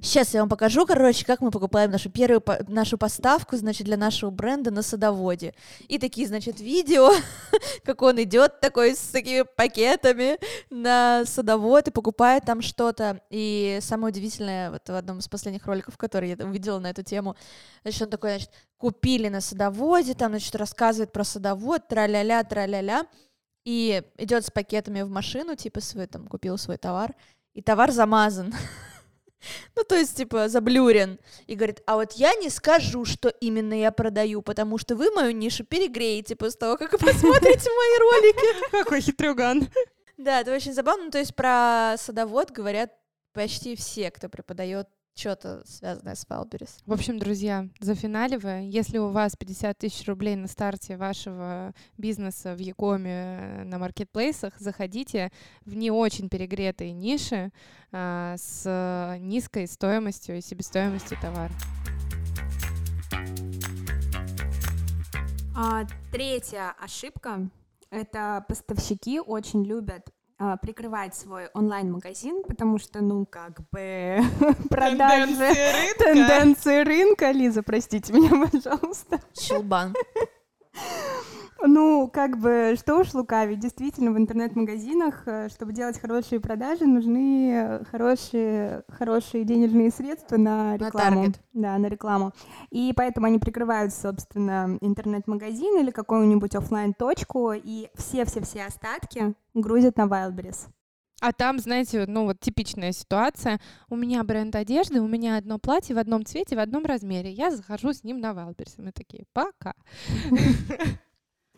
Сейчас 0.00 0.32
я 0.34 0.40
вам 0.40 0.48
покажу, 0.48 0.86
короче, 0.86 1.24
как 1.24 1.40
мы 1.40 1.50
покупаем 1.50 1.90
нашу 1.90 2.10
первую 2.10 2.42
нашу 2.68 2.98
поставку, 2.98 3.56
значит, 3.56 3.86
для 3.86 3.96
нашего 3.96 4.30
бренда 4.30 4.70
на 4.70 4.82
садоводе. 4.82 5.54
И 5.88 5.98
такие, 5.98 6.26
значит, 6.26 6.60
видео, 6.60 7.10
как 7.84 8.02
он 8.02 8.22
идет 8.22 8.60
такой 8.60 8.94
с 8.94 9.10
такими 9.10 9.42
пакетами 9.42 10.38
на 10.70 11.24
садовод 11.26 11.88
и 11.88 11.90
покупает 11.90 12.44
там 12.44 12.62
что-то. 12.62 13.20
И 13.30 13.78
самое 13.82 14.12
удивительное, 14.12 14.70
вот 14.70 14.88
в 14.88 14.94
одном 14.94 15.18
из 15.18 15.28
последних 15.28 15.66
роликов, 15.66 15.96
который 15.96 16.30
я 16.30 16.44
увидела 16.44 16.78
на 16.78 16.90
эту 16.90 17.02
тему, 17.02 17.36
значит, 17.82 18.02
он 18.02 18.10
такой, 18.10 18.30
значит, 18.30 18.50
купили 18.76 19.28
на 19.28 19.40
садоводе, 19.40 20.14
там, 20.14 20.32
значит, 20.32 20.54
рассказывает 20.56 21.12
про 21.12 21.24
садовод, 21.24 21.86
тра-ля-ля, 21.88 22.42
тра-ля-ля, 22.44 23.06
и 23.64 24.02
идет 24.18 24.44
с 24.44 24.50
пакетами 24.50 25.02
в 25.02 25.08
машину, 25.08 25.54
типа, 25.54 25.80
свой, 25.80 26.06
там, 26.06 26.26
купил 26.26 26.58
свой 26.58 26.78
товар, 26.78 27.14
и 27.54 27.62
товар 27.62 27.92
замазан. 27.92 28.52
Ну, 29.76 29.84
то 29.84 29.96
есть, 29.96 30.16
типа, 30.16 30.48
заблюрен. 30.48 31.18
И 31.46 31.54
говорит, 31.54 31.82
а 31.86 31.96
вот 31.96 32.12
я 32.12 32.34
не 32.34 32.50
скажу, 32.50 33.04
что 33.04 33.28
именно 33.28 33.74
я 33.74 33.90
продаю, 33.92 34.42
потому 34.42 34.78
что 34.78 34.96
вы 34.96 35.10
мою 35.10 35.32
нишу 35.32 35.64
перегреете 35.64 36.36
после 36.36 36.58
того, 36.58 36.76
как 36.76 36.92
вы 36.92 36.98
посмотрите 37.12 37.70
мои 37.70 37.98
ролики. 37.98 38.70
Какой 38.70 39.00
хитрюган. 39.00 39.68
Да, 40.16 40.40
это 40.40 40.54
очень 40.54 40.72
забавно. 40.72 41.06
Ну, 41.06 41.10
То 41.10 41.18
есть 41.18 41.34
про 41.34 41.96
садовод 41.98 42.50
говорят 42.50 42.92
почти 43.32 43.76
все, 43.76 44.10
кто 44.10 44.28
преподает 44.28 44.88
что-то 45.14 45.62
связанное 45.66 46.14
с 46.14 46.26
Wildberries. 46.26 46.80
В 46.86 46.92
общем, 46.92 47.18
друзья, 47.18 47.68
зафиналивая, 47.80 48.62
если 48.62 48.98
у 48.98 49.08
вас 49.08 49.36
50 49.36 49.78
тысяч 49.78 50.06
рублей 50.06 50.36
на 50.36 50.48
старте 50.48 50.96
вашего 50.96 51.74
бизнеса 51.98 52.54
в 52.54 52.58
Якоме 52.58 53.10
э, 53.10 53.64
на 53.64 53.78
маркетплейсах, 53.78 54.54
заходите 54.58 55.30
в 55.64 55.74
не 55.74 55.90
очень 55.90 56.28
перегретые 56.28 56.92
ниши 56.92 57.50
а, 57.92 58.36
с 58.38 59.16
низкой 59.20 59.66
стоимостью 59.66 60.38
и 60.38 60.40
себестоимостью 60.40 61.18
товара. 61.20 61.52
А, 65.54 65.84
третья 66.10 66.74
ошибка— 66.80 67.50
это 67.90 68.44
поставщики 68.48 69.20
очень 69.20 69.64
любят 69.64 70.10
прикрывать 70.60 71.14
свой 71.14 71.48
онлайн-магазин, 71.54 72.42
потому 72.42 72.78
что, 72.78 73.00
ну, 73.00 73.26
как 73.26 73.60
бы 73.70 74.20
продажи... 74.70 75.52
Тенденции 75.98 76.82
рынка. 76.84 77.30
Лиза, 77.30 77.62
простите 77.62 78.12
меня, 78.12 78.46
пожалуйста. 78.52 79.20
Щелбан. 79.34 79.94
Ну, 81.64 82.10
как 82.12 82.38
бы, 82.38 82.74
что 82.78 82.98
уж 82.98 83.14
лукавить, 83.14 83.60
действительно, 83.60 84.10
в 84.12 84.18
интернет-магазинах, 84.18 85.22
э, 85.26 85.48
чтобы 85.48 85.72
делать 85.72 85.98
хорошие 86.00 86.40
продажи, 86.40 86.84
нужны 86.86 87.84
хорошие, 87.90 88.82
хорошие 88.88 89.44
денежные 89.44 89.90
средства 89.90 90.36
на 90.36 90.72
На 90.72 90.76
рекламу. 90.76 91.22
таргет. 91.22 91.40
да, 91.52 91.78
на 91.78 91.86
рекламу. 91.86 92.32
И 92.70 92.92
поэтому 92.96 93.26
они 93.26 93.38
прикрывают, 93.38 93.94
собственно, 93.94 94.76
интернет-магазин 94.80 95.78
или 95.80 95.90
какую-нибудь 95.90 96.54
оффлайн 96.54 96.94
точку 96.94 97.52
и 97.52 97.88
все-все-все 97.94 98.64
остатки 98.64 99.34
грузят 99.54 99.96
на 99.96 100.02
Wildberries. 100.06 100.68
А 101.20 101.32
там, 101.32 101.60
знаете, 101.60 102.04
ну 102.08 102.24
вот 102.24 102.40
типичная 102.40 102.90
ситуация. 102.90 103.60
У 103.88 103.94
меня 103.94 104.24
бренд 104.24 104.56
одежды, 104.56 105.00
у 105.00 105.06
меня 105.06 105.36
одно 105.36 105.60
платье 105.60 105.94
в 105.94 105.98
одном 105.98 106.26
цвете, 106.26 106.56
в 106.56 106.58
одном 106.58 106.84
размере. 106.84 107.30
Я 107.30 107.52
захожу 107.52 107.92
с 107.92 108.02
ним 108.02 108.18
на 108.18 108.32
Wildberries. 108.32 108.74
Мы 108.78 108.90
такие, 108.90 109.24
пока. 109.32 109.74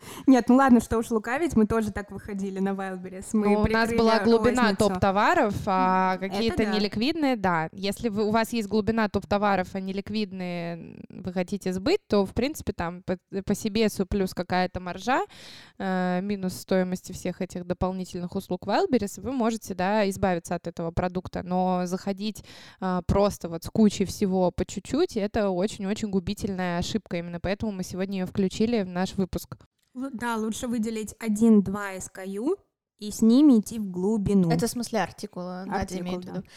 Нет, 0.27 0.49
ну 0.49 0.55
ладно, 0.55 0.79
что 0.79 0.97
уж 0.97 1.11
лукавить, 1.11 1.55
мы 1.55 1.65
тоже 1.65 1.91
так 1.91 2.11
выходили 2.11 2.59
на 2.59 2.69
Wildberries. 2.69 3.27
Мы 3.33 3.49
Ну, 3.49 3.61
у 3.61 3.67
нас 3.67 3.89
была 3.93 4.19
глубина 4.19 4.75
топ-товаров, 4.75 5.53
а 5.65 6.17
какие-то 6.17 6.65
да. 6.65 6.73
неликвидные, 6.73 7.35
да. 7.35 7.69
Если 7.71 8.09
вы, 8.09 8.25
у 8.25 8.31
вас 8.31 8.53
есть 8.53 8.67
глубина 8.67 9.09
топ-товаров, 9.09 9.69
а 9.73 9.79
неликвидные 9.79 10.99
вы 11.09 11.33
хотите 11.33 11.73
сбыть, 11.73 12.01
то, 12.07 12.25
в 12.25 12.33
принципе, 12.33 12.73
там 12.73 13.03
по, 13.03 13.17
по 13.45 13.55
себесу 13.55 14.05
плюс 14.05 14.33
какая-то 14.33 14.79
маржа, 14.79 15.21
э, 15.77 16.19
минус 16.21 16.53
стоимости 16.53 17.11
всех 17.11 17.41
этих 17.41 17.65
дополнительных 17.65 18.35
услуг 18.35 18.67
Wildberries, 18.67 19.21
вы 19.21 19.31
можете, 19.31 19.73
да, 19.73 20.09
избавиться 20.09 20.55
от 20.55 20.67
этого 20.67 20.91
продукта. 20.91 21.43
Но 21.43 21.85
заходить 21.85 22.43
а, 22.79 23.01
просто 23.03 23.49
вот 23.49 23.63
с 23.63 23.69
кучей 23.69 24.05
всего 24.05 24.51
по 24.51 24.65
чуть-чуть, 24.65 25.17
это 25.17 25.49
очень-очень 25.49 26.09
губительная 26.09 26.79
ошибка. 26.79 27.17
Именно 27.17 27.39
поэтому 27.39 27.71
мы 27.71 27.83
сегодня 27.83 28.19
ее 28.19 28.25
включили 28.25 28.83
в 28.83 28.87
наш 28.87 29.13
выпуск. 29.15 29.57
Да, 29.95 30.35
лучше 30.35 30.67
выделить 30.67 31.15
один-два 31.19 31.95
SKU 31.95 32.57
и 32.99 33.11
с 33.11 33.21
ними 33.21 33.59
идти 33.59 33.79
в 33.79 33.89
глубину. 33.89 34.49
Это 34.49 34.67
в 34.67 34.69
смысле 34.69 35.01
артикула, 35.01 35.63
Надя 35.65 35.81
Артикул, 35.81 36.03
имеет 36.03 36.23
в 36.23 36.25
да. 36.25 36.33
виду. 36.33 36.47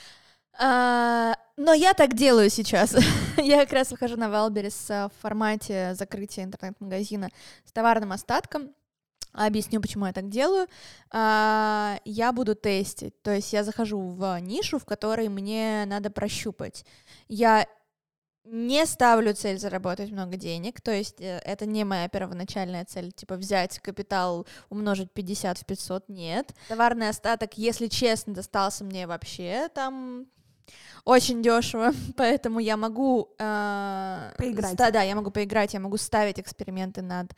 А, 0.60 1.34
но 1.56 1.72
я 1.72 1.94
так 1.94 2.14
делаю 2.14 2.50
сейчас. 2.50 2.96
я 3.36 3.60
как 3.60 3.72
раз 3.72 3.92
выхожу 3.92 4.16
на 4.16 4.24
Wildberries 4.24 4.86
а, 4.90 5.08
в 5.08 5.12
формате 5.22 5.94
закрытия 5.94 6.44
интернет-магазина 6.44 7.28
с 7.64 7.72
товарным 7.72 8.10
остатком. 8.12 8.74
Объясню, 9.32 9.80
почему 9.80 10.06
я 10.06 10.12
так 10.12 10.28
делаю. 10.28 10.66
А, 11.12 12.00
я 12.04 12.32
буду 12.32 12.56
тестить. 12.56 13.22
То 13.22 13.32
есть 13.32 13.52
я 13.52 13.62
захожу 13.62 14.00
в 14.00 14.40
нишу, 14.40 14.80
в 14.80 14.84
которой 14.84 15.28
мне 15.28 15.84
надо 15.86 16.10
прощупать. 16.10 16.84
Я 17.28 17.68
не 18.44 18.86
ставлю 18.86 19.34
цель 19.34 19.58
заработать 19.58 20.10
много 20.10 20.36
денег, 20.36 20.80
то 20.80 20.90
есть 20.90 21.20
э, 21.20 21.38
это 21.44 21.66
не 21.66 21.84
моя 21.84 22.08
первоначальная 22.08 22.84
цель, 22.84 23.12
типа 23.12 23.36
взять 23.36 23.78
капитал, 23.80 24.46
умножить 24.70 25.12
50 25.12 25.58
в 25.58 25.66
500, 25.66 26.08
нет. 26.08 26.54
Товарный 26.68 27.08
остаток, 27.10 27.58
если 27.58 27.88
честно, 27.88 28.34
достался 28.34 28.84
мне 28.84 29.06
вообще 29.06 29.68
там 29.74 30.26
очень 31.04 31.42
дешево, 31.42 31.92
поэтому 32.16 32.58
я 32.60 32.76
могу 32.76 33.30
э, 33.38 34.32
Поиграть. 34.38 34.72
ста- 34.72 34.90
да, 34.90 35.02
я 35.02 35.14
могу 35.14 35.30
поиграть, 35.30 35.74
я 35.74 35.80
могу 35.80 35.96
ставить 35.96 36.38
эксперименты 36.38 37.02
над 37.02 37.32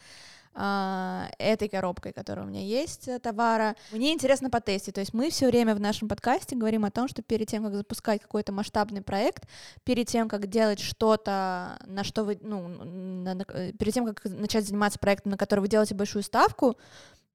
этой 0.52 1.68
коробкой, 1.68 2.12
которая 2.12 2.44
у 2.44 2.48
меня 2.48 2.60
есть 2.60 3.06
э, 3.08 3.18
товара. 3.18 3.76
Мне 3.92 4.12
интересно 4.12 4.50
потестить. 4.50 4.94
То 4.94 5.00
есть 5.00 5.14
мы 5.14 5.30
все 5.30 5.46
время 5.46 5.74
в 5.74 5.80
нашем 5.80 6.08
подкасте 6.08 6.56
говорим 6.56 6.84
о 6.84 6.90
том, 6.90 7.08
что 7.08 7.22
перед 7.22 7.48
тем, 7.48 7.64
как 7.64 7.74
запускать 7.74 8.20
какой-то 8.20 8.52
масштабный 8.52 9.00
проект, 9.00 9.44
перед 9.84 10.08
тем, 10.08 10.28
как 10.28 10.48
делать 10.48 10.80
что-то, 10.80 11.78
на 11.86 12.02
что 12.04 12.24
вы, 12.24 12.38
ну, 12.42 12.66
на- 12.68 13.34
на- 13.34 13.44
э, 13.48 13.72
перед 13.72 13.94
тем, 13.94 14.06
как 14.06 14.24
начать 14.24 14.66
заниматься 14.66 14.98
проектом, 14.98 15.30
на 15.32 15.38
который 15.38 15.60
вы 15.60 15.68
делаете 15.68 15.94
большую 15.94 16.22
ставку, 16.24 16.76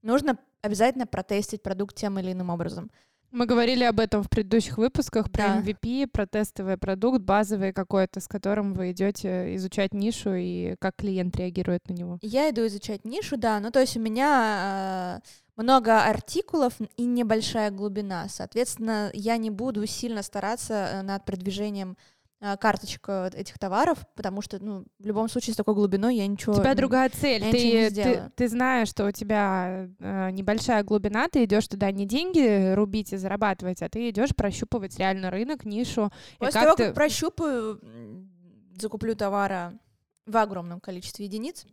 нужно 0.01 0.37
обязательно 0.61 1.07
протестить 1.07 1.63
продукт 1.63 1.95
тем 1.95 2.19
или 2.19 2.33
иным 2.33 2.49
образом. 2.49 2.91
Мы 3.35 3.47
говорили 3.47 3.83
об 3.83 3.99
этом 3.99 4.23
в 4.23 4.29
предыдущих 4.29 4.77
выпусках 4.77 5.29
про 5.29 5.43
Да. 5.43 5.59
MVP, 5.59 6.07
про 6.07 6.25
тестовый 6.25 6.77
продукт, 6.77 7.19
базовый 7.19 7.73
какой-то, 7.73 8.21
с 8.21 8.29
которым 8.29 8.73
вы 8.73 8.91
идете 8.91 9.53
изучать 9.55 9.93
нишу 9.93 10.33
и 10.33 10.75
как 10.79 10.95
клиент 10.95 11.35
реагирует 11.35 11.89
на 11.89 11.93
него. 11.93 12.17
Я 12.21 12.49
иду 12.49 12.65
изучать 12.67 13.03
нишу, 13.03 13.35
да, 13.35 13.59
ну 13.59 13.71
то 13.71 13.81
есть 13.81 13.97
у 13.97 13.99
меня 13.99 15.21
э, 15.21 15.61
много 15.61 16.01
артикулов 16.01 16.75
и 16.95 17.03
небольшая 17.03 17.71
глубина, 17.71 18.27
соответственно, 18.29 19.11
я 19.13 19.35
не 19.35 19.49
буду 19.49 19.85
сильно 19.85 20.23
стараться 20.23 20.73
э, 20.73 21.01
над 21.01 21.25
продвижением 21.25 21.97
карточек 22.59 23.03
э, 23.07 23.29
этих 23.33 23.57
товаров, 23.59 23.99
потому 24.15 24.41
что, 24.41 24.63
ну, 24.63 24.85
в 24.99 25.05
любом 25.05 25.27
случае 25.29 25.53
с 25.53 25.57
такой 25.57 25.73
глубиной 25.73 26.15
я 26.17 26.27
ничего... 26.27 26.53
У 26.53 26.55
тебя 26.57 26.75
другая 26.75 27.09
цель. 27.09 27.41
я 27.43 27.51
ничего 27.51 27.79
не 27.79 27.89
Ты, 27.89 28.03
ты, 28.03 28.31
ты 28.35 28.47
знаешь, 28.47 28.89
что 28.89 29.07
у 29.07 29.11
тебя 29.11 29.87
э, 29.99 30.29
небольшая 30.31 30.83
глубина, 30.83 31.27
ты 31.27 31.43
идешь 31.45 31.67
туда 31.67 31.91
не 31.91 32.05
деньги 32.05 32.73
рубить 32.73 33.13
и 33.13 33.17
зарабатывать, 33.17 33.81
а 33.81 33.89
ты 33.89 34.09
идешь 34.09 34.35
прощупывать 34.35 34.97
реально 34.99 35.31
рынок, 35.31 35.65
нишу. 35.65 36.11
и 36.35 36.39
После 36.39 36.53
как 36.53 36.63
того, 36.63 36.75
ты- 36.75 36.85
как 36.85 36.95
прощупаю, 36.95 37.79
м, 37.81 38.29
закуплю 38.77 39.15
товара 39.15 39.73
в 40.25 40.37
огромном 40.37 40.79
количестве 40.79 41.25
единиц 41.25 41.65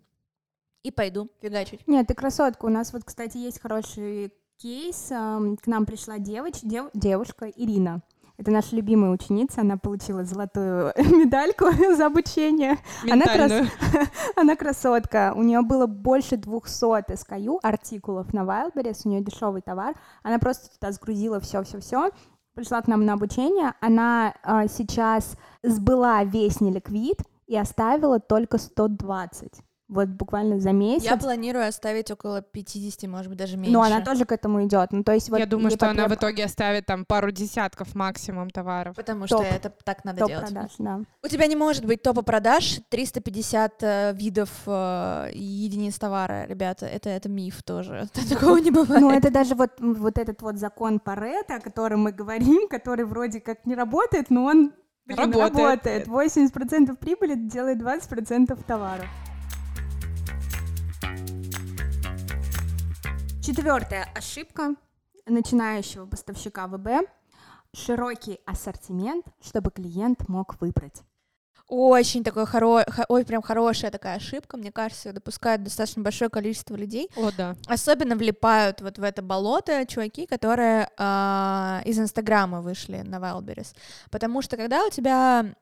и 0.82 0.90
пойду 0.90 1.30
фигачить. 1.40 1.86
Нет, 1.86 2.06
ты 2.06 2.14
красотка. 2.14 2.64
У 2.66 2.68
нас 2.68 2.92
вот, 2.92 3.04
кстати, 3.04 3.38
есть 3.38 3.60
хороший 3.60 4.32
кейс. 4.58 5.08
Ам, 5.10 5.56
К 5.56 5.66
нам 5.66 5.86
пришла 5.86 6.18
девоч, 6.18 6.60
дев- 6.62 6.90
девушка 6.94 7.46
Ирина. 7.48 8.02
Это 8.38 8.50
наша 8.50 8.74
любимая 8.74 9.10
ученица, 9.10 9.60
она 9.60 9.76
получила 9.76 10.24
золотую 10.24 10.92
медальку 10.96 11.66
за 11.96 12.06
обучение. 12.06 12.78
Она 13.10 13.24
крас-. 13.24 13.68
Она 14.36 14.56
красотка. 14.56 15.32
У 15.36 15.42
нее 15.42 15.62
было 15.62 15.86
больше 15.86 16.36
200 16.36 17.12
SKU 17.12 17.58
артикулов 17.62 18.32
на 18.32 18.40
Wildberries, 18.40 19.02
у 19.04 19.08
нее 19.08 19.22
дешевый 19.22 19.62
товар. 19.62 19.94
Она 20.22 20.38
просто 20.38 20.70
туда 20.74 20.92
сгрузила 20.92 21.40
все-все-все. 21.40 22.10
Пришла 22.54 22.82
к 22.82 22.88
нам 22.88 23.04
на 23.04 23.14
обучение. 23.14 23.74
Она 23.80 24.34
а, 24.42 24.68
сейчас 24.68 25.36
сбыла 25.62 26.22
весь 26.24 26.60
неликвид 26.60 27.18
и 27.46 27.56
оставила 27.56 28.20
только 28.20 28.58
120. 28.58 29.52
Вот 29.92 30.08
буквально 30.08 30.58
за 30.58 30.72
месяц. 30.72 31.04
Я 31.04 31.18
планирую 31.18 31.68
оставить 31.68 32.10
около 32.10 32.40
50, 32.40 33.10
может 33.10 33.28
быть, 33.28 33.36
даже 33.36 33.58
меньше. 33.58 33.72
Но 33.72 33.82
она 33.82 34.00
тоже 34.00 34.24
к 34.24 34.32
этому 34.32 34.64
идет. 34.64 34.90
Ну, 34.90 35.04
то 35.04 35.12
есть 35.12 35.28
вот 35.28 35.38
Я 35.38 35.44
думаю, 35.44 35.70
что 35.70 35.90
она 35.90 36.04
в 36.04 36.10
потреб- 36.10 36.16
итоге 36.18 36.44
оставит 36.46 36.86
там 36.86 37.04
пару 37.04 37.30
десятков 37.30 37.94
максимум 37.94 38.48
товаров. 38.48 38.96
Потому 38.96 39.26
Топ. 39.26 39.44
что 39.44 39.54
это 39.54 39.70
так 39.84 40.02
надо 40.06 40.20
топ 40.20 40.28
делать. 40.28 40.46
продаж, 40.46 40.70
да. 40.78 41.00
У 41.22 41.28
тебя 41.28 41.46
не 41.46 41.56
может 41.56 41.84
быть 41.84 42.00
топа 42.00 42.22
продаж 42.22 42.80
350 42.88 43.82
э, 43.82 44.12
видов 44.14 44.48
э, 44.66 45.30
единиц 45.34 45.98
товара, 45.98 46.46
ребята. 46.46 46.86
Это, 46.86 47.10
это 47.10 47.28
миф 47.28 47.62
тоже. 47.62 48.08
Такого 48.30 48.56
не 48.56 48.70
бывает. 48.70 49.02
Ну, 49.02 49.10
это 49.10 49.30
даже 49.30 49.54
вот, 49.54 49.72
вот 49.78 50.16
этот 50.16 50.40
вот 50.40 50.56
закон 50.56 51.00
Паретта, 51.00 51.56
о 51.56 51.60
котором 51.60 52.00
мы 52.00 52.12
говорим, 52.12 52.66
который 52.70 53.04
вроде 53.04 53.40
как 53.40 53.66
не 53.66 53.74
работает, 53.74 54.30
но 54.30 54.44
он 54.44 54.72
блин, 55.04 55.18
Работает. 55.18 55.84
работает. 55.84 56.08
80% 56.08 56.96
прибыли 56.96 57.34
делает 57.34 57.82
20% 57.82 58.58
товара. 58.66 59.04
Четвертая 63.42 64.06
ошибка 64.14 64.76
начинающего 65.26 66.06
поставщика 66.06 66.68
ВБ– 66.68 67.08
широкий 67.74 68.38
ассортимент, 68.46 69.26
чтобы 69.42 69.72
клиент 69.72 70.28
мог 70.28 70.60
выбрать. 70.60 71.02
Очень 71.66 72.22
такой 72.22 72.46
хоро... 72.46 72.84
хо- 72.88 73.04
ой, 73.08 73.24
прям 73.24 73.42
хорошая 73.42 73.90
такая 73.90 74.18
ошибка, 74.18 74.56
мне 74.56 74.70
кажется, 74.70 75.12
допускает 75.12 75.64
достаточно 75.64 76.02
большое 76.02 76.30
количество 76.30 76.76
людей. 76.76 77.10
О, 77.16 77.32
да. 77.36 77.56
Особенно 77.66 78.14
влипают 78.14 78.80
вот 78.80 78.98
в 78.98 79.02
это 79.02 79.22
болото 79.22 79.86
чуваки, 79.86 80.26
которые 80.26 80.88
а, 80.96 81.82
из 81.84 81.98
Инстаграма 81.98 82.60
вышли 82.60 82.98
на 82.98 83.16
Wildberries. 83.16 83.74
Потому 84.12 84.42
что 84.42 84.56
когда 84.56 84.86
у 84.86 84.90
тебя 84.90 85.52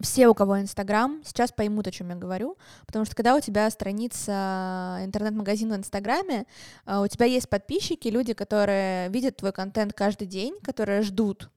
все, 0.00 0.28
у 0.28 0.34
кого 0.34 0.60
Инстаграм, 0.60 1.22
сейчас 1.24 1.52
поймут, 1.52 1.86
о 1.86 1.90
чем 1.90 2.10
я 2.10 2.14
говорю, 2.14 2.56
потому 2.86 3.04
что 3.04 3.14
когда 3.14 3.34
у 3.34 3.40
тебя 3.40 3.68
страница 3.70 4.98
интернет-магазин 5.02 5.72
в 5.72 5.76
Инстаграме, 5.76 6.46
а, 6.84 7.02
у 7.02 7.06
тебя 7.08 7.26
есть 7.26 7.48
подписчики, 7.48 8.08
люди, 8.08 8.32
которые 8.32 9.08
видят 9.08 9.36
твой 9.36 9.52
контент 9.52 9.92
каждый 9.92 10.26
день, 10.26 10.54
которые 10.62 11.02
ждут, 11.02 11.50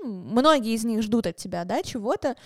ну, 0.00 0.12
многие 0.12 0.74
из 0.74 0.84
них 0.84 1.02
ждут 1.02 1.26
от 1.26 1.36
тебя, 1.36 1.64
да, 1.64 1.82
чего-то, 1.82 2.36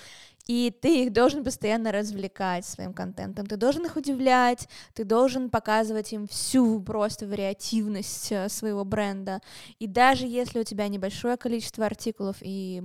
и 0.47 0.75
ты 0.81 1.05
их 1.05 1.13
должен 1.13 1.45
постоянно 1.45 1.93
развлекать 1.93 2.67
своим 2.67 2.93
контентом, 2.93 3.47
ты 3.47 3.57
должен 3.57 3.85
их 3.87 3.97
удивлять, 3.97 4.69
ты 4.95 5.05
должен 5.05 5.51
показывать 5.51 6.13
им 6.13 6.27
всю 6.27 6.81
просто 6.81 7.27
вариативность 7.27 8.33
э, 8.33 8.49
своего 8.49 8.85
бренда. 8.85 9.41
И 9.79 9.87
даже 9.87 10.27
если 10.27 10.61
у 10.61 10.65
тебя 10.65 10.89
небольшое 10.89 11.37
количество 11.37 11.87
артикулов 11.87 12.37
и 12.41 12.83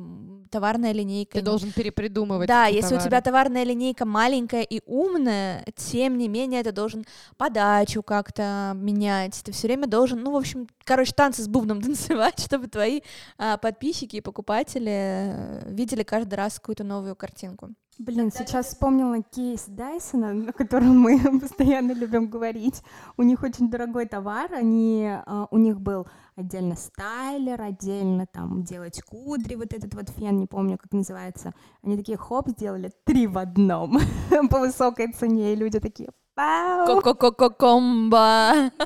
товарная 0.51 0.91
линейка... 0.91 1.39
Ты 1.39 1.41
должен 1.41 1.71
перепридумывать. 1.71 2.47
Да, 2.47 2.65
если 2.67 2.87
у 2.87 2.97
товары. 2.97 3.09
тебя 3.09 3.21
товарная 3.21 3.63
линейка 3.63 4.05
маленькая 4.05 4.63
и 4.63 4.81
умная, 4.85 5.65
тем 5.75 6.17
не 6.17 6.27
менее 6.27 6.63
ты 6.63 6.71
должен 6.71 7.05
подачу 7.37 8.03
как-то 8.03 8.73
менять. 8.75 9.41
Ты 9.43 9.51
все 9.51 9.67
время 9.67 9.87
должен, 9.87 10.21
ну, 10.21 10.31
в 10.31 10.35
общем, 10.37 10.67
короче, 10.83 11.13
танцы 11.13 11.43
с 11.43 11.47
бубном 11.47 11.81
танцевать, 11.87 12.39
чтобы 12.39 12.67
твои 12.67 13.01
а, 13.37 13.57
подписчики 13.57 14.17
и 14.17 14.21
покупатели 14.21 14.91
э, 14.91 15.71
видели 15.71 16.03
каждый 16.03 16.35
раз 16.35 16.55
какую-то 16.55 16.83
новую 16.83 17.15
картинку. 17.47 17.75
Блин, 17.99 18.31
сейчас 18.31 18.67
вспомнила 18.67 19.23
кейс 19.23 19.65
Дайсона, 19.67 20.49
о 20.49 20.53
котором 20.53 20.99
мы 20.99 21.19
постоянно 21.41 21.93
любим 21.93 22.29
говорить. 22.29 22.83
У 23.17 23.23
них 23.23 23.43
очень 23.43 23.69
дорогой 23.69 24.05
товар, 24.05 24.53
они, 24.53 25.09
а, 25.25 25.47
у 25.49 25.57
них 25.57 25.79
был 25.79 26.05
отдельно 26.35 26.75
стайлер, 26.75 27.59
отдельно 27.59 28.27
там 28.27 28.63
делать 28.63 29.01
кудри, 29.01 29.55
вот 29.55 29.73
этот 29.73 29.95
вот 29.95 30.09
фен, 30.09 30.37
не 30.37 30.45
помню, 30.45 30.77
как 30.77 30.91
называется. 30.91 31.53
Они 31.81 31.97
такие, 31.97 32.17
хоп, 32.17 32.49
сделали 32.49 32.91
три 33.03 33.25
в 33.25 33.37
одном 33.39 33.97
по 34.49 34.59
высокой 34.59 35.11
цене, 35.11 35.53
и 35.53 35.55
люди 35.55 35.79
такие, 35.79 36.09
вау. 36.37 37.01
Ко-ко-ко-комбо. 37.01 38.71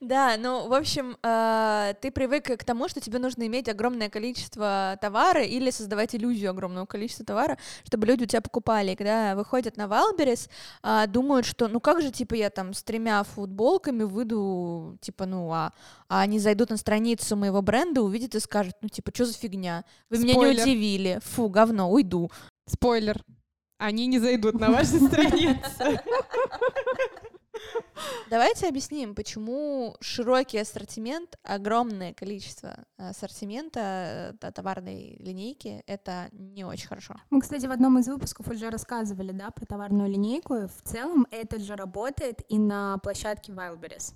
Да, 0.00 0.36
ну, 0.38 0.68
в 0.68 0.74
общем, 0.74 1.16
э, 1.22 1.94
ты 2.00 2.10
привык 2.10 2.44
к 2.44 2.64
тому, 2.64 2.88
что 2.88 3.00
тебе 3.00 3.18
нужно 3.18 3.46
иметь 3.46 3.68
огромное 3.68 4.08
количество 4.08 4.96
товара 5.00 5.42
или 5.42 5.70
создавать 5.70 6.14
иллюзию 6.14 6.50
огромного 6.50 6.86
количества 6.86 7.26
товара, 7.26 7.58
чтобы 7.84 8.06
люди 8.06 8.24
у 8.24 8.26
тебя 8.26 8.40
покупали. 8.40 8.92
И 8.92 8.96
когда 8.96 9.34
выходят 9.34 9.76
на 9.76 9.88
Wildberries, 9.88 10.48
думают, 11.08 11.46
что 11.46 11.68
ну 11.68 11.80
как 11.80 12.00
же, 12.00 12.10
типа, 12.10 12.34
я 12.34 12.50
там 12.50 12.74
с 12.74 12.82
тремя 12.82 13.22
футболками 13.24 14.04
выйду, 14.04 14.96
типа, 15.00 15.26
ну, 15.26 15.50
а, 15.52 15.72
а 16.08 16.20
они 16.20 16.38
зайдут 16.38 16.70
на 16.70 16.76
страницу 16.76 17.36
моего 17.36 17.62
бренда, 17.62 18.02
увидят 18.02 18.34
и 18.34 18.40
скажут, 18.40 18.74
ну, 18.80 18.88
типа, 18.88 19.10
что 19.14 19.24
за 19.24 19.34
фигня? 19.34 19.84
Вы 20.10 20.18
меня 20.18 20.28
не 20.28 20.32
Спойлер. 20.34 20.62
удивили. 20.62 21.20
Фу, 21.24 21.48
говно, 21.48 21.90
уйду. 21.90 22.30
Спойлер. 22.66 23.22
Они 23.78 24.06
не 24.06 24.18
зайдут 24.18 24.58
на 24.58 24.70
ваши 24.70 24.98
страницы. 25.08 26.00
Давайте 28.30 28.68
объясним, 28.68 29.14
почему 29.14 29.96
широкий 30.00 30.58
ассортимент, 30.58 31.38
огромное 31.42 32.12
количество 32.12 32.84
ассортимента 32.96 34.36
э, 34.40 34.52
товарной 34.52 35.16
линейки 35.18 35.82
это 35.86 36.28
не 36.32 36.64
очень 36.64 36.88
хорошо. 36.88 37.16
Мы, 37.30 37.40
кстати, 37.40 37.66
в 37.66 37.70
одном 37.70 37.98
из 37.98 38.06
выпусков 38.06 38.48
уже 38.48 38.70
рассказывали, 38.70 39.32
да, 39.32 39.50
про 39.50 39.64
товарную 39.64 40.10
линейку. 40.10 40.68
В 40.68 40.82
целом 40.84 41.26
это 41.30 41.58
же 41.58 41.74
работает 41.74 42.42
и 42.48 42.58
на 42.58 42.98
площадке 42.98 43.52
Wildberries. 43.52 44.14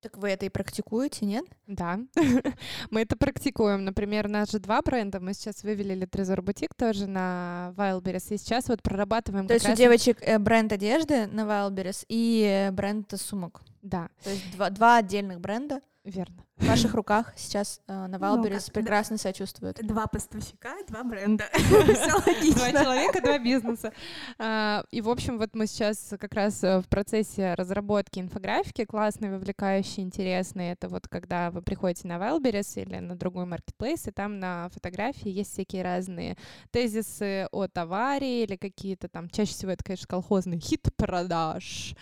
Так 0.00 0.16
вы 0.16 0.30
это 0.30 0.46
и 0.46 0.48
практикуете, 0.48 1.26
нет? 1.26 1.44
Да, 1.66 2.00
мы 2.90 3.02
это 3.02 3.16
практикуем. 3.16 3.84
Например, 3.84 4.26
у 4.26 4.30
нас 4.30 4.50
же 4.50 4.58
два 4.58 4.80
бренда. 4.80 5.20
Мы 5.20 5.34
сейчас 5.34 5.62
вывели 5.62 5.94
Литрезор 5.94 6.40
Бутик 6.40 6.74
тоже 6.74 7.06
на 7.06 7.74
Wildberries. 7.76 8.34
И 8.34 8.38
сейчас 8.38 8.68
вот 8.68 8.82
прорабатываем 8.82 9.46
То 9.46 9.54
есть 9.54 9.68
у 9.68 9.74
девочек 9.74 10.18
э, 10.22 10.38
бренд 10.38 10.72
одежды 10.72 11.26
на 11.26 11.42
Wildberries 11.42 12.06
и 12.08 12.68
э, 12.68 12.70
бренд 12.70 13.12
сумок. 13.16 13.60
Да, 13.82 14.08
То 14.24 14.30
есть 14.30 14.52
два, 14.52 14.70
два 14.70 14.96
отдельных 14.96 15.40
бренда 15.40 15.80
верно. 16.04 16.44
В 16.60 16.66
ваших 16.68 16.94
руках 16.94 17.32
сейчас 17.36 17.80
э, 17.88 17.92
на 18.06 18.18
Ну, 18.18 18.18
Wildberries 18.18 18.66
как- 18.66 18.74
прекрасно 18.74 19.16
себя 19.18 19.32
чувствуют. 19.32 19.78
Два 19.82 20.06
поставщика, 20.06 20.74
два 20.88 21.02
бренда. 21.04 21.44
Все 21.54 22.52
Два 22.54 22.70
человека, 22.72 23.20
два 23.22 23.38
бизнеса. 23.38 23.92
А, 24.38 24.84
И, 24.90 25.00
в 25.00 25.08
общем, 25.08 25.38
вот 25.38 25.54
мы 25.54 25.66
сейчас 25.66 26.14
как 26.20 26.34
раз 26.34 26.62
э, 26.62 26.80
в 26.80 26.88
процессе 26.88 27.54
разработки 27.54 28.18
инфографики 28.20 28.84
классные, 28.84 29.32
вовлекающие, 29.32 30.04
интересные. 30.04 30.72
Это 30.72 30.88
вот 30.88 31.08
когда 31.08 31.50
вы 31.50 31.62
приходите 31.62 32.06
на 32.08 32.14
Wildberries 32.18 32.82
или 32.82 32.98
на 32.98 33.16
другой 33.16 33.46
маркетплейс, 33.46 34.06
и 34.06 34.10
там 34.10 34.38
на 34.38 34.68
фотографии 34.70 35.30
есть 35.30 35.52
всякие 35.52 35.82
разные 35.82 36.36
тезисы 36.70 37.48
о 37.52 37.66
товаре 37.68 38.44
или 38.44 38.56
какие-то 38.56 39.08
там, 39.08 39.28
чаще 39.30 39.52
всего 39.52 39.72
это, 39.72 39.82
конечно, 39.84 40.06
колхозный 40.06 40.58
хит 40.60 40.88
продаж. 40.96 41.94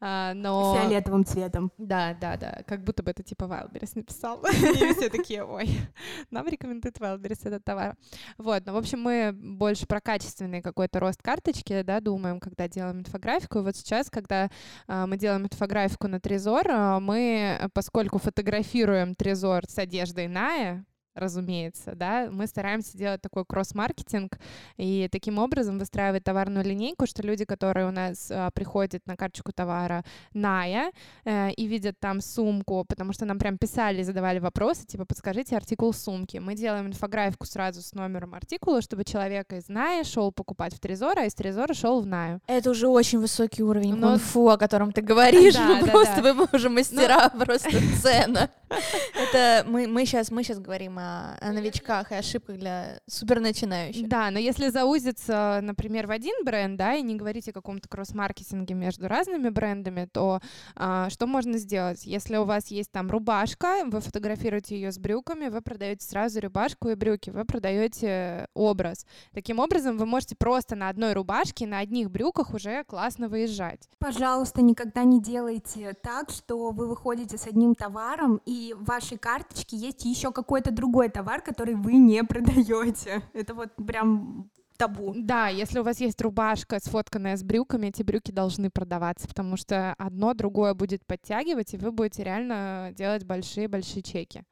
А, 0.00 0.34
Но... 0.34 0.76
Фиолетовым 0.76 1.24
цветом. 1.24 1.70
Да, 1.78 2.16
да, 2.20 2.36
да, 2.36 2.62
как 2.66 2.82
будто 2.84 3.02
бы 3.02 3.10
это 3.10 3.22
типа 3.22 3.44
Wildberries. 3.44 3.99
Написал. 4.00 4.42
И 4.52 4.92
все 4.94 5.08
такие, 5.10 5.44
ой, 5.44 5.68
нам 6.30 6.46
рекомендует 6.48 6.96
Wildberries 6.98 7.40
этот 7.44 7.64
товар. 7.64 7.96
Вот, 8.38 8.62
ну, 8.66 8.72
в 8.72 8.76
общем, 8.76 9.00
мы 9.00 9.32
больше 9.32 9.86
про 9.86 10.00
качественный 10.00 10.62
какой-то 10.62 11.00
рост 11.00 11.22
карточки, 11.22 11.82
да, 11.82 12.00
думаем, 12.00 12.40
когда 12.40 12.68
делаем 12.68 13.00
инфографику. 13.00 13.58
И 13.58 13.62
вот 13.62 13.76
сейчас, 13.76 14.10
когда 14.10 14.50
а, 14.86 15.06
мы 15.06 15.16
делаем 15.16 15.44
инфографику 15.44 16.08
на 16.08 16.20
Трезор, 16.20 16.66
а, 16.68 17.00
мы, 17.00 17.68
поскольку 17.72 18.18
фотографируем 18.18 19.14
Трезор 19.14 19.64
с 19.68 19.78
одеждой 19.78 20.28
Ная, 20.28 20.84
разумеется, 21.14 21.94
да, 21.94 22.28
мы 22.30 22.46
стараемся 22.46 22.96
делать 22.96 23.20
такой 23.20 23.44
кросс-маркетинг 23.44 24.38
и 24.76 25.08
таким 25.10 25.38
образом 25.38 25.78
выстраивать 25.78 26.24
товарную 26.24 26.64
линейку, 26.64 27.06
что 27.06 27.22
люди, 27.22 27.44
которые 27.44 27.86
у 27.88 27.90
нас 27.90 28.30
а, 28.30 28.50
приходят 28.50 29.06
на 29.06 29.16
карточку 29.16 29.52
товара 29.52 30.04
Ная 30.34 30.92
э, 31.24 31.50
и 31.52 31.66
видят 31.66 31.98
там 31.98 32.20
сумку, 32.20 32.84
потому 32.88 33.12
что 33.12 33.24
нам 33.24 33.38
прям 33.38 33.58
писали, 33.58 34.02
задавали 34.02 34.38
вопросы, 34.38 34.86
типа, 34.86 35.04
подскажите 35.04 35.56
артикул 35.56 35.92
сумки. 35.92 36.38
Мы 36.38 36.54
делаем 36.54 36.86
инфографику 36.86 37.46
сразу 37.46 37.82
с 37.82 37.92
номером 37.92 38.34
артикула, 38.34 38.80
чтобы 38.82 39.04
человек 39.04 39.52
из 39.52 39.68
Ная 39.68 40.04
шел 40.04 40.32
покупать 40.32 40.74
в 40.74 40.80
Трезор, 40.80 41.18
а 41.18 41.24
из 41.26 41.34
Трезора 41.34 41.74
шел 41.74 42.00
в 42.00 42.06
Наю. 42.06 42.40
Это 42.46 42.70
уже 42.70 42.86
очень 42.88 43.18
высокий 43.18 43.62
уровень 43.62 43.94
Но- 43.94 44.12
кунг-фу, 44.12 44.48
о 44.48 44.58
котором 44.58 44.92
ты 44.92 45.00
говоришь. 45.02 45.54
Да, 45.60 45.66
Ну, 45.80 45.86
да, 45.86 45.92
просто 45.92 46.22
да. 46.22 46.34
вы 46.34 46.48
уже 46.52 46.68
мастера, 46.68 47.28
просто 47.38 47.70
цена. 48.00 48.48
Это 49.14 49.64
мы, 49.68 49.86
мы 49.86 50.06
сейчас 50.06 50.30
мы 50.30 50.42
сейчас 50.42 50.58
говорим 50.58 50.98
о, 51.00 51.36
о 51.40 51.52
новичках 51.52 52.12
и 52.12 52.14
ошибках 52.14 52.58
для 52.58 53.00
супер 53.06 53.40
начинающих. 53.40 54.08
Да, 54.08 54.30
но 54.30 54.38
если 54.38 54.68
заузиться, 54.68 55.60
например, 55.62 56.06
в 56.06 56.10
один 56.10 56.44
бренд, 56.44 56.76
да, 56.76 56.94
и 56.94 57.02
не 57.02 57.16
говорить 57.16 57.48
о 57.48 57.52
каком-то 57.52 57.88
кросс-маркетинге 57.88 58.74
между 58.74 59.08
разными 59.08 59.48
брендами, 59.48 60.08
то 60.12 60.40
а, 60.76 61.10
что 61.10 61.26
можно 61.26 61.58
сделать? 61.58 62.04
Если 62.04 62.36
у 62.36 62.44
вас 62.44 62.68
есть 62.68 62.90
там 62.92 63.10
рубашка, 63.10 63.84
вы 63.86 64.00
фотографируете 64.00 64.74
ее 64.76 64.92
с 64.92 64.98
брюками, 64.98 65.48
вы 65.48 65.60
продаете 65.60 66.06
сразу 66.06 66.40
рубашку 66.40 66.90
и 66.90 66.94
брюки, 66.94 67.30
вы 67.30 67.44
продаете 67.44 68.46
образ. 68.54 69.06
Таким 69.32 69.58
образом, 69.58 69.96
вы 69.96 70.06
можете 70.06 70.36
просто 70.36 70.76
на 70.76 70.88
одной 70.88 71.12
рубашке, 71.14 71.66
на 71.66 71.78
одних 71.78 72.10
брюках 72.10 72.54
уже 72.54 72.84
классно 72.84 73.28
выезжать. 73.28 73.88
Пожалуйста, 73.98 74.62
никогда 74.62 75.04
не 75.04 75.20
делайте 75.20 75.94
так, 76.02 76.30
что 76.30 76.70
вы 76.70 76.86
выходите 76.86 77.38
с 77.38 77.46
одним 77.46 77.74
товаром, 77.74 78.40
и 78.44 78.74
в 78.76 78.84
вашей 78.84 79.18
карточке 79.18 79.76
есть 79.76 80.04
еще 80.04 80.32
какой-то 80.32 80.70
другой 80.70 80.89
товар, 81.08 81.40
который 81.42 81.74
вы 81.74 81.94
не 81.94 82.22
продаете. 82.24 83.22
Это 83.32 83.54
вот 83.54 83.70
прям 83.76 84.50
табу. 84.80 85.12
Да, 85.14 85.48
если 85.48 85.78
у 85.78 85.82
вас 85.82 86.00
есть 86.00 86.20
рубашка, 86.22 86.78
сфотканная 86.80 87.36
с 87.36 87.42
брюками, 87.42 87.88
эти 87.88 88.02
брюки 88.02 88.30
должны 88.30 88.70
продаваться, 88.70 89.28
потому 89.28 89.56
что 89.56 89.94
одно 89.98 90.32
другое 90.34 90.74
будет 90.74 91.04
подтягивать, 91.06 91.74
и 91.74 91.76
вы 91.76 91.92
будете 91.92 92.24
реально 92.24 92.92
делать 92.96 93.24
большие-большие 93.24 94.02
чеки. 94.02 94.42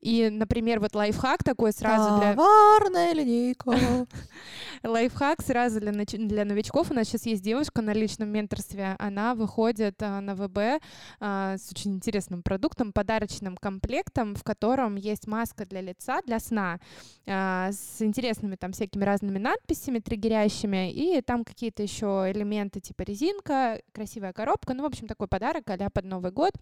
И, 0.00 0.28
например, 0.30 0.80
вот 0.80 0.94
лайфхак 0.94 1.42
такой 1.42 1.72
сразу 1.72 2.20
для... 2.20 2.34
Товарная 2.34 3.12
линейка. 3.12 4.06
Лайфхак 4.82 5.42
сразу 5.42 5.80
для, 5.80 5.92
нач- 5.92 6.18
для 6.18 6.44
новичков. 6.44 6.90
У 6.90 6.94
нас 6.94 7.08
сейчас 7.08 7.26
есть 7.26 7.42
девушка 7.42 7.80
на 7.80 7.92
личном 7.94 8.28
менторстве. 8.28 8.96
Она 8.98 9.34
выходит 9.34 9.94
а, 10.02 10.20
на 10.20 10.34
ВБ 10.34 10.82
а, 11.20 11.56
с 11.56 11.70
очень 11.70 11.94
интересным 11.94 12.42
продуктом, 12.42 12.92
подарочным 12.92 13.56
комплектом, 13.56 14.34
в 14.34 14.44
котором 14.44 14.96
есть 14.96 15.26
маска 15.26 15.64
для 15.64 15.80
лица, 15.80 16.20
для 16.26 16.38
сна, 16.38 16.80
а, 17.26 17.70
с 17.72 18.02
интересными 18.02 18.56
там 18.56 18.72
всякими 18.72 19.04
разными 19.04 19.38
надписями, 19.38 20.00
триггерящими, 20.00 20.92
и 20.92 21.22
там 21.22 21.44
какие-то 21.44 21.82
еще 21.82 22.30
элементы 22.30 22.80
типа 22.80 23.02
резинка, 23.02 23.80
красивая 23.92 24.32
коробка. 24.34 24.74
Ну, 24.74 24.82
в 24.82 24.86
общем, 24.86 25.06
такой 25.06 25.28
подарок 25.28 25.64
а 25.70 25.90
под 25.90 26.04
Новый 26.04 26.30
год 26.30 26.52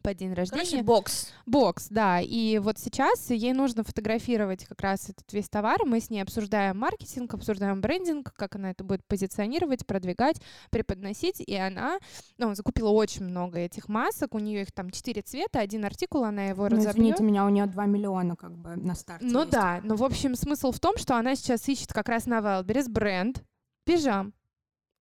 под 0.00 0.16
день 0.16 0.32
рождения. 0.34 0.64
Короче, 0.64 0.82
бокс. 0.82 1.32
Бокс, 1.46 1.88
да. 1.90 2.20
И 2.20 2.58
вот 2.58 2.78
сейчас 2.78 3.30
ей 3.30 3.52
нужно 3.52 3.84
фотографировать 3.84 4.64
как 4.66 4.80
раз 4.80 5.08
этот 5.10 5.32
весь 5.32 5.48
товар. 5.48 5.84
Мы 5.84 6.00
с 6.00 6.10
ней 6.10 6.20
обсуждаем 6.20 6.78
маркетинг, 6.78 7.34
обсуждаем 7.34 7.80
брендинг, 7.80 8.32
как 8.34 8.56
она 8.56 8.70
это 8.70 8.84
будет 8.84 9.06
позиционировать, 9.06 9.86
продвигать, 9.86 10.40
преподносить. 10.70 11.40
И 11.40 11.54
она 11.54 11.98
ну, 12.38 12.54
закупила 12.54 12.90
очень 12.90 13.24
много 13.24 13.58
этих 13.58 13.88
масок. 13.88 14.34
У 14.34 14.38
нее 14.38 14.62
их 14.62 14.72
там 14.72 14.90
четыре 14.90 15.22
цвета, 15.22 15.60
один 15.60 15.84
артикул, 15.84 16.24
она 16.24 16.44
его 16.46 16.64
Ну, 16.68 16.76
разобьет. 16.76 16.94
извините 16.94 17.22
меня, 17.22 17.44
у 17.44 17.48
нее 17.48 17.66
2 17.66 17.86
миллиона 17.86 18.36
как 18.36 18.56
бы 18.56 18.76
на 18.76 18.94
старте 18.94 19.26
Ну 19.26 19.40
есть. 19.40 19.50
да, 19.52 19.80
но 19.82 19.96
в 19.96 20.04
общем 20.04 20.34
смысл 20.34 20.72
в 20.72 20.80
том, 20.80 20.96
что 20.98 21.16
она 21.16 21.34
сейчас 21.36 21.68
ищет 21.68 21.92
как 21.92 22.08
раз 22.08 22.26
на 22.26 22.38
Wildberries 22.38 22.88
бренд 22.88 23.42
пижам, 23.84 24.34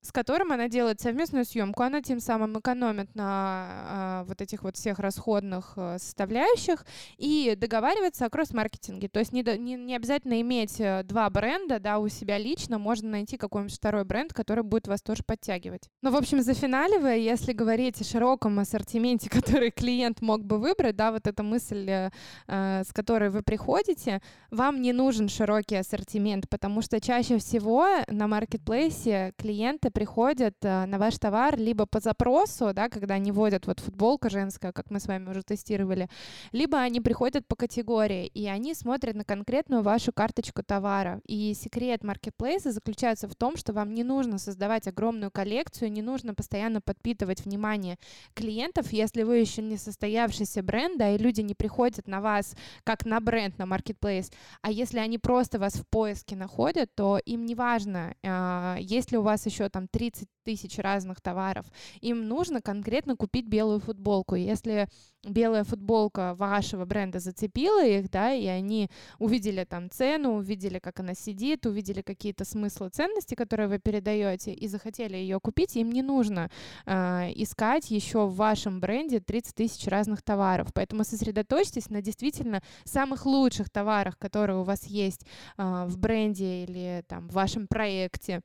с 0.01 0.11
которым 0.11 0.51
она 0.51 0.67
делает 0.67 1.01
совместную 1.01 1.45
съемку. 1.45 1.83
Она 1.83 2.01
тем 2.01 2.19
самым 2.19 2.59
экономит 2.59 3.13
на 3.15 3.25
а, 3.25 4.23
вот 4.25 4.41
этих 4.41 4.63
вот 4.63 4.77
всех 4.77 4.99
расходных 4.99 5.73
а, 5.75 5.97
составляющих 5.99 6.85
и 7.17 7.55
договаривается 7.57 8.25
о 8.25 8.29
кросс-маркетинге. 8.29 9.09
То 9.09 9.19
есть 9.19 9.33
не, 9.33 9.43
не, 9.57 9.75
не 9.75 9.95
обязательно 9.95 10.39
иметь 10.41 10.79
э, 10.79 11.03
два 11.03 11.29
бренда 11.29 11.79
да, 11.79 11.99
у 11.99 12.07
себя 12.07 12.37
лично, 12.37 12.77
можно 12.77 13.09
найти 13.09 13.37
какой-нибудь 13.37 13.75
второй 13.75 14.05
бренд, 14.05 14.33
который 14.33 14.63
будет 14.63 14.87
вас 14.87 15.01
тоже 15.01 15.23
подтягивать. 15.23 15.89
Ну, 16.01 16.11
в 16.11 16.15
общем, 16.15 16.41
зафиналивая, 16.41 17.17
если 17.17 17.53
говорить 17.53 17.99
о 18.01 18.03
широком 18.03 18.59
ассортименте, 18.59 19.29
который 19.29 19.71
клиент 19.71 20.21
мог 20.21 20.43
бы 20.43 20.57
выбрать, 20.57 20.95
да, 20.95 21.11
вот 21.11 21.27
эта 21.27 21.43
мысль, 21.43 21.89
э, 21.89 22.09
э, 22.47 22.83
с 22.87 22.93
которой 22.93 23.29
вы 23.29 23.41
приходите, 23.41 24.21
вам 24.51 24.81
не 24.81 24.93
нужен 24.93 25.29
широкий 25.29 25.75
ассортимент, 25.75 26.47
потому 26.49 26.81
что 26.81 27.01
чаще 27.01 27.37
всего 27.39 27.87
на 28.07 28.27
маркетплейсе 28.27 29.33
клиенты 29.37 29.86
приходят 29.91 30.55
э, 30.61 30.85
на 30.85 30.97
ваш 30.97 31.17
товар 31.17 31.57
либо 31.57 31.85
по 31.85 31.99
запросу, 31.99 32.73
да, 32.73 32.89
когда 32.89 33.15
они 33.15 33.31
вводят 33.31 33.67
вот 33.67 33.79
футболка 33.79 34.29
женская, 34.29 34.71
как 34.71 34.91
мы 34.91 34.99
с 34.99 35.07
вами 35.07 35.29
уже 35.29 35.43
тестировали, 35.43 36.09
либо 36.51 36.79
они 36.79 37.01
приходят 37.01 37.47
по 37.47 37.55
категории, 37.55 38.27
и 38.27 38.47
они 38.47 38.73
смотрят 38.73 39.15
на 39.15 39.23
конкретную 39.23 39.83
вашу 39.83 40.11
карточку 40.11 40.63
товара. 40.63 41.21
И 41.25 41.53
секрет 41.53 42.03
маркетплейса 42.03 42.71
заключается 42.71 43.27
в 43.27 43.35
том, 43.35 43.57
что 43.57 43.73
вам 43.73 43.93
не 43.93 44.03
нужно 44.03 44.38
создавать 44.38 44.88
огромную 44.88 45.31
коллекцию, 45.31 45.91
не 45.91 46.01
нужно 46.01 46.33
постоянно 46.33 46.81
подпитывать 46.81 47.45
внимание 47.45 47.97
клиентов, 48.33 48.91
если 48.91 49.23
вы 49.23 49.38
еще 49.38 49.61
не 49.61 49.77
состоявшийся 49.77 50.63
бренд, 50.63 50.97
да, 50.97 51.11
и 51.11 51.17
люди 51.17 51.41
не 51.41 51.53
приходят 51.53 52.07
на 52.07 52.21
вас 52.21 52.55
как 52.83 53.05
на 53.05 53.19
бренд, 53.19 53.57
на 53.57 53.65
маркетплейс, 53.65 54.31
а 54.61 54.71
если 54.71 54.99
они 54.99 55.17
просто 55.17 55.59
вас 55.59 55.73
в 55.75 55.85
поиске 55.88 56.35
находят, 56.35 56.93
то 56.95 57.19
им 57.25 57.45
не 57.45 57.55
важно, 57.55 58.15
а, 58.23 58.77
есть 58.79 59.11
ли 59.11 59.17
у 59.17 59.21
вас 59.21 59.45
еще 59.45 59.69
там 59.69 59.76
30 59.86 60.28
тысяч 60.43 60.78
разных 60.80 61.19
товаров, 61.19 61.65
им 61.99 62.28
нужно 62.28 62.61
конкретно 62.61 63.17
купить 63.17 63.47
белую 63.47 63.82
футболку. 63.82 64.36
Если 64.36 64.88
белая 65.25 65.63
футболка 65.63 66.36
вашего 66.36 66.86
бренда 66.86 67.19
зацепила 67.19 67.86
их, 67.86 68.09
да, 68.09 68.34
и 68.34 68.45
они 68.45 68.89
увидели 69.19 69.65
там 69.65 69.89
цену, 69.89 70.38
увидели, 70.38 70.80
как 70.80 70.99
она 70.99 71.13
сидит, 71.13 71.65
увидели 71.65 72.01
какие-то 72.01 72.45
смыслы, 72.45 72.89
ценности, 72.89 73.36
которые 73.36 73.67
вы 73.67 73.80
передаете, 73.80 74.53
и 74.53 74.67
захотели 74.67 75.17
ее 75.17 75.39
купить, 75.39 75.75
им 75.75 75.91
не 75.91 76.01
нужно 76.01 76.49
а, 76.86 77.28
искать 77.36 77.91
еще 77.91 78.25
в 78.25 78.36
вашем 78.36 78.80
бренде 78.80 79.19
30 79.19 79.55
тысяч 79.55 79.88
разных 79.88 80.21
товаров. 80.21 80.69
Поэтому 80.73 81.03
сосредоточьтесь 81.03 81.89
на 81.89 82.01
действительно 82.01 82.61
самых 82.86 83.25
лучших 83.25 83.69
товарах, 83.69 84.17
которые 84.17 84.59
у 84.59 84.63
вас 84.63 84.86
есть 84.86 85.25
а, 85.57 85.86
в 85.88 85.97
бренде 85.97 86.63
или 86.63 87.03
там 87.07 87.28
в 87.28 87.34
вашем 87.34 87.67
проекте. 87.67 88.41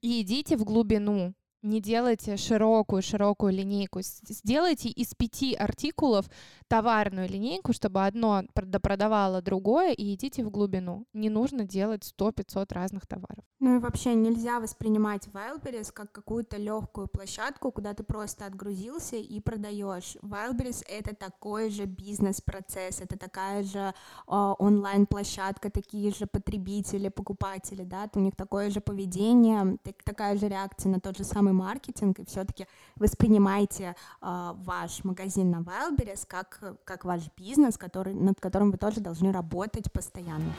И 0.00 0.20
идите 0.22 0.56
в 0.56 0.64
глубину. 0.64 1.34
Не 1.68 1.82
делайте 1.82 2.38
широкую-широкую 2.38 3.52
линейку. 3.52 4.00
Сделайте 4.00 4.88
из 4.88 5.14
пяти 5.14 5.54
артикулов 5.54 6.24
товарную 6.66 7.28
линейку, 7.28 7.74
чтобы 7.74 8.06
одно 8.06 8.42
прод- 8.54 8.80
продавало 8.80 9.42
другое, 9.42 9.92
и 9.92 10.14
идите 10.14 10.42
в 10.44 10.50
глубину. 10.50 11.04
Не 11.12 11.28
нужно 11.28 11.64
делать 11.64 12.04
100-500 12.18 12.72
разных 12.72 13.06
товаров. 13.06 13.44
Ну 13.60 13.76
и 13.76 13.78
вообще 13.80 14.14
нельзя 14.14 14.60
воспринимать 14.60 15.26
Wildberries 15.26 15.92
как 15.92 16.10
какую-то 16.12 16.56
легкую 16.56 17.06
площадку, 17.08 17.70
куда 17.70 17.92
ты 17.92 18.02
просто 18.02 18.46
отгрузился 18.46 19.16
и 19.16 19.40
продаешь. 19.40 20.16
Wildberries— 20.22 20.82
это 20.88 21.14
такой 21.14 21.68
же 21.68 21.84
бизнес-процесс, 21.84 23.00
это 23.02 23.18
такая 23.18 23.62
же 23.62 23.92
а, 24.26 24.54
онлайн-площадка, 24.58 25.70
такие 25.70 26.12
же 26.14 26.26
потребители, 26.26 27.08
покупатели, 27.10 27.82
да, 27.84 28.08
у 28.14 28.20
них 28.20 28.36
такое 28.36 28.70
же 28.70 28.80
поведение, 28.80 29.76
так- 29.82 30.02
такая 30.04 30.38
же 30.38 30.48
реакция 30.48 30.92
на 30.92 31.00
тот 31.00 31.18
же 31.18 31.24
самый 31.24 31.52
маркетинг, 31.58 32.18
и 32.20 32.24
все-таки 32.24 32.66
воспринимайте 32.96 33.94
а, 34.20 34.52
ваш 34.54 35.04
магазин 35.04 35.50
на 35.50 35.60
Wildberries 35.60 36.24
как, 36.26 36.78
как 36.84 37.04
ваш 37.04 37.22
бизнес, 37.36 37.76
который, 37.76 38.14
над 38.14 38.40
которым 38.40 38.70
вы 38.70 38.78
тоже 38.78 39.00
должны 39.00 39.32
работать 39.32 39.92
постоянно. 39.92 40.52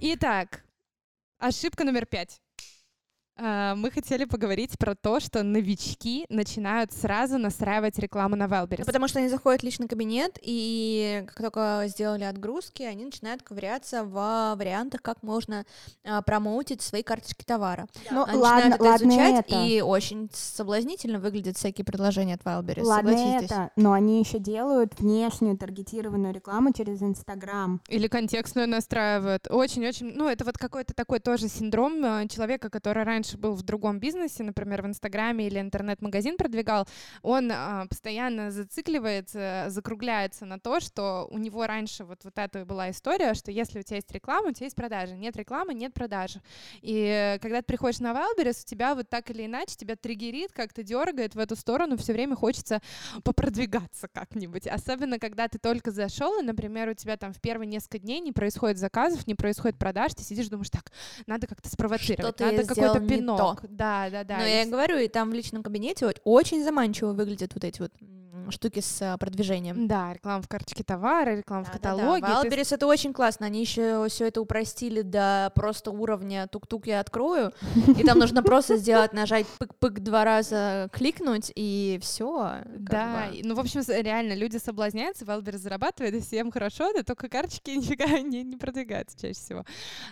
Итак, 0.00 0.64
ошибка 1.38 1.84
номер 1.84 2.06
пять. 2.06 2.40
А, 3.38 3.74
Мы 3.74 3.90
хотели 3.90 4.24
поговорить 4.24 4.78
про 4.78 4.94
то, 4.94 5.20
что 5.20 5.42
новички 5.42 6.24
начинают 6.30 6.92
сразу 6.92 7.36
настраивать 7.38 7.98
рекламу 7.98 8.34
на 8.36 8.44
Wildberries. 8.44 8.86
Потому 8.86 9.08
что 9.08 9.18
они 9.18 9.28
заходят 9.28 9.60
в 9.60 9.64
личный 9.64 9.88
кабинет, 9.88 10.38
и 10.40 11.24
как 11.26 11.36
только 11.36 11.84
сделали 11.88 12.24
отгрузки, 12.24 12.82
они 12.82 13.04
начинают 13.04 13.42
ковыряться 13.42 14.04
в 14.04 14.54
вариантах, 14.56 15.02
как 15.02 15.22
можно 15.22 15.64
а, 16.04 16.22
промоутить 16.22 16.80
свои 16.80 17.02
карточки 17.02 17.44
товара. 17.44 17.86
Ну, 18.10 18.24
Они 18.24 18.38
ладно, 18.38 18.70
начинают 18.70 18.74
это 18.74 18.84
ладно 18.84 19.08
изучать, 19.08 19.44
это. 19.48 19.62
и 19.64 19.80
очень 19.82 20.30
соблазнительно 20.32 21.18
выглядят 21.18 21.56
всякие 21.58 21.84
предложения 21.84 22.34
от 22.34 22.42
Wildberries, 22.42 22.84
Ладно 22.84 23.12
согласитесь. 23.16 23.50
это, 23.50 23.70
но 23.76 23.92
они 23.92 24.18
еще 24.20 24.38
делают 24.38 24.98
внешнюю 24.98 25.58
таргетированную 25.58 26.32
рекламу 26.32 26.72
через 26.72 27.02
Инстаграм. 27.02 27.82
Или 27.88 28.08
контекстную 28.08 28.66
настраивают. 28.68 29.46
Очень-очень, 29.50 30.12
ну, 30.14 30.28
это 30.28 30.44
вот 30.44 30.56
какой-то 30.56 30.94
такой 30.94 31.20
тоже 31.20 31.48
синдром 31.48 32.02
э, 32.04 32.28
человека, 32.28 32.70
который 32.70 33.02
раньше 33.04 33.25
был 33.34 33.54
в 33.54 33.62
другом 33.62 33.98
бизнесе, 33.98 34.44
например, 34.44 34.82
в 34.82 34.86
Инстаграме 34.86 35.46
или 35.46 35.60
интернет-магазин 35.60 36.36
продвигал, 36.36 36.86
он 37.22 37.50
а, 37.52 37.86
постоянно 37.86 38.50
зацикливается, 38.50 39.66
закругляется 39.68 40.46
на 40.46 40.58
то, 40.58 40.80
что 40.80 41.26
у 41.30 41.38
него 41.38 41.66
раньше 41.66 42.04
вот, 42.04 42.24
вот 42.24 42.38
эта 42.38 42.64
была 42.64 42.90
история, 42.90 43.34
что 43.34 43.50
если 43.50 43.80
у 43.80 43.82
тебя 43.82 43.96
есть 43.96 44.12
реклама, 44.12 44.48
у 44.48 44.52
тебя 44.52 44.66
есть 44.66 44.76
продажи. 44.76 45.16
Нет 45.16 45.36
рекламы, 45.36 45.74
нет 45.74 45.94
продажи. 45.94 46.40
И 46.82 47.04
э, 47.06 47.38
когда 47.40 47.58
ты 47.58 47.64
приходишь 47.64 48.00
на 48.00 48.12
Wildberries, 48.12 48.62
у 48.62 48.66
тебя 48.66 48.94
вот 48.94 49.08
так 49.08 49.30
или 49.30 49.46
иначе 49.46 49.76
тебя 49.76 49.96
триггерит, 49.96 50.52
как-то 50.52 50.82
дергает 50.82 51.34
в 51.34 51.38
эту 51.38 51.56
сторону, 51.56 51.96
все 51.96 52.12
время 52.12 52.36
хочется 52.36 52.80
попродвигаться 53.24 54.08
как-нибудь. 54.08 54.66
Особенно, 54.66 55.18
когда 55.18 55.48
ты 55.48 55.58
только 55.58 55.90
зашел, 55.90 56.40
и, 56.40 56.42
например, 56.42 56.88
у 56.88 56.94
тебя 56.94 57.16
там 57.16 57.32
в 57.32 57.40
первые 57.40 57.66
несколько 57.66 57.98
дней 57.98 58.20
не 58.20 58.32
происходит 58.32 58.78
заказов, 58.78 59.26
не 59.26 59.34
происходит 59.34 59.78
продаж, 59.78 60.14
ты 60.14 60.22
сидишь, 60.22 60.48
думаешь, 60.48 60.70
так, 60.70 60.92
надо 61.26 61.46
как-то 61.46 61.68
спровоцировать, 61.68 62.36
Что-то 62.36 62.44
я 62.44 62.52
надо 62.52 62.66
какой-то 62.68 63.00
сделал 63.22 63.50
не 63.52 63.56
то. 63.56 63.66
Да, 63.68 64.10
да, 64.10 64.24
да. 64.24 64.38
Но 64.38 64.46
И 64.46 64.50
я 64.50 64.66
говорю, 64.66 64.98
и 64.98 65.08
там 65.08 65.30
в 65.30 65.34
личном 65.34 65.62
кабинете 65.62 66.06
вот 66.06 66.20
очень 66.24 66.62
заманчиво 66.62 67.12
выглядят 67.12 67.54
вот 67.54 67.64
эти 67.64 67.80
вот 67.80 67.92
штуки 68.50 68.80
с 68.80 69.02
а, 69.02 69.16
продвижением. 69.18 69.86
Да, 69.86 70.12
реклама 70.12 70.42
в 70.42 70.48
карточке 70.48 70.84
товара, 70.84 71.36
реклама 71.36 71.64
в 71.64 71.72
Да-да-да. 71.72 71.96
каталоге. 71.96 72.26
ты 72.26 72.48
Wildberries 72.48 72.74
это 72.74 72.86
очень 72.86 73.12
классно. 73.12 73.46
Они 73.46 73.60
еще 73.60 74.06
все 74.08 74.26
это 74.26 74.40
упростили 74.40 75.02
до 75.02 75.52
просто 75.54 75.90
уровня 75.90 76.46
тук-тук 76.48 76.86
я 76.86 77.00
открою. 77.00 77.52
И 77.98 78.02
там 78.04 78.18
нужно 78.18 78.42
просто 78.42 78.76
сделать, 78.76 79.12
нажать 79.12 79.46
пык-пык 79.58 80.00
два 80.00 80.24
раза, 80.24 80.88
кликнуть, 80.92 81.52
и 81.54 81.98
все. 82.02 82.58
Да, 82.76 83.28
ну, 83.42 83.54
в 83.54 83.60
общем, 83.60 83.82
реально, 83.88 84.34
люди 84.34 84.56
соблазняются, 84.58 85.24
Wildberries 85.24 85.58
зарабатывает, 85.58 86.14
и 86.14 86.20
всем 86.20 86.50
хорошо, 86.50 86.92
да 86.92 87.02
только 87.02 87.28
карточки 87.28 87.70
нифига 87.76 88.20
не, 88.20 88.42
не 88.42 88.56
продвигаются 88.56 89.18
чаще 89.18 89.34
всего. 89.34 89.64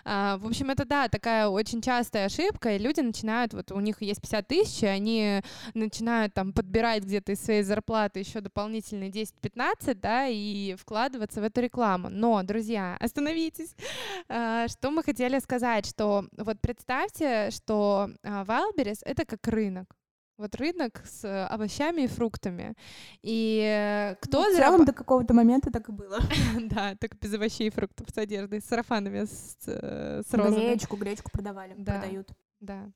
А, 0.04 0.38
в 0.38 0.46
общем, 0.46 0.70
это, 0.70 0.84
да, 0.84 1.08
такая 1.08 1.48
очень 1.48 1.80
частая 1.80 2.26
ошибка, 2.26 2.74
и 2.74 2.78
люди 2.78 3.00
начинают, 3.00 3.54
вот 3.54 3.72
у 3.72 3.80
них 3.80 4.02
есть 4.02 4.20
50 4.20 4.48
тысяч, 4.48 4.82
и 4.82 4.86
они 4.86 5.42
начинают 5.74 6.34
там 6.34 6.52
подбирать 6.52 7.04
где-то 7.04 7.32
из 7.32 7.40
своей 7.40 7.62
зарплаты 7.62 8.23
еще 8.24 8.40
дополнительные 8.40 9.10
10-15, 9.10 9.94
да, 9.94 10.26
и 10.26 10.74
вкладываться 10.74 11.40
в 11.40 11.44
эту 11.44 11.60
рекламу. 11.60 12.08
Но, 12.10 12.42
друзья, 12.42 12.96
остановитесь. 13.00 13.74
А, 14.28 14.66
Что 14.68 14.90
мы 14.90 15.02
хотели 15.02 15.38
сказать, 15.38 15.86
что 15.86 16.26
вот 16.36 16.60
представьте, 16.60 17.50
что 17.50 18.10
а, 18.22 18.44
Wildberries— 18.44 19.00
это 19.04 19.24
как 19.24 19.46
рынок. 19.48 19.94
Вот 20.36 20.56
рынок 20.56 21.02
с 21.06 21.46
овощами 21.46 22.02
и 22.02 22.06
фруктами. 22.08 22.74
И 23.22 23.60
э, 23.64 24.16
кто 24.20 24.42
Ну, 24.42 24.52
в 24.52 24.56
целом 24.56 24.84
до 24.84 24.92
какого-то 24.92 25.32
момента 25.32 25.70
так 25.70 25.88
и 25.88 25.92
было. 25.92 26.18
Да, 26.60 26.96
только 26.96 27.16
без 27.20 27.34
овощей 27.34 27.68
и 27.68 27.70
фруктов 27.70 28.08
с 28.12 28.18
одеждой, 28.18 28.60
с 28.60 28.64
сарафанами, 28.64 29.26
с, 29.26 29.56
с 29.64 30.34
розами. 30.34 30.66
Гречку, 30.70 30.96
гречку 30.96 31.30
продавали, 31.30 31.74
Да. 31.78 31.92
продают. 32.00 32.28
Да. 32.58 32.90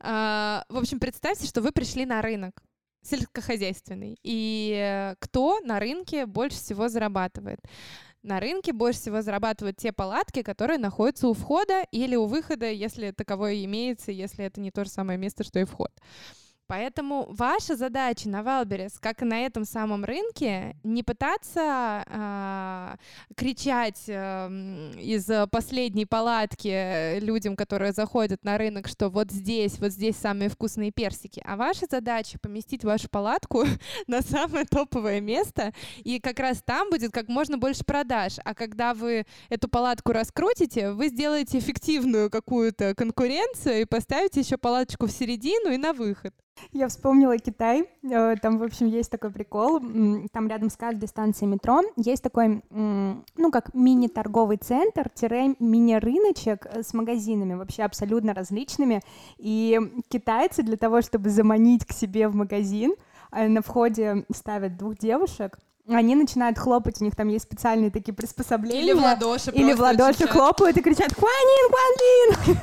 А, 0.00 0.64
в 0.68 0.76
общем, 0.76 0.98
представьте, 1.00 1.46
что 1.46 1.62
вы 1.62 1.72
пришли 1.72 2.04
на 2.04 2.20
рынок 2.20 2.62
сельскохозяйственный. 3.02 4.18
И 4.22 4.74
э, 4.76 5.14
кто 5.18 5.60
на 5.60 5.78
рынке 5.80 6.26
больше 6.26 6.58
всего 6.58 6.88
зарабатывает? 6.88 7.60
На 8.22 8.38
рынке 8.38 8.72
больше 8.72 9.00
всего 9.00 9.20
зарабатывают 9.20 9.76
те 9.76 9.92
палатки, 9.92 10.42
которые 10.42 10.78
находятся 10.78 11.26
у 11.26 11.34
входа 11.34 11.82
или 11.90 12.14
у 12.14 12.26
выхода, 12.26 12.70
если 12.70 13.10
таковое 13.10 13.64
имеется, 13.64 14.12
если 14.12 14.44
это 14.44 14.60
не 14.60 14.70
то 14.70 14.84
же 14.84 14.90
самое 14.90 15.18
место, 15.18 15.42
что 15.42 15.58
и 15.58 15.64
вход. 15.64 15.90
Поэтому 16.72 17.26
ваша 17.28 17.76
задача 17.76 18.30
на 18.30 18.42
Wildberries, 18.42 18.98
как 18.98 19.20
и 19.20 19.26
на 19.26 19.44
этом 19.44 19.66
самом 19.66 20.06
рынке, 20.06 20.74
не 20.82 21.02
пытаться 21.02 21.60
а, 21.60 22.96
кричать 23.36 24.04
эм, 24.06 24.92
из 24.92 25.28
э, 25.28 25.46
последней 25.48 26.06
палатки 26.06 26.68
э, 26.68 27.20
людям, 27.20 27.56
которые 27.56 27.92
заходят 27.92 28.42
на 28.42 28.56
рынок, 28.56 28.88
что 28.88 29.10
вот 29.10 29.30
здесь, 29.30 29.78
вот 29.80 29.92
здесь 29.92 30.16
самые 30.16 30.48
вкусные 30.48 30.92
персики. 30.92 31.42
А 31.44 31.56
ваша 31.56 31.84
задача 31.90 32.38
поместить 32.38 32.84
вашу 32.84 33.10
палатку 33.10 33.66
на 34.06 34.22
самое 34.22 34.64
топовое 34.64 35.20
место, 35.20 35.74
и 35.98 36.20
как 36.20 36.38
раз 36.38 36.62
там 36.64 36.88
будет 36.88 37.12
как 37.12 37.28
можно 37.28 37.58
больше 37.58 37.84
продаж. 37.84 38.36
А 38.46 38.54
когда 38.54 38.94
вы 38.94 39.26
эту 39.50 39.68
палатку 39.68 40.12
раскрутите, 40.12 40.92
вы 40.92 41.08
сделаете 41.08 41.58
эффективную 41.58 42.30
какую-то 42.30 42.94
конкуренцию 42.94 43.82
и 43.82 43.84
поставите 43.84 44.40
еще 44.40 44.56
палаточку 44.56 45.06
в 45.06 45.12
середину 45.12 45.70
и 45.70 45.76
на 45.76 45.92
выход. 45.92 46.32
Я 46.72 46.88
вспомнила 46.88 47.36
Китай. 47.38 47.88
Э, 48.02 48.36
Там, 48.40 48.58
в 48.58 48.62
общем, 48.62 48.86
есть 48.86 49.10
такой 49.10 49.30
прикол. 49.30 49.80
Там 50.32 50.48
рядом 50.48 50.70
с 50.70 50.76
каждой 50.76 51.08
станцией 51.08 51.50
метро 51.50 51.82
есть 51.96 52.22
такой, 52.22 52.62
ну, 52.70 53.50
как 53.50 53.74
мини-торговый 53.74 54.56
центр, 54.56 55.10
мини-рыночек 55.58 56.66
э, 56.66 56.82
с 56.82 56.94
магазинами, 56.94 57.54
вообще 57.54 57.82
абсолютно 57.82 58.34
различными. 58.34 59.00
И 59.38 59.78
китайцы 60.08 60.62
для 60.62 60.76
того, 60.76 61.02
чтобы 61.02 61.30
заманить 61.30 61.84
к 61.84 61.92
себе 61.92 62.28
в 62.28 62.34
магазин, 62.34 62.94
э, 63.32 63.48
на 63.48 63.62
входе 63.62 64.24
ставят 64.34 64.76
двух 64.76 64.98
девушек, 64.98 65.58
они 65.88 66.14
начинают 66.14 66.58
хлопать, 66.58 67.00
у 67.00 67.04
них 67.04 67.16
там 67.16 67.28
есть 67.28 67.44
специальные 67.44 67.90
такие 67.90 68.14
приспособления. 68.14 68.82
Или 68.82 68.92
в 68.92 69.02
ладоши 69.02 69.50
Или 69.50 69.72
в 69.72 69.80
ладоши 69.80 70.18
кричат. 70.18 70.30
хлопают 70.30 70.76
и 70.76 70.80
кричат 70.80 71.12
«Куанин, 71.12 71.70
Куанин!» 71.70 72.60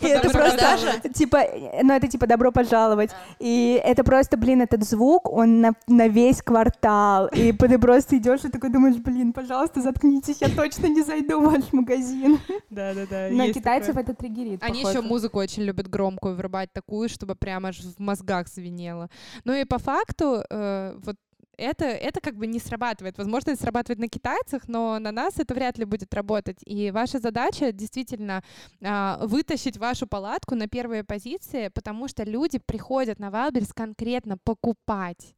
И 0.00 0.06
это 0.06 0.30
просто, 0.30 1.08
типа, 1.10 1.42
ну 1.82 1.92
это 1.92 2.08
типа 2.08 2.26
«добро 2.26 2.50
пожаловать». 2.50 3.10
И 3.40 3.80
это 3.84 4.04
просто, 4.04 4.38
блин, 4.38 4.62
этот 4.62 4.84
звук, 4.84 5.30
он 5.30 5.60
на, 5.86 6.08
весь 6.08 6.40
квартал. 6.40 7.28
И 7.28 7.52
ты 7.70 7.78
просто 7.78 8.16
идешь 8.16 8.44
и 8.44 8.48
такой 8.48 8.70
думаешь, 8.70 8.96
блин, 8.96 9.34
пожалуйста, 9.34 9.82
заткнитесь, 9.82 10.38
я 10.40 10.48
точно 10.48 10.86
не 10.86 11.02
зайду 11.02 11.40
в 11.40 11.44
ваш 11.44 11.72
магазин. 11.72 12.38
Да-да-да. 12.70 13.28
Но 13.30 13.52
китайцев 13.52 13.96
это 13.96 14.14
триггерит, 14.14 14.62
Они 14.62 14.80
еще 14.80 15.02
музыку 15.02 15.38
очень 15.38 15.64
любят 15.64 15.88
громкую 15.88 16.36
врубать, 16.36 16.72
такую, 16.72 17.10
чтобы 17.10 17.34
прямо 17.34 17.68
аж 17.68 17.80
в 17.80 18.00
мозгах 18.00 18.48
звенело. 18.48 19.10
Ну 19.44 19.52
и 19.52 19.64
по 19.64 19.78
факту, 19.78 20.42
э, 20.48 20.94
вот 21.04 21.16
это, 21.60 21.84
это 21.84 22.20
как 22.20 22.36
бы 22.36 22.46
не 22.46 22.58
срабатывает. 22.58 23.18
Возможно, 23.18 23.50
это 23.50 23.62
срабатывает 23.62 23.98
на 23.98 24.08
китайцах, 24.08 24.68
но 24.68 24.98
на 24.98 25.12
нас 25.12 25.38
это 25.38 25.54
вряд 25.54 25.78
ли 25.78 25.84
будет 25.84 26.14
работать. 26.14 26.58
И 26.64 26.90
ваша 26.90 27.18
задача 27.18 27.72
действительно 27.72 28.42
а, 28.82 29.18
вытащить 29.26 29.76
вашу 29.76 30.06
палатку 30.06 30.54
на 30.54 30.68
первые 30.68 31.04
позиции, 31.04 31.68
потому 31.68 32.08
что 32.08 32.24
люди 32.24 32.58
приходят 32.58 33.18
на 33.18 33.28
Wildberries 33.28 33.72
конкретно 33.74 34.38
покупать. 34.38 35.34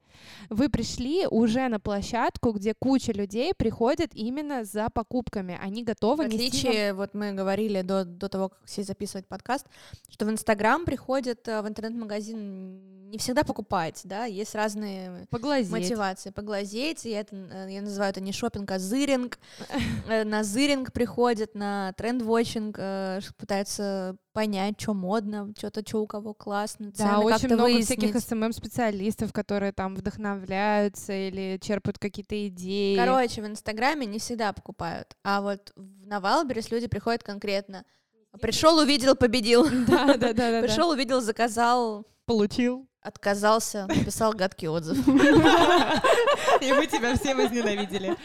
Вы 0.51 0.69
пришли 0.69 1.27
уже 1.27 1.69
на 1.69 1.81
площадку, 1.81 2.53
где 2.53 2.75
куча 2.75 3.13
людей 3.13 3.53
приходят 3.55 4.11
именно 4.15 4.65
за 4.65 4.89
покупками. 4.91 5.59
Они 5.63 5.83
В 5.83 5.87
готовы 5.87 6.25
вам- 6.25 6.27
отличие, 6.27 6.93
вот 6.95 7.15
мы 7.15 7.33
говорили 7.33 7.83
до, 7.83 8.05
до 8.05 8.29
того, 8.29 8.49
как 8.51 8.59
сесть 8.67 8.89
записывать 8.89 9.27
подкаст, 9.27 9.67
что 10.09 10.25
в 10.27 10.31
Инстаграм 10.31 10.85
приходят 10.85 11.47
э, 11.49 11.63
в 11.63 11.69
интернет-магазин 11.69 13.11
не 13.11 13.19
всегда 13.19 13.45
покупать, 13.45 14.01
да, 14.05 14.25
есть 14.25 14.55
разные 14.55 15.27
поглазеть. 15.29 15.71
мотивации. 15.71 16.31
Поглазеть, 16.31 17.05
и 17.05 17.11
это, 17.11 17.37
э, 17.37 17.67
я 17.71 17.83
называю 17.83 18.11
это 18.11 18.21
не 18.23 18.33
шопинг, 18.33 18.71
а 18.71 18.79
зыринг. 18.79 19.39
Э, 20.09 20.25
На 20.25 20.43
зыринг 20.45 20.93
приходят, 20.93 21.55
на 21.55 21.93
trend-watching, 21.95 22.79
пытаются 23.37 24.17
понять, 24.33 24.81
что 24.81 24.95
модно, 24.95 25.53
что-то, 25.57 25.83
что 25.87 26.03
у 26.03 26.07
кого 26.07 26.35
классно, 26.35 26.87
Да, 26.93 26.97
цены 26.97 27.17
очень 27.19 27.29
как-то 27.41 27.47
много 27.55 27.63
выяснить. 27.73 27.99
всяких 27.99 28.17
SMM-специалистов, 28.21 29.33
которые 29.33 29.73
там 29.73 29.95
вдохновляются 29.95 31.13
или 31.13 31.59
черпают 31.63 31.99
какие-то 31.99 32.47
идеи. 32.49 32.97
Короче, 32.97 33.43
в 33.43 33.47
Инстаграме 33.47 34.07
не 34.07 34.19
всегда 34.19 34.53
покупают, 34.53 35.17
а 35.25 35.41
вот 35.43 35.73
в- 35.77 36.07
на 36.07 36.21
Wildberries 36.21 36.71
люди 36.71 36.87
приходят 36.87 37.23
конкретно. 37.23 37.85
Пришел, 38.41 38.79
увидел, 38.79 39.15
победил. 39.15 39.65
да, 39.87 40.07
да, 40.07 40.17
да, 40.17 40.33
да, 40.33 40.51
да. 40.53 40.63
Пришел, 40.63 40.89
увидел, 40.91 41.21
заказал, 41.21 42.07
получил. 42.25 42.89
отказался, 43.03 43.87
написал 43.89 44.33
гадкий 44.33 44.69
отзыв. 44.69 44.97
И 46.63 46.73
мы 46.73 46.87
тебя 46.87 47.15
все 47.17 47.35
возненавидели. 47.35 48.17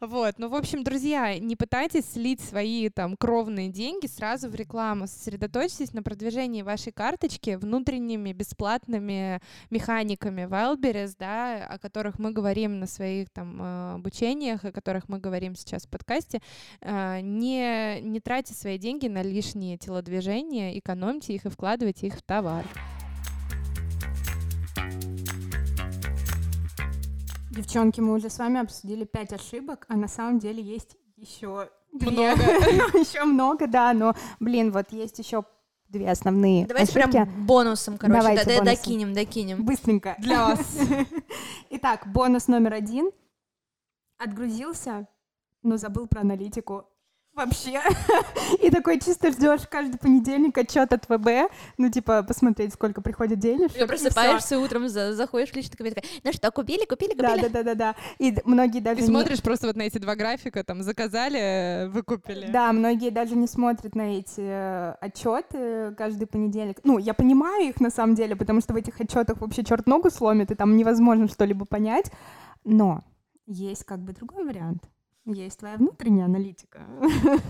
Вот, 0.00 0.38
ну, 0.38 0.48
в 0.48 0.54
общем, 0.54 0.82
друзья, 0.82 1.38
не 1.38 1.56
пытайтесь 1.56 2.10
слить 2.12 2.40
свои 2.40 2.88
там 2.88 3.16
кровные 3.18 3.68
деньги 3.68 4.06
сразу 4.06 4.48
в 4.48 4.54
рекламу. 4.54 5.06
Сосредоточьтесь 5.06 5.92
на 5.92 6.02
продвижении 6.02 6.62
вашей 6.62 6.90
карточки 6.90 7.56
внутренними 7.56 8.32
бесплатными 8.32 9.42
механиками 9.68 10.42
Wildberries, 10.42 11.16
да, 11.18 11.66
о 11.66 11.78
которых 11.78 12.18
мы 12.18 12.32
говорим 12.32 12.80
на 12.80 12.86
своих 12.86 13.28
там 13.28 13.60
э, 13.60 13.94
обучениях, 13.96 14.64
о 14.64 14.72
которых 14.72 15.10
мы 15.10 15.18
говорим 15.18 15.54
сейчас 15.54 15.84
в 15.84 15.90
подкасте. 15.90 16.40
Э, 16.80 17.20
Не, 17.20 18.00
не 18.00 18.20
тратьте 18.20 18.54
свои 18.54 18.78
деньги 18.78 19.06
на 19.06 19.22
лишние 19.22 19.76
телодвижения, 19.76 20.78
экономьте 20.78 21.34
их 21.34 21.44
и 21.44 21.50
вкладывайте 21.50 22.06
их 22.06 22.14
в 22.14 22.22
товар. 22.22 22.64
Девчонки, 27.60 28.00
мы 28.00 28.14
уже 28.14 28.30
с 28.30 28.38
вами 28.38 28.58
обсудили 28.60 29.04
пять 29.04 29.32
ошибок, 29.34 29.84
а 29.88 29.96
на 29.96 30.08
самом 30.08 30.38
деле 30.38 30.62
есть 30.62 30.96
еще 31.16 31.68
Много. 31.92 32.40
Еще 32.98 33.24
много, 33.24 33.66
да, 33.66 33.92
но, 33.92 34.14
блин, 34.38 34.72
вот 34.72 34.92
есть 34.92 35.18
еще 35.18 35.44
две 35.88 36.10
основные 36.10 36.66
Давайте 36.66 36.90
ошибки. 36.98 37.10
прям 37.12 37.46
бонусом, 37.46 37.98
короче, 37.98 38.18
Давайте 38.20 38.44
да- 38.44 38.50
да- 38.52 38.58
бонусом. 38.60 38.76
докинем, 38.82 39.12
докинем. 39.12 39.64
Быстренько. 39.64 40.14
Для 40.20 40.46
вас. 40.46 40.78
Итак, 41.70 42.06
бонус 42.06 42.48
номер 42.48 42.72
один. 42.74 43.10
Отгрузился, 44.18 45.06
но 45.62 45.76
забыл 45.76 46.06
про 46.06 46.20
аналитику. 46.22 46.86
Вообще. 47.44 47.80
И 48.62 48.70
такой 48.70 49.00
чисто 49.00 49.30
ждешь 49.32 49.62
каждый 49.70 49.98
понедельник 49.98 50.56
отчет 50.58 50.92
от 50.92 51.08
ВБ, 51.08 51.50
ну, 51.78 51.90
типа, 51.90 52.22
посмотреть, 52.22 52.74
сколько 52.74 53.00
приходит 53.00 53.38
денег. 53.38 53.72
Ты 53.72 53.86
просыпаешься 53.86 54.58
утром, 54.58 54.88
за- 54.88 55.14
заходишь 55.14 55.50
в 55.50 55.56
личный 55.56 55.76
кабинет, 55.76 55.94
такая, 55.96 56.10
ну 56.22 56.32
что, 56.32 56.50
купили, 56.50 56.84
купили, 56.84 57.14
Да, 57.14 57.30
купили? 57.30 57.48
да, 57.48 57.62
да, 57.62 57.62
да, 57.62 57.74
да. 57.74 57.94
И 58.18 58.32
д- 58.32 58.42
многие 58.44 58.80
даже 58.80 59.00
И 59.00 59.02
не- 59.02 59.08
смотришь 59.08 59.42
просто 59.42 59.68
вот 59.68 59.76
на 59.76 59.82
эти 59.82 59.98
два 59.98 60.16
графика, 60.16 60.62
там, 60.64 60.82
заказали, 60.82 61.86
выкупили. 61.88 62.46
Да, 62.50 62.72
многие 62.72 63.10
даже 63.10 63.34
не 63.36 63.46
смотрят 63.46 63.94
на 63.94 64.18
эти 64.18 64.40
э, 64.40 64.94
отчеты 65.00 65.94
каждый 65.96 66.26
понедельник. 66.26 66.80
Ну, 66.84 66.98
я 66.98 67.14
понимаю 67.14 67.68
их 67.70 67.80
на 67.80 67.90
самом 67.90 68.14
деле, 68.14 68.36
потому 68.36 68.60
что 68.60 68.74
в 68.74 68.76
этих 68.76 69.00
отчетах 69.00 69.40
вообще 69.40 69.64
черт 69.64 69.86
ногу 69.86 70.10
сломит, 70.10 70.50
и 70.50 70.54
там 70.54 70.76
невозможно 70.76 71.26
что-либо 71.28 71.64
понять. 71.64 72.10
Но 72.64 73.02
есть 73.46 73.84
как 73.84 74.00
бы 74.00 74.12
другой 74.12 74.44
вариант. 74.44 74.82
Есть 75.26 75.58
твоя 75.58 75.76
внутренняя 75.76 76.24
аналитика. 76.24 76.80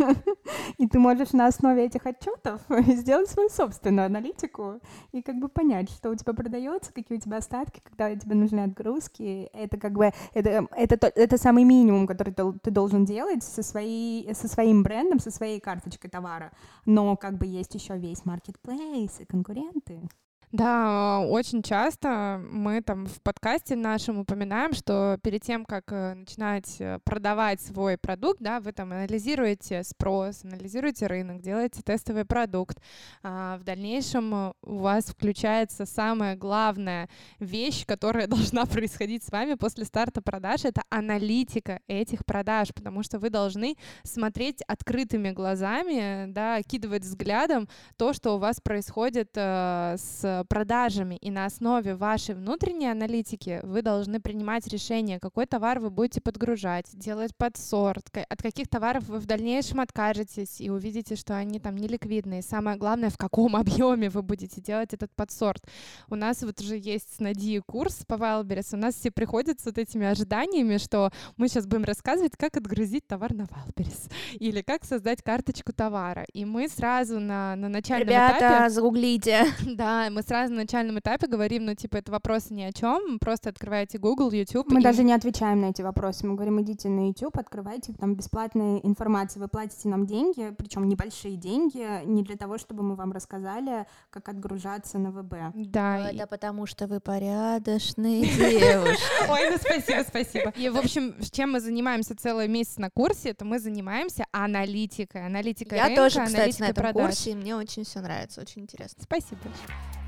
И 0.79 0.89
ты 0.89 0.99
можешь 0.99 1.33
на 1.33 1.47
основе 1.47 1.85
этих 1.87 2.05
отчетов 2.05 2.63
сделать 2.87 3.29
свою 3.29 3.49
собственную 3.49 4.07
аналитику 4.07 4.81
и 5.13 5.23
как 5.23 5.37
бы 5.37 5.49
понять, 5.49 5.89
что 5.91 6.11
у 6.11 6.15
тебя 6.17 6.33
продается, 6.33 6.93
какие 6.93 7.19
у 7.19 7.21
тебя 7.21 7.37
остатки, 7.37 7.81
когда 7.85 8.15
тебе 8.17 8.35
нужны 8.35 8.61
отгрузки. 8.61 9.49
Это 9.53 9.79
как 9.79 9.93
бы 9.93 10.11
это, 10.35 10.67
это, 10.73 10.97
то- 10.97 11.13
это 11.15 11.39
самый 11.39 11.65
минимум, 11.65 12.07
который 12.07 12.35
ты 12.35 12.71
должен 12.71 13.05
делать 13.05 13.45
со, 13.45 13.63
своей, 13.63 14.35
со 14.35 14.49
своим 14.49 14.83
брендом, 14.83 15.21
со 15.21 15.31
своей 15.31 15.61
карточкой 15.61 16.11
товара. 16.11 16.53
Но 16.87 17.17
как 17.17 17.39
бы 17.39 17.47
есть 17.47 17.75
еще 17.75 17.97
весь 17.97 18.25
маркетплейс 18.25 19.21
и 19.21 19.25
конкуренты. 19.25 20.09
Да, 20.53 21.21
очень 21.21 21.63
часто 21.63 22.43
мы 22.51 22.83
там 22.83 23.07
в 23.07 23.23
подкасте 23.23 23.77
нашем 23.77 24.19
упоминаем, 24.19 24.73
что 24.73 25.17
перед 25.23 25.43
тем, 25.45 25.65
как 25.65 25.93
э, 25.93 26.15
начинать 26.15 26.75
э, 26.81 26.99
продавать 27.05 27.61
свой 27.61 27.97
продукт, 27.97 28.41
да, 28.41 28.59
вы 28.59 28.73
там 28.73 28.91
анализируете 28.91 29.85
спрос, 29.85 30.43
анализируете 30.43 31.07
рынок, 31.07 31.41
делаете 31.41 31.83
тестовый 31.85 32.25
продукт. 32.25 32.79
А 33.23 33.59
в 33.59 33.63
дальнейшем 33.63 34.35
э, 34.35 34.53
у 34.63 34.79
вас 34.79 35.05
включается 35.05 35.87
самая 35.87 36.35
главная 36.35 37.09
вещь, 37.39 37.87
которая 37.87 38.27
должна 38.27 38.67
происходить 38.67 39.23
с 39.23 39.31
вами 39.31 39.55
после 39.55 39.85
старта 39.85 40.21
продаж, 40.21 40.65
это 40.65 40.83
аналитика 40.91 41.79
этих 41.87 42.27
продаж, 42.27 42.75
потому 42.75 43.05
что 43.05 43.21
вы 43.21 43.31
должны 43.31 43.77
смотреть 44.03 44.63
открытыми 44.63 45.31
глазами, 45.31 46.25
да, 46.27 46.57
окидывать 46.57 47.05
взглядом 47.05 47.69
то, 47.97 48.13
что 48.13 48.35
у 48.35 48.39
вас 48.39 48.61
происходит 48.61 49.31
э, 49.37 49.95
с 49.97 50.40
продажами, 50.45 51.17
и 51.17 51.31
на 51.31 51.47
основе 51.47 51.95
вашей 51.95 52.35
внутренней 52.35 52.91
аналитики 52.91 53.61
вы 53.63 53.83
должны 53.83 54.21
принимать 54.21 54.67
решение, 54.69 55.19
какой 55.21 55.47
товар 55.47 55.81
вы 55.81 55.91
будете 55.91 56.21
подгружать, 56.21 56.87
делать 56.93 57.37
подсорт, 57.37 58.09
от 58.29 58.43
каких 58.43 58.69
товаров 58.69 59.05
вы 59.09 59.19
в 59.19 59.27
дальнейшем 59.27 59.81
откажетесь 59.81 60.61
и 60.61 60.71
увидите, 60.71 61.17
что 61.17 61.37
они 61.37 61.61
там 61.61 61.77
неликвидные. 61.77 62.43
Самое 62.43 62.77
главное, 62.77 63.11
в 63.11 63.19
каком 63.19 63.57
объеме 63.57 64.11
вы 64.11 64.23
будете 64.23 64.61
делать 64.61 64.93
этот 64.95 65.15
подсорт. 65.15 65.63
У 66.09 66.15
нас 66.15 66.43
вот 66.43 66.61
уже 66.61 66.77
есть 66.77 67.17
с 67.17 67.21
Надией 67.21 67.61
курс 67.61 68.05
по 68.07 68.15
Wildberries, 68.15 68.75
у 68.75 68.77
нас 68.77 68.95
все 68.95 69.11
приходят 69.11 69.61
с 69.61 69.67
вот 69.67 69.79
этими 69.79 70.07
ожиданиями, 70.07 70.79
что 70.79 71.11
мы 71.37 71.49
сейчас 71.49 71.67
будем 71.67 71.85
рассказывать, 71.85 72.33
как 72.37 72.57
отгрузить 72.57 73.07
товар 73.07 73.35
на 73.35 73.43
Wildberries 73.43 74.11
или 74.39 74.63
как 74.63 74.85
создать 74.85 75.23
карточку 75.23 75.73
товара. 75.73 76.25
И 76.33 76.45
мы 76.45 76.69
сразу 76.69 77.21
на, 77.21 77.57
на 77.57 77.69
начальном 77.69 78.09
Ребята, 78.09 78.39
этапе... 78.39 78.71
загуглите. 78.71 79.47
Да, 79.81 80.09
мы 80.11 80.23
сразу 80.31 80.53
на 80.53 80.61
начальном 80.61 80.97
этапе 81.01 81.27
говорим, 81.27 81.65
ну, 81.65 81.75
типа, 81.75 81.97
это 81.97 82.13
вопросы 82.13 82.55
ни 82.55 82.63
о 82.63 82.73
чем, 82.73 83.19
просто 83.19 83.49
открываете 83.51 83.99
Google, 83.99 84.31
YouTube. 84.31 84.71
Мы 84.71 84.79
и- 84.81 84.83
даже 84.83 85.03
не 85.03 85.13
отвечаем 85.13 85.61
на 85.61 85.67
эти 85.71 85.83
вопросы. 85.83 86.25
Мы 86.25 86.35
говорим, 86.35 86.61
идите 86.63 86.89
на 86.89 87.09
YouTube, 87.09 87.37
открывайте, 87.37 87.93
там 87.95 88.15
бесплатная 88.15 88.79
информация. 88.79 89.41
Вы 89.41 89.49
платите 89.49 89.89
нам 89.89 90.07
деньги, 90.07 90.55
причем 90.57 90.87
небольшие 90.89 91.35
деньги, 91.37 92.05
не 92.05 92.23
для 92.23 92.37
того, 92.37 92.59
чтобы 92.59 92.85
мы 92.85 92.95
вам 92.95 93.11
рассказали, 93.11 93.87
как 94.11 94.29
отгружаться 94.29 94.99
на 94.99 95.11
ВБ. 95.11 95.35
Да, 95.55 96.11
и- 96.11 96.17
Это 96.17 96.29
потому, 96.29 96.67
что 96.67 96.87
вы 96.87 97.01
порядочные 97.01 98.21
девушки. 98.61 99.03
Ой, 99.29 99.51
ну 99.51 99.57
спасибо, 99.59 100.05
спасибо. 100.09 100.51
И, 100.57 100.69
в 100.69 100.77
общем, 100.77 101.15
с 101.21 101.31
чем 101.33 101.51
мы 101.53 101.61
занимаемся 101.61 102.15
целый 102.17 102.47
месяц 102.47 102.77
на 102.79 102.89
курсе, 102.91 103.31
это 103.31 103.45
мы 103.45 103.59
занимаемся 103.59 104.25
аналитикой. 104.31 105.27
Аналитикой 105.27 105.77
Я 105.79 105.87
рынка, 105.87 106.03
тоже, 106.03 106.25
кстати, 106.25 106.61
на 106.61 106.67
этом 106.67 106.85
продаж. 106.85 107.07
курсе, 107.07 107.33
и 107.33 107.35
мне 107.35 107.57
очень 107.57 107.83
все 107.83 107.99
нравится, 108.01 108.41
очень 108.41 108.63
интересно. 108.63 109.03
Спасибо 109.03 109.41
большое. 109.43 110.00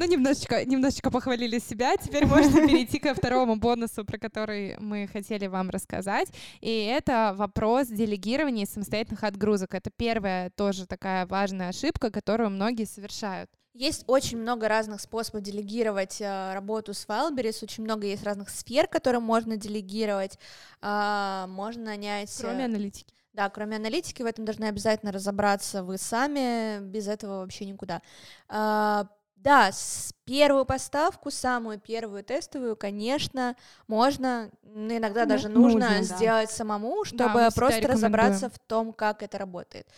Ну, 0.00 0.06
немножечко, 0.06 0.64
немножечко 0.64 1.10
похвалили 1.10 1.58
себя. 1.58 1.94
Теперь 1.98 2.24
можно 2.24 2.66
перейти 2.66 2.98
ко 2.98 3.12
второму 3.12 3.56
бонусу, 3.56 4.02
про 4.02 4.16
который 4.16 4.78
мы 4.78 5.06
хотели 5.06 5.46
вам 5.46 5.68
рассказать. 5.68 6.28
И 6.62 6.86
это 6.86 7.34
вопрос 7.36 7.88
делегирования 7.88 8.64
самостоятельных 8.64 9.24
отгрузок. 9.24 9.74
Это 9.74 9.90
первая 9.94 10.48
тоже 10.56 10.86
такая 10.86 11.26
важная 11.26 11.68
ошибка, 11.68 12.10
которую 12.10 12.48
многие 12.48 12.86
совершают. 12.86 13.50
Есть 13.74 14.04
очень 14.06 14.38
много 14.38 14.68
разных 14.68 15.02
способов 15.02 15.42
делегировать 15.42 16.18
э, 16.22 16.54
работу 16.54 16.94
с 16.94 17.06
Wildberries, 17.06 17.62
очень 17.62 17.84
много 17.84 18.06
есть 18.06 18.24
разных 18.24 18.48
сфер, 18.48 18.86
которые 18.86 19.20
можно 19.20 19.58
делегировать. 19.58 20.38
А, 20.80 21.46
можно 21.48 21.84
нанять... 21.84 22.34
э, 22.40 22.42
Кроме 22.42 22.64
аналитики. 22.64 23.12
Да, 23.34 23.50
кроме 23.50 23.76
аналитики, 23.76 24.22
в 24.22 24.26
этом 24.26 24.46
должны 24.46 24.64
обязательно 24.64 25.12
разобраться 25.12 25.84
вы 25.84 25.98
сами, 25.98 26.80
без 26.80 27.06
этого 27.06 27.40
вообще 27.40 27.66
никуда. 27.66 28.02
А, 28.48 29.06
да, 29.42 29.72
с 29.72 30.12
первую 30.30 30.64
поставку, 30.64 31.28
самую 31.32 31.80
первую 31.80 32.22
тестовую, 32.22 32.76
конечно, 32.76 33.56
можно, 33.88 34.48
ну, 34.62 34.96
иногда 34.96 35.24
Ну, 35.24 35.28
даже 35.28 35.48
нужно, 35.48 35.88
нужно, 35.90 36.08
да. 36.08 36.16
сделать 36.16 36.50
самому, 36.52 36.98
мы 36.98 37.04
чтобы 37.04 37.30
всегда 37.30 37.50
просто 37.50 37.88
разобраться 37.88 38.48
в 38.48 38.56
том, 38.60 38.92
как 38.92 39.24
это 39.24 39.38
работает. 39.38 39.88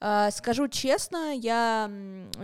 А, 0.00 0.30
скажу 0.30 0.68
честно, 0.68 1.34
я 1.36 1.90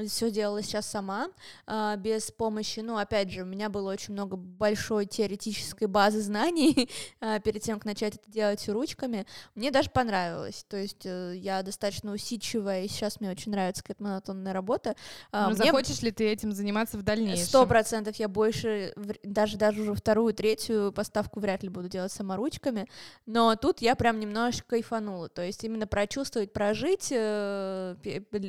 все 0.09 0.30
делала 0.30 0.62
сейчас 0.62 0.84
сама, 0.90 1.28
а, 1.66 1.96
без 1.96 2.30
помощи, 2.30 2.80
ну, 2.80 2.99
опять 2.99 3.32
же, 3.32 3.40
у 3.40 3.46
меня 3.46 3.70
было 3.70 3.92
очень 3.92 4.12
много 4.12 4.36
большой 4.36 5.07
теоретической 5.07 5.88
базы 5.88 6.20
знаний 6.20 6.90
а, 7.20 7.40
перед 7.40 7.62
тем, 7.62 7.78
как 7.78 7.86
начать 7.86 8.16
это 8.16 8.30
делать 8.30 8.68
ручками. 8.68 9.24
Мне 9.55 9.70
даже 9.70 9.88
понравилось, 9.88 10.66
то 10.68 10.76
есть 10.76 11.07
э, 11.07 11.32
я 11.36 11.62
достаточно 11.62 12.12
усидчивая, 12.12 12.82
и 12.82 12.88
сейчас 12.88 13.20
мне 13.20 13.30
очень 13.30 13.53
нравится 13.53 13.82
какая-то 13.82 14.03
монотонная 14.03 14.53
работа. 14.53 14.94
А, 15.32 15.49
Ну, 15.49 15.57
мне 15.57 15.64
захочешь 15.64 16.03
ли 16.03 16.11
ты 16.11 16.28
этим 16.28 16.53
заниматься 16.53 16.99
в 16.99 17.03
дальнейшем? 17.03 17.38
Сто 17.45 17.66
процентов 17.66 18.16
я 18.16 18.28
больше, 18.28 18.93
даже 19.22 19.57
даже 19.57 19.82
уже 19.82 19.95
вторую, 19.95 20.34
третью 20.34 20.93
поставку 20.93 21.41
вряд 21.41 21.62
ли 21.62 21.68
буду 21.68 21.89
делать 21.89 22.12
саморучками, 22.12 22.86
но 23.26 23.55
тут 23.57 23.80
я 23.80 23.95
прям 23.95 24.20
немножечко 24.20 24.68
кайфанула, 24.70 25.28
то 25.28 25.43
есть 25.43 25.64
именно 25.64 25.86
прочувствовать, 25.86 26.53
прожить 26.53 27.09
э, 27.11 27.97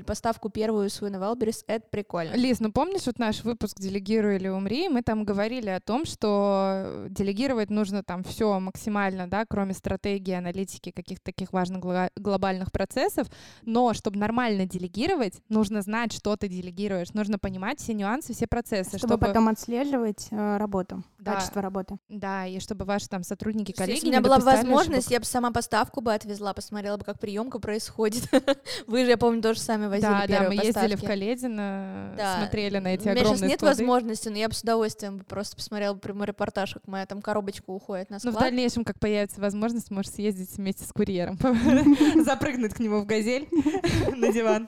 поставку 0.06 0.50
первую 0.50 0.90
свою 0.90 1.14
на 1.14 1.18
Wildberries, 1.18 1.64
это 1.68 1.86
прикольно. 1.90 2.36
Лиз, 2.36 2.60
ну 2.60 2.72
помнишь 2.72 3.06
вот 3.06 3.20
наш 3.20 3.44
выпуск 3.44 3.80
«Делегируй 3.80 4.36
или 4.38 4.48
умри»? 4.48 4.90
Мы 4.90 5.02
там 5.02 5.24
говорили 5.24 5.70
о 5.70 5.80
том, 5.80 6.06
что 6.06 7.06
делегировать 7.10 7.70
нужно 7.70 8.04
там 8.04 8.24
все 8.24 8.60
максимально, 8.60 9.30
да, 9.30 9.46
кроме 9.46 9.74
стратегии, 9.74 10.34
аналитики, 10.34 10.92
каких-то 10.92 11.26
таких 11.26 11.54
важных 11.54 11.80
гла- 11.82 12.12
глобальных 12.16 12.72
процессов. 12.72 13.28
Но 13.64 13.94
чтобы 13.94 14.18
нормально 14.18 14.66
делегировать, 14.66 15.42
нужно 15.50 15.82
знать, 15.82 16.14
что 16.14 16.36
ты 16.36 16.48
делегируешь, 16.48 17.14
нужно 17.14 17.40
понимать 17.40 17.80
все 17.80 17.94
нюансы, 17.94 18.34
все 18.34 18.48
процессы. 18.48 18.79
Процессы, 18.80 18.98
Чтобы, 18.98 19.14
чтобы, 19.14 19.28
потом 19.28 19.48
отслеживать 19.48 20.28
э, 20.32 20.58
работу, 20.58 21.04
Да. 21.20 21.34
качество 21.36 21.62
работы. 21.62 21.98
да, 22.10 22.46
и 22.46 22.60
чтобы 22.60 22.86
ваши 22.86 23.08
там 23.08 23.24
сотрудники, 23.24 23.72
коллеги 23.72 23.96
Если 23.98 24.08
у 24.08 24.10
меня 24.10 24.20
не 24.20 24.24
была 24.24 24.38
бы 24.40 24.44
возможность, 24.46 25.08
ошибок. 25.08 25.12
я 25.12 25.20
бы 25.20 25.26
сама 25.26 25.52
поставку 25.52 26.02
бы 26.02 26.14
отвезла, 26.14 26.54
посмотрела 26.54 26.98
бы, 26.98 27.04
как 27.06 27.20
приемка 27.20 27.60
происходит. 27.60 28.24
Вы 28.88 29.04
же, 29.06 29.12
я 29.12 29.18
помню, 29.18 29.42
тоже 29.42 29.60
сами 29.60 29.88
возили 29.88 30.02
Да, 30.10 30.26
да, 30.28 30.44
мы 30.48 30.54
ездили 30.56 30.70
в 30.70 30.74
поставки. 31.02 31.06
Каледино, 31.06 32.14
Да. 32.18 32.38
смотрели 32.40 32.78
на 32.80 32.88
эти 32.94 33.02
У 33.02 33.06
меня 33.12 33.16
сейчас 33.16 33.28
огромные 33.28 33.50
нет 33.50 33.60
склады. 33.60 33.76
возможности, 33.76 34.30
но 34.30 34.38
я 34.38 34.48
бы 34.50 34.54
с 34.54 34.62
удовольствием 34.62 35.18
бы 35.18 35.24
просто 35.24 35.56
посмотрела 35.56 35.94
бы 35.94 36.00
прямой 36.00 36.28
репортаж, 36.28 36.74
как 36.74 36.88
моя 36.88 37.06
там 37.06 37.22
коробочка 37.22 37.70
уходит 37.70 38.10
на 38.10 38.16
Ну, 38.24 38.30
в 38.30 38.34
склад. 38.34 38.46
дальнейшем, 38.50 38.84
как 38.84 39.00
появится 39.00 39.42
возможность, 39.42 39.92
можешь 39.92 40.12
съездить 40.12 40.56
вместе 40.58 40.86
с 40.86 40.92
курьером, 40.94 41.38
запрыгнуть 42.24 42.74
к 42.74 42.80
нему 42.80 43.00
в 43.02 43.06
газель 43.06 43.48
на 44.16 44.32
диван 44.32 44.68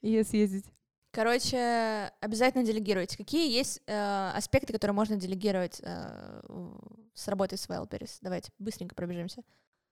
и 0.00 0.22
съездить. 0.24 0.64
Короче, 1.12 2.10
обязательно 2.20 2.64
делегируйте. 2.64 3.18
Какие 3.18 3.54
есть 3.54 3.82
э, 3.86 4.30
аспекты, 4.34 4.72
которые 4.72 4.94
можно 4.94 5.16
делегировать 5.16 5.78
э, 5.82 6.40
с 7.12 7.28
работой 7.28 7.58
с 7.58 7.68
Wildberries? 7.68 8.18
Давайте 8.22 8.50
быстренько 8.58 8.94
пробежимся. 8.94 9.42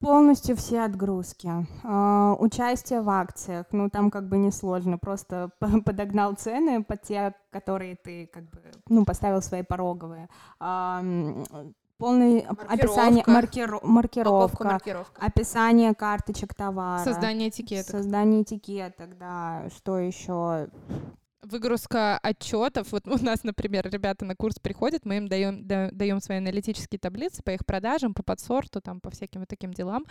Полностью 0.01 0.57
все 0.57 0.81
отгрузки. 0.81 1.51
А, 1.85 2.35
участие 2.39 3.03
в 3.03 3.11
акциях, 3.11 3.67
ну 3.71 3.91
там 3.91 4.11
как 4.11 4.31
бы 4.31 4.39
несложно, 4.39 4.97
просто 4.97 5.51
подогнал 5.85 6.35
цены 6.37 6.83
под 6.83 7.03
те, 7.03 7.35
которые 7.51 7.97
ты 7.97 8.27
как 8.29 8.49
бы, 8.49 8.63
ну, 8.89 9.05
поставил 9.05 9.43
свои 9.43 9.63
пороговые. 9.63 10.31
М, 10.59 11.45
полное 12.01 12.41
оп- 12.51 12.61
описание, 12.69 13.23
Маркировка. 13.27 13.31
маркиро- 13.31 13.87
маркировка, 13.87 14.45
Упаковка, 14.45 14.65
маркировка. 14.65 15.23
описание 15.27 15.95
карточек 15.95 16.55
товара. 16.55 17.05
Создание 17.05 17.51
этикеток. 17.51 17.91
Создание 17.91 18.43
этикеток, 18.43 19.17
да. 19.19 19.69
Что 19.77 19.99
еще? 19.99 20.69
Выгрузка 21.43 22.19
отчетов. 22.19 22.93
Вот 22.93 23.09
у 23.09 23.17
нас, 23.25 23.45
например, 23.45 23.89
ребята 23.91 24.27
на 24.27 24.37
курс 24.37 24.59
приходят, 24.59 25.07
мы 25.07 25.17
им 25.17 25.27
даем, 25.29 25.67
да- 25.67 25.89
даем 25.91 26.21
свои 26.21 26.37
аналитические 26.37 26.99
таблицы 26.99 27.43
по 27.43 27.51
их 27.51 27.65
продажам, 27.65 28.13
по 28.13 28.23
подсорту, 28.23 28.83
там, 28.83 29.01
по 29.01 29.09
всяким 29.11 29.41
вот 29.41 29.49
таким 29.49 29.73
делам. 29.73 30.05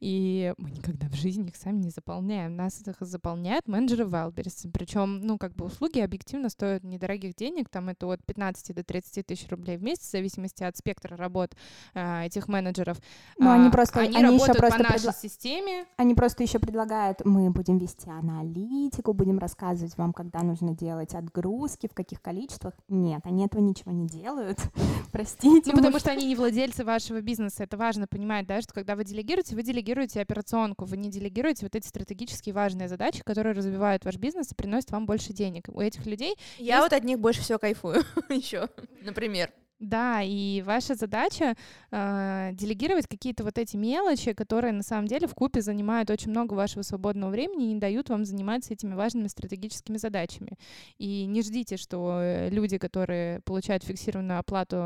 И 0.00 0.52
мы 0.58 0.70
никогда 0.72 1.06
в 1.08 1.14
жизни 1.14 1.48
их 1.50 1.56
сами 1.56 1.78
не 1.82 1.90
заполняем. 1.90 2.56
Нас 2.56 2.82
их 2.84 2.96
заполняют 2.98 3.68
менеджеры 3.68 4.04
Wildberries. 4.06 4.68
Причем, 4.72 5.20
ну, 5.20 5.38
как 5.38 5.54
бы 5.54 5.66
услуги 5.66 6.00
объективно 6.00 6.48
стоят 6.48 6.82
недорогих 6.82 7.36
денег. 7.36 7.68
Там 7.68 7.88
это 7.88 8.08
от 8.08 8.24
15 8.26 8.72
до 8.74 8.82
30 8.82 9.22
тысяч 9.24 9.48
рублей 9.50 9.76
в 9.76 9.82
месяц, 9.84 10.08
в 10.08 10.10
зависимости 10.10 10.64
от 10.64 10.76
спектра 10.76 11.16
работ 11.16 11.54
а, 11.94 12.24
этих 12.26 12.48
менеджеров. 12.48 12.98
Ну, 13.38 13.50
они 13.52 13.68
А, 13.68 13.70
просто- 13.70 14.00
они, 14.00 14.16
они 14.16 14.24
работают 14.24 14.58
просто 14.58 14.78
по 14.78 14.82
нашей 14.82 14.96
предла- 15.10 15.20
системе. 15.22 15.84
Они 15.96 16.14
просто 16.16 16.42
еще 16.42 16.58
предлагают, 16.58 17.24
мы 17.24 17.50
будем 17.50 17.78
вести 17.78 18.10
аналитику, 18.10 19.12
будем 19.12 19.38
рассказывать 19.38 19.96
вам, 19.96 20.12
когда 20.12 20.42
нужно 20.42 20.71
делать 20.72 21.14
отгрузки, 21.14 21.88
в 21.88 21.94
каких 21.94 22.20
количествах. 22.20 22.74
Нет, 22.88 23.20
они 23.24 23.46
этого 23.46 23.60
ничего 23.60 23.92
не 23.92 24.06
делают. 24.06 24.58
Простите. 25.12 25.70
Ну, 25.70 25.76
потому 25.76 25.98
что 25.98 26.10
они 26.10 26.26
не 26.26 26.36
владельцы 26.36 26.84
вашего 26.84 27.20
бизнеса. 27.20 27.64
Это 27.64 27.76
важно 27.76 28.06
понимать, 28.06 28.46
да, 28.46 28.60
что 28.60 28.72
когда 28.72 28.96
вы 28.96 29.04
делегируете, 29.04 29.54
вы 29.54 29.62
делегируете 29.62 30.20
операционку, 30.20 30.84
вы 30.84 30.96
не 30.96 31.10
делегируете 31.10 31.66
вот 31.66 31.76
эти 31.76 31.86
стратегически 31.86 32.50
важные 32.50 32.88
задачи, 32.88 33.22
которые 33.22 33.54
развивают 33.54 34.04
ваш 34.04 34.16
бизнес 34.16 34.52
и 34.52 34.54
приносят 34.54 34.90
вам 34.90 35.06
больше 35.06 35.32
денег. 35.32 35.68
У 35.68 35.80
этих 35.80 36.06
людей, 36.06 36.36
Я 36.58 36.82
вот 36.82 36.92
от 36.92 37.04
них 37.04 37.18
больше 37.18 37.40
всего 37.42 37.58
кайфую 37.58 38.02
еще, 38.28 38.68
например. 39.02 39.52
Да, 39.82 40.22
и 40.22 40.62
ваша 40.62 40.94
задача 40.94 41.56
э, 41.90 42.50
делегировать 42.52 43.08
какие-то 43.08 43.42
вот 43.42 43.58
эти 43.58 43.76
мелочи, 43.76 44.32
которые 44.32 44.72
на 44.72 44.84
самом 44.84 45.08
деле 45.08 45.26
в 45.26 45.34
купе 45.34 45.60
занимают 45.60 46.08
очень 46.08 46.30
много 46.30 46.54
вашего 46.54 46.82
свободного 46.82 47.30
времени 47.30 47.64
и 47.64 47.72
не 47.74 47.80
дают 47.80 48.08
вам 48.08 48.24
заниматься 48.24 48.72
этими 48.72 48.94
важными 48.94 49.26
стратегическими 49.26 49.96
задачами. 49.96 50.52
И 50.98 51.26
не 51.26 51.42
ждите, 51.42 51.76
что 51.76 52.20
э, 52.22 52.48
люди, 52.50 52.78
которые 52.78 53.40
получают 53.40 53.82
фиксированную 53.82 54.38
оплату 54.38 54.76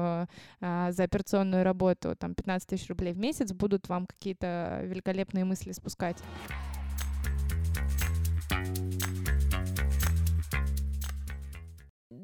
э, 0.61 0.88
за 0.90 1.05
операционную 1.05 1.62
работу, 1.62 2.16
там 2.16 2.34
15 2.34 2.66
тысяч 2.66 2.88
рублей 2.88 3.12
в 3.12 3.18
месяц, 3.18 3.53
будут 3.53 3.90
вам 3.90 4.07
какие-то 4.07 4.80
великолепные 4.84 5.44
мысли 5.44 5.72
спускать. 5.72 6.16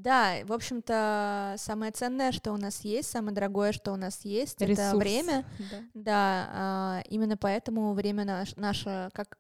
Да, 0.03 0.35
в 0.45 0.53
общем-то, 0.53 1.55
самое 1.59 1.93
ценное, 1.93 2.33
что 2.33 2.53
у 2.53 2.57
нас 2.57 2.81
есть, 2.81 3.09
самое 3.09 3.33
дорогое, 3.35 3.71
что 3.71 3.93
у 3.93 3.97
нас 3.97 4.25
есть, 4.25 4.57
это 4.57 4.65
Ресурс. 4.67 4.95
время. 4.99 5.45
Да. 5.71 5.77
Да, 5.95 6.49
а, 6.53 7.03
именно 7.09 7.37
поэтому 7.37 7.93
время 7.95 8.25
наш- 8.25 8.57
наше, 8.57 9.11
как 9.15 9.39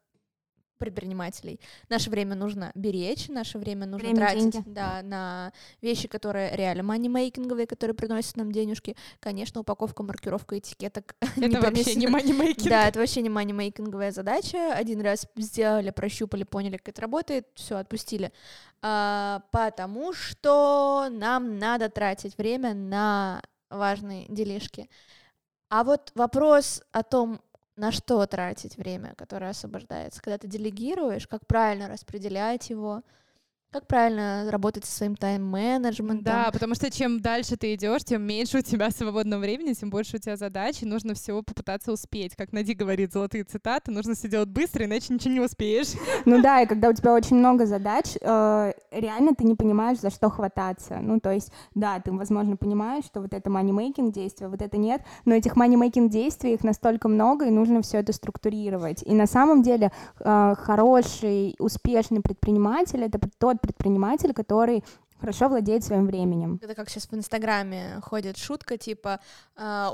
предпринимателей, 0.82 1.60
наше 1.88 2.10
время 2.10 2.34
нужно 2.34 2.72
беречь, 2.74 3.28
наше 3.28 3.58
время 3.58 3.86
нужно 3.86 4.08
Время, 4.08 4.26
тратить 4.26 4.50
деньги. 4.50 4.68
да, 4.68 5.00
на 5.02 5.52
вещи, 5.80 6.08
которые 6.08 6.56
реально 6.56 6.82
манимейкинговые, 6.82 7.68
которые 7.68 7.94
приносят 7.94 8.36
нам 8.36 8.50
денежки. 8.50 8.96
Конечно, 9.20 9.60
упаковка, 9.60 10.02
маркировка 10.02 10.58
этикеток. 10.58 11.14
не 11.36 11.46
Это 11.46 11.60
вообще 11.60 11.94
не 11.94 12.08
манимейкинг. 12.08 12.68
Да, 12.68 12.88
это 12.88 12.98
вообще 12.98 13.22
не 13.22 13.30
манимейкинговая 13.30 14.10
задача. 14.10 14.74
Один 14.74 15.00
раз 15.00 15.28
сделали, 15.36 15.90
прощупали, 15.90 16.42
поняли, 16.42 16.78
как 16.78 16.88
это 16.88 17.00
работает, 17.02 17.46
все, 17.54 17.76
отпустили. 17.76 18.32
А, 18.82 19.42
потому 19.52 20.12
что 20.12 21.06
нам 21.10 21.58
надо 21.58 21.88
тратить 21.88 22.36
время 22.36 22.74
на 22.74 23.40
важные 23.70 24.26
делишки. 24.28 24.90
А 25.68 25.84
вот 25.84 26.10
вопрос 26.16 26.82
о 26.90 27.02
том, 27.02 27.40
на 27.76 27.90
что 27.92 28.24
тратить 28.26 28.76
время, 28.76 29.14
которое 29.16 29.50
освобождается, 29.50 30.20
когда 30.22 30.38
ты 30.38 30.46
делегируешь, 30.46 31.26
как 31.26 31.46
правильно 31.46 31.88
распределять 31.88 32.70
его, 32.70 33.02
как 33.72 33.86
правильно 33.86 34.46
работать 34.50 34.84
со 34.84 34.92
своим 34.92 35.16
тайм-менеджментом. 35.16 36.22
Да, 36.22 36.50
потому 36.52 36.74
что 36.74 36.90
чем 36.90 37.20
дальше 37.20 37.56
ты 37.56 37.74
идешь, 37.74 38.04
тем 38.04 38.22
меньше 38.22 38.58
у 38.58 38.60
тебя 38.60 38.90
свободного 38.96 39.40
времени, 39.40 39.72
тем 39.72 39.88
больше 39.88 40.16
у 40.16 40.18
тебя 40.20 40.36
задач, 40.36 40.82
и 40.82 40.86
нужно 40.86 41.14
всего 41.14 41.42
попытаться 41.42 41.90
успеть. 41.90 42.36
Как 42.36 42.52
Нади 42.52 42.74
говорит, 42.74 43.12
золотые 43.12 43.44
цитаты, 43.44 43.90
нужно 43.90 44.14
все 44.14 44.28
делать 44.28 44.50
быстро, 44.50 44.84
иначе 44.84 45.14
ничего 45.14 45.34
не 45.34 45.40
успеешь. 45.40 45.92
Ну 46.24 46.40
да, 46.40 46.60
и 46.60 46.66
когда 46.66 46.88
у 46.88 46.92
тебя 46.92 47.14
очень 47.14 47.36
много 47.36 47.66
задач, 47.66 48.16
э, 48.20 48.72
реально 48.92 49.34
ты 49.34 49.44
не 49.44 49.54
понимаешь, 49.54 49.98
за 49.98 50.10
что 50.10 50.30
хвататься. 50.30 50.98
Ну, 51.00 51.18
то 51.20 51.32
есть, 51.32 51.50
да, 51.74 51.98
ты, 52.00 52.12
возможно, 52.12 52.56
понимаешь, 52.56 53.04
что 53.04 53.20
вот 53.20 53.34
это 53.34 53.50
money-making 53.50 54.12
действие, 54.12 54.48
вот 54.48 54.62
это 54.62 54.76
нет, 54.76 55.02
но 55.24 55.34
этих 55.34 55.56
money-making 55.56 56.08
действий, 56.08 56.54
их 56.54 56.64
настолько 56.64 57.08
много, 57.08 57.46
и 57.46 57.50
нужно 57.50 57.82
все 57.82 57.98
это 57.98 58.12
структурировать. 58.12 59.02
И 59.02 59.14
на 59.14 59.26
самом 59.26 59.62
деле 59.62 59.90
э, 60.20 60.54
хороший, 60.58 61.56
успешный 61.58 62.20
предприниматель— 62.20 63.02
это 63.04 63.18
тот 63.38 63.61
предприниматель, 63.62 64.34
который 64.34 64.84
хорошо 65.18 65.48
владеет 65.48 65.84
своим 65.84 66.06
временем. 66.06 66.58
Это 66.60 66.74
как 66.74 66.90
сейчас 66.90 67.06
в 67.06 67.14
Инстаграме 67.14 68.00
ходит 68.02 68.36
шутка, 68.36 68.76
типа 68.76 69.20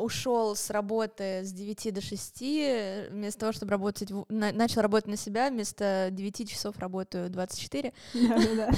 ушел 0.01 0.57
с 0.57 0.71
работы 0.71 1.43
с 1.45 1.53
9 1.53 1.93
до 1.93 2.01
6, 2.01 2.43
э, 2.43 3.09
вместо 3.11 3.41
того, 3.41 3.53
чтобы 3.53 3.73
работать, 3.73 4.11
в- 4.11 4.25
на- 4.31 4.53
начал 4.53 4.81
работать 4.81 5.09
на 5.09 5.17
себя, 5.19 5.51
вместо 5.51 6.09
9 6.11 6.49
часов 6.49 6.79
работаю 6.79 7.29
24. 7.29 7.93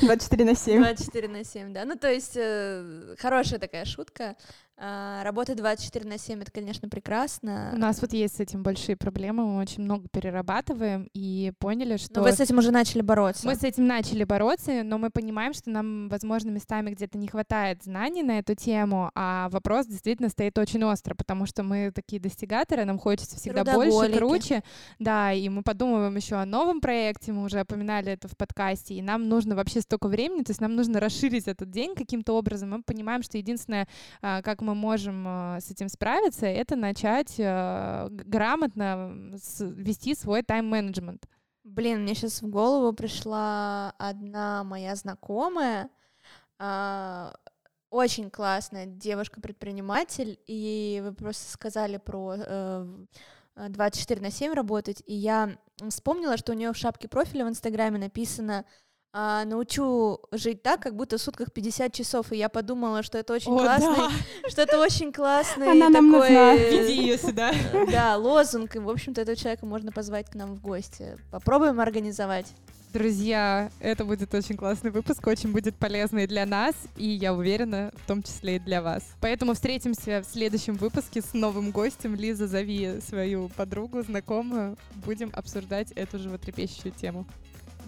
24 0.02 0.44
на 0.50 0.54
7. 0.56 0.82
24 0.82 1.28
на 1.28 1.44
7, 1.44 1.72
да. 1.72 1.84
Ну, 1.84 1.94
то 1.96 2.10
есть 2.10 2.32
э, 2.36 3.14
хорошая 3.20 3.60
такая 3.60 3.84
шутка. 3.84 4.34
А, 4.82 5.22
Работа 5.24 5.54
24 5.54 6.08
на 6.08 6.16
7 6.16 6.40
это, 6.40 6.50
конечно, 6.50 6.88
прекрасно. 6.88 7.70
У 7.74 7.76
нас 7.76 8.00
вот 8.00 8.14
есть 8.14 8.36
с 8.36 8.40
этим 8.40 8.62
большие 8.62 8.96
проблемы, 8.96 9.44
мы 9.44 9.60
очень 9.60 9.82
много 9.82 10.08
перерабатываем 10.08 11.10
и 11.12 11.52
поняли, 11.58 11.98
что... 11.98 12.20
Но 12.20 12.22
вы 12.22 12.32
с 12.32 12.40
этим 12.40 12.56
уже 12.56 12.70
начали 12.70 13.02
бороться. 13.02 13.46
Мы 13.46 13.56
с 13.56 13.62
этим 13.62 13.86
начали 13.86 14.24
бороться, 14.24 14.82
но 14.82 14.96
мы 14.96 15.10
понимаем, 15.10 15.52
что 15.52 15.68
нам, 15.68 16.08
возможно, 16.08 16.48
местами 16.48 16.92
где-то 16.92 17.18
не 17.18 17.28
хватает 17.28 17.84
знаний 17.84 18.22
на 18.22 18.38
эту 18.38 18.54
тему, 18.54 19.10
а 19.14 19.50
вопрос 19.50 19.86
действительно 19.86 20.30
стоит 20.30 20.56
очень 20.56 20.82
остро, 20.84 21.14
потому 21.14 21.44
что 21.44 21.62
мы 21.62 21.92
такие 21.94 22.18
достигаторы, 22.18 22.86
нам 22.86 22.98
хочется 22.98 23.36
всегда 23.36 23.64
больше, 23.64 24.16
круче, 24.16 24.62
да, 24.98 25.30
и 25.34 25.46
мы 25.50 25.62
подумываем 25.62 26.16
еще 26.16 26.36
о 26.36 26.46
новом 26.46 26.80
проекте, 26.80 27.32
мы 27.32 27.44
уже 27.44 27.60
упоминали 27.60 28.12
это 28.12 28.28
в 28.28 28.36
подкасте, 28.36 28.94
и 28.94 29.02
нам 29.02 29.28
нужно 29.28 29.56
вообще 29.56 29.82
столько 29.82 30.08
времени, 30.08 30.42
то 30.42 30.52
есть 30.52 30.60
нам 30.62 30.74
нужно 30.74 31.00
расширить 31.00 31.48
этот 31.48 31.70
день 31.70 31.94
каким-то 31.94 32.32
образом. 32.32 32.70
Мы 32.70 32.82
понимаем, 32.82 33.22
что 33.22 33.36
единственное, 33.36 33.86
а, 34.22 34.40
как 34.40 34.62
мы 34.62 34.69
можем 34.74 35.24
а, 35.26 35.60
с 35.60 35.70
этим 35.70 35.88
справиться, 35.88 36.46
это 36.46 36.76
начать 36.76 37.34
г- 37.36 38.08
грамотно 38.10 39.14
вести 39.60 40.14
свой 40.14 40.42
тайм-менеджмент. 40.42 41.26
Блин, 41.64 42.02
мне 42.02 42.14
сейчас 42.14 42.42
в 42.42 42.48
голову 42.48 42.92
пришла 42.92 43.94
одна 43.98 44.64
моя 44.64 44.94
знакомая, 44.96 45.90
а, 46.58 47.34
очень 47.90 48.30
классная 48.30 48.86
девушка-предприниматель, 48.86 50.38
и 50.46 51.00
вы 51.04 51.12
просто 51.12 51.50
сказали 51.50 51.96
про 51.96 52.34
э, 52.36 52.86
э, 53.56 53.68
24 53.68 54.20
на 54.20 54.30
7 54.30 54.52
работать, 54.52 55.02
и 55.06 55.14
я 55.14 55.58
вспомнила, 55.88 56.36
что 56.36 56.52
у 56.52 56.54
нее 56.54 56.72
в 56.72 56.76
шапке 56.76 57.08
профиля 57.08 57.44
в 57.44 57.48
Инстаграме 57.48 57.98
написано 57.98 58.64
а, 59.12 59.44
научу 59.44 60.20
жить 60.30 60.62
так, 60.62 60.80
как 60.80 60.94
будто 60.94 61.18
в 61.18 61.20
сутках 61.20 61.52
50 61.52 61.92
часов, 61.92 62.30
и 62.32 62.36
я 62.36 62.48
подумала, 62.48 63.02
что 63.02 63.18
это 63.18 63.32
очень 63.34 63.52
О, 63.52 63.58
классный, 63.58 63.96
да. 63.96 64.10
что 64.48 64.62
это 64.62 64.78
очень 64.78 65.12
классный 65.12 65.70
Она 65.70 65.88
нам 65.88 66.12
такой, 66.12 66.28
нужна. 66.28 66.54
э, 66.54 66.70
Веди 66.70 66.96
ее 67.02 67.18
сюда. 67.18 67.52
да, 67.90 68.16
лозунг, 68.16 68.76
и, 68.76 68.78
в 68.78 68.88
общем-то, 68.88 69.20
этого 69.22 69.36
человека 69.36 69.66
можно 69.66 69.90
позвать 69.90 70.30
к 70.30 70.34
нам 70.34 70.54
в 70.54 70.60
гости. 70.60 71.16
Попробуем 71.30 71.80
организовать. 71.80 72.46
Друзья, 72.92 73.70
это 73.78 74.04
будет 74.04 74.34
очень 74.34 74.56
классный 74.56 74.90
выпуск, 74.90 75.24
очень 75.26 75.52
будет 75.52 75.76
полезный 75.76 76.26
для 76.26 76.44
нас, 76.44 76.74
и 76.96 77.06
я 77.08 77.32
уверена, 77.32 77.92
в 77.94 78.06
том 78.08 78.20
числе 78.20 78.56
и 78.56 78.58
для 78.58 78.82
вас. 78.82 79.04
Поэтому 79.20 79.54
встретимся 79.54 80.22
в 80.22 80.32
следующем 80.32 80.74
выпуске 80.74 81.20
с 81.20 81.32
новым 81.32 81.70
гостем. 81.70 82.16
Лиза, 82.16 82.48
зови 82.48 83.00
свою 83.08 83.48
подругу, 83.50 84.02
знакомую. 84.02 84.76
Будем 85.06 85.30
обсуждать 85.34 85.92
эту 85.92 86.18
животрепещущую 86.18 86.92
тему. 86.92 87.26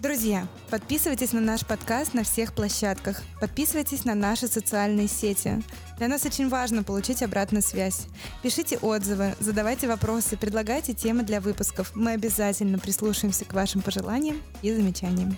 Друзья, 0.03 0.49
подписывайтесь 0.69 1.31
на 1.31 1.39
наш 1.39 1.65
подкаст 1.65 2.13
на 2.13 2.23
всех 2.23 2.53
площадках. 2.53 3.23
Подписывайтесь 3.39 4.03
на 4.03 4.15
наши 4.15 4.47
социальные 4.47 5.07
сети. 5.07 5.63
Для 5.97 6.09
нас 6.09 6.25
очень 6.25 6.49
важно 6.49 6.83
получить 6.83 7.23
обратную 7.23 7.61
связь. 7.61 8.07
Пишите 8.41 8.77
отзывы, 8.79 9.33
задавайте 9.39 9.87
вопросы, 9.87 10.35
предлагайте 10.35 10.93
темы 10.93 11.23
для 11.23 11.39
выпусков. 11.39 11.93
Мы 11.95 12.11
обязательно 12.11 12.79
прислушаемся 12.79 13.45
к 13.45 13.53
вашим 13.53 13.81
пожеланиям 13.81 14.41
и 14.61 14.73
замечаниям. 14.75 15.37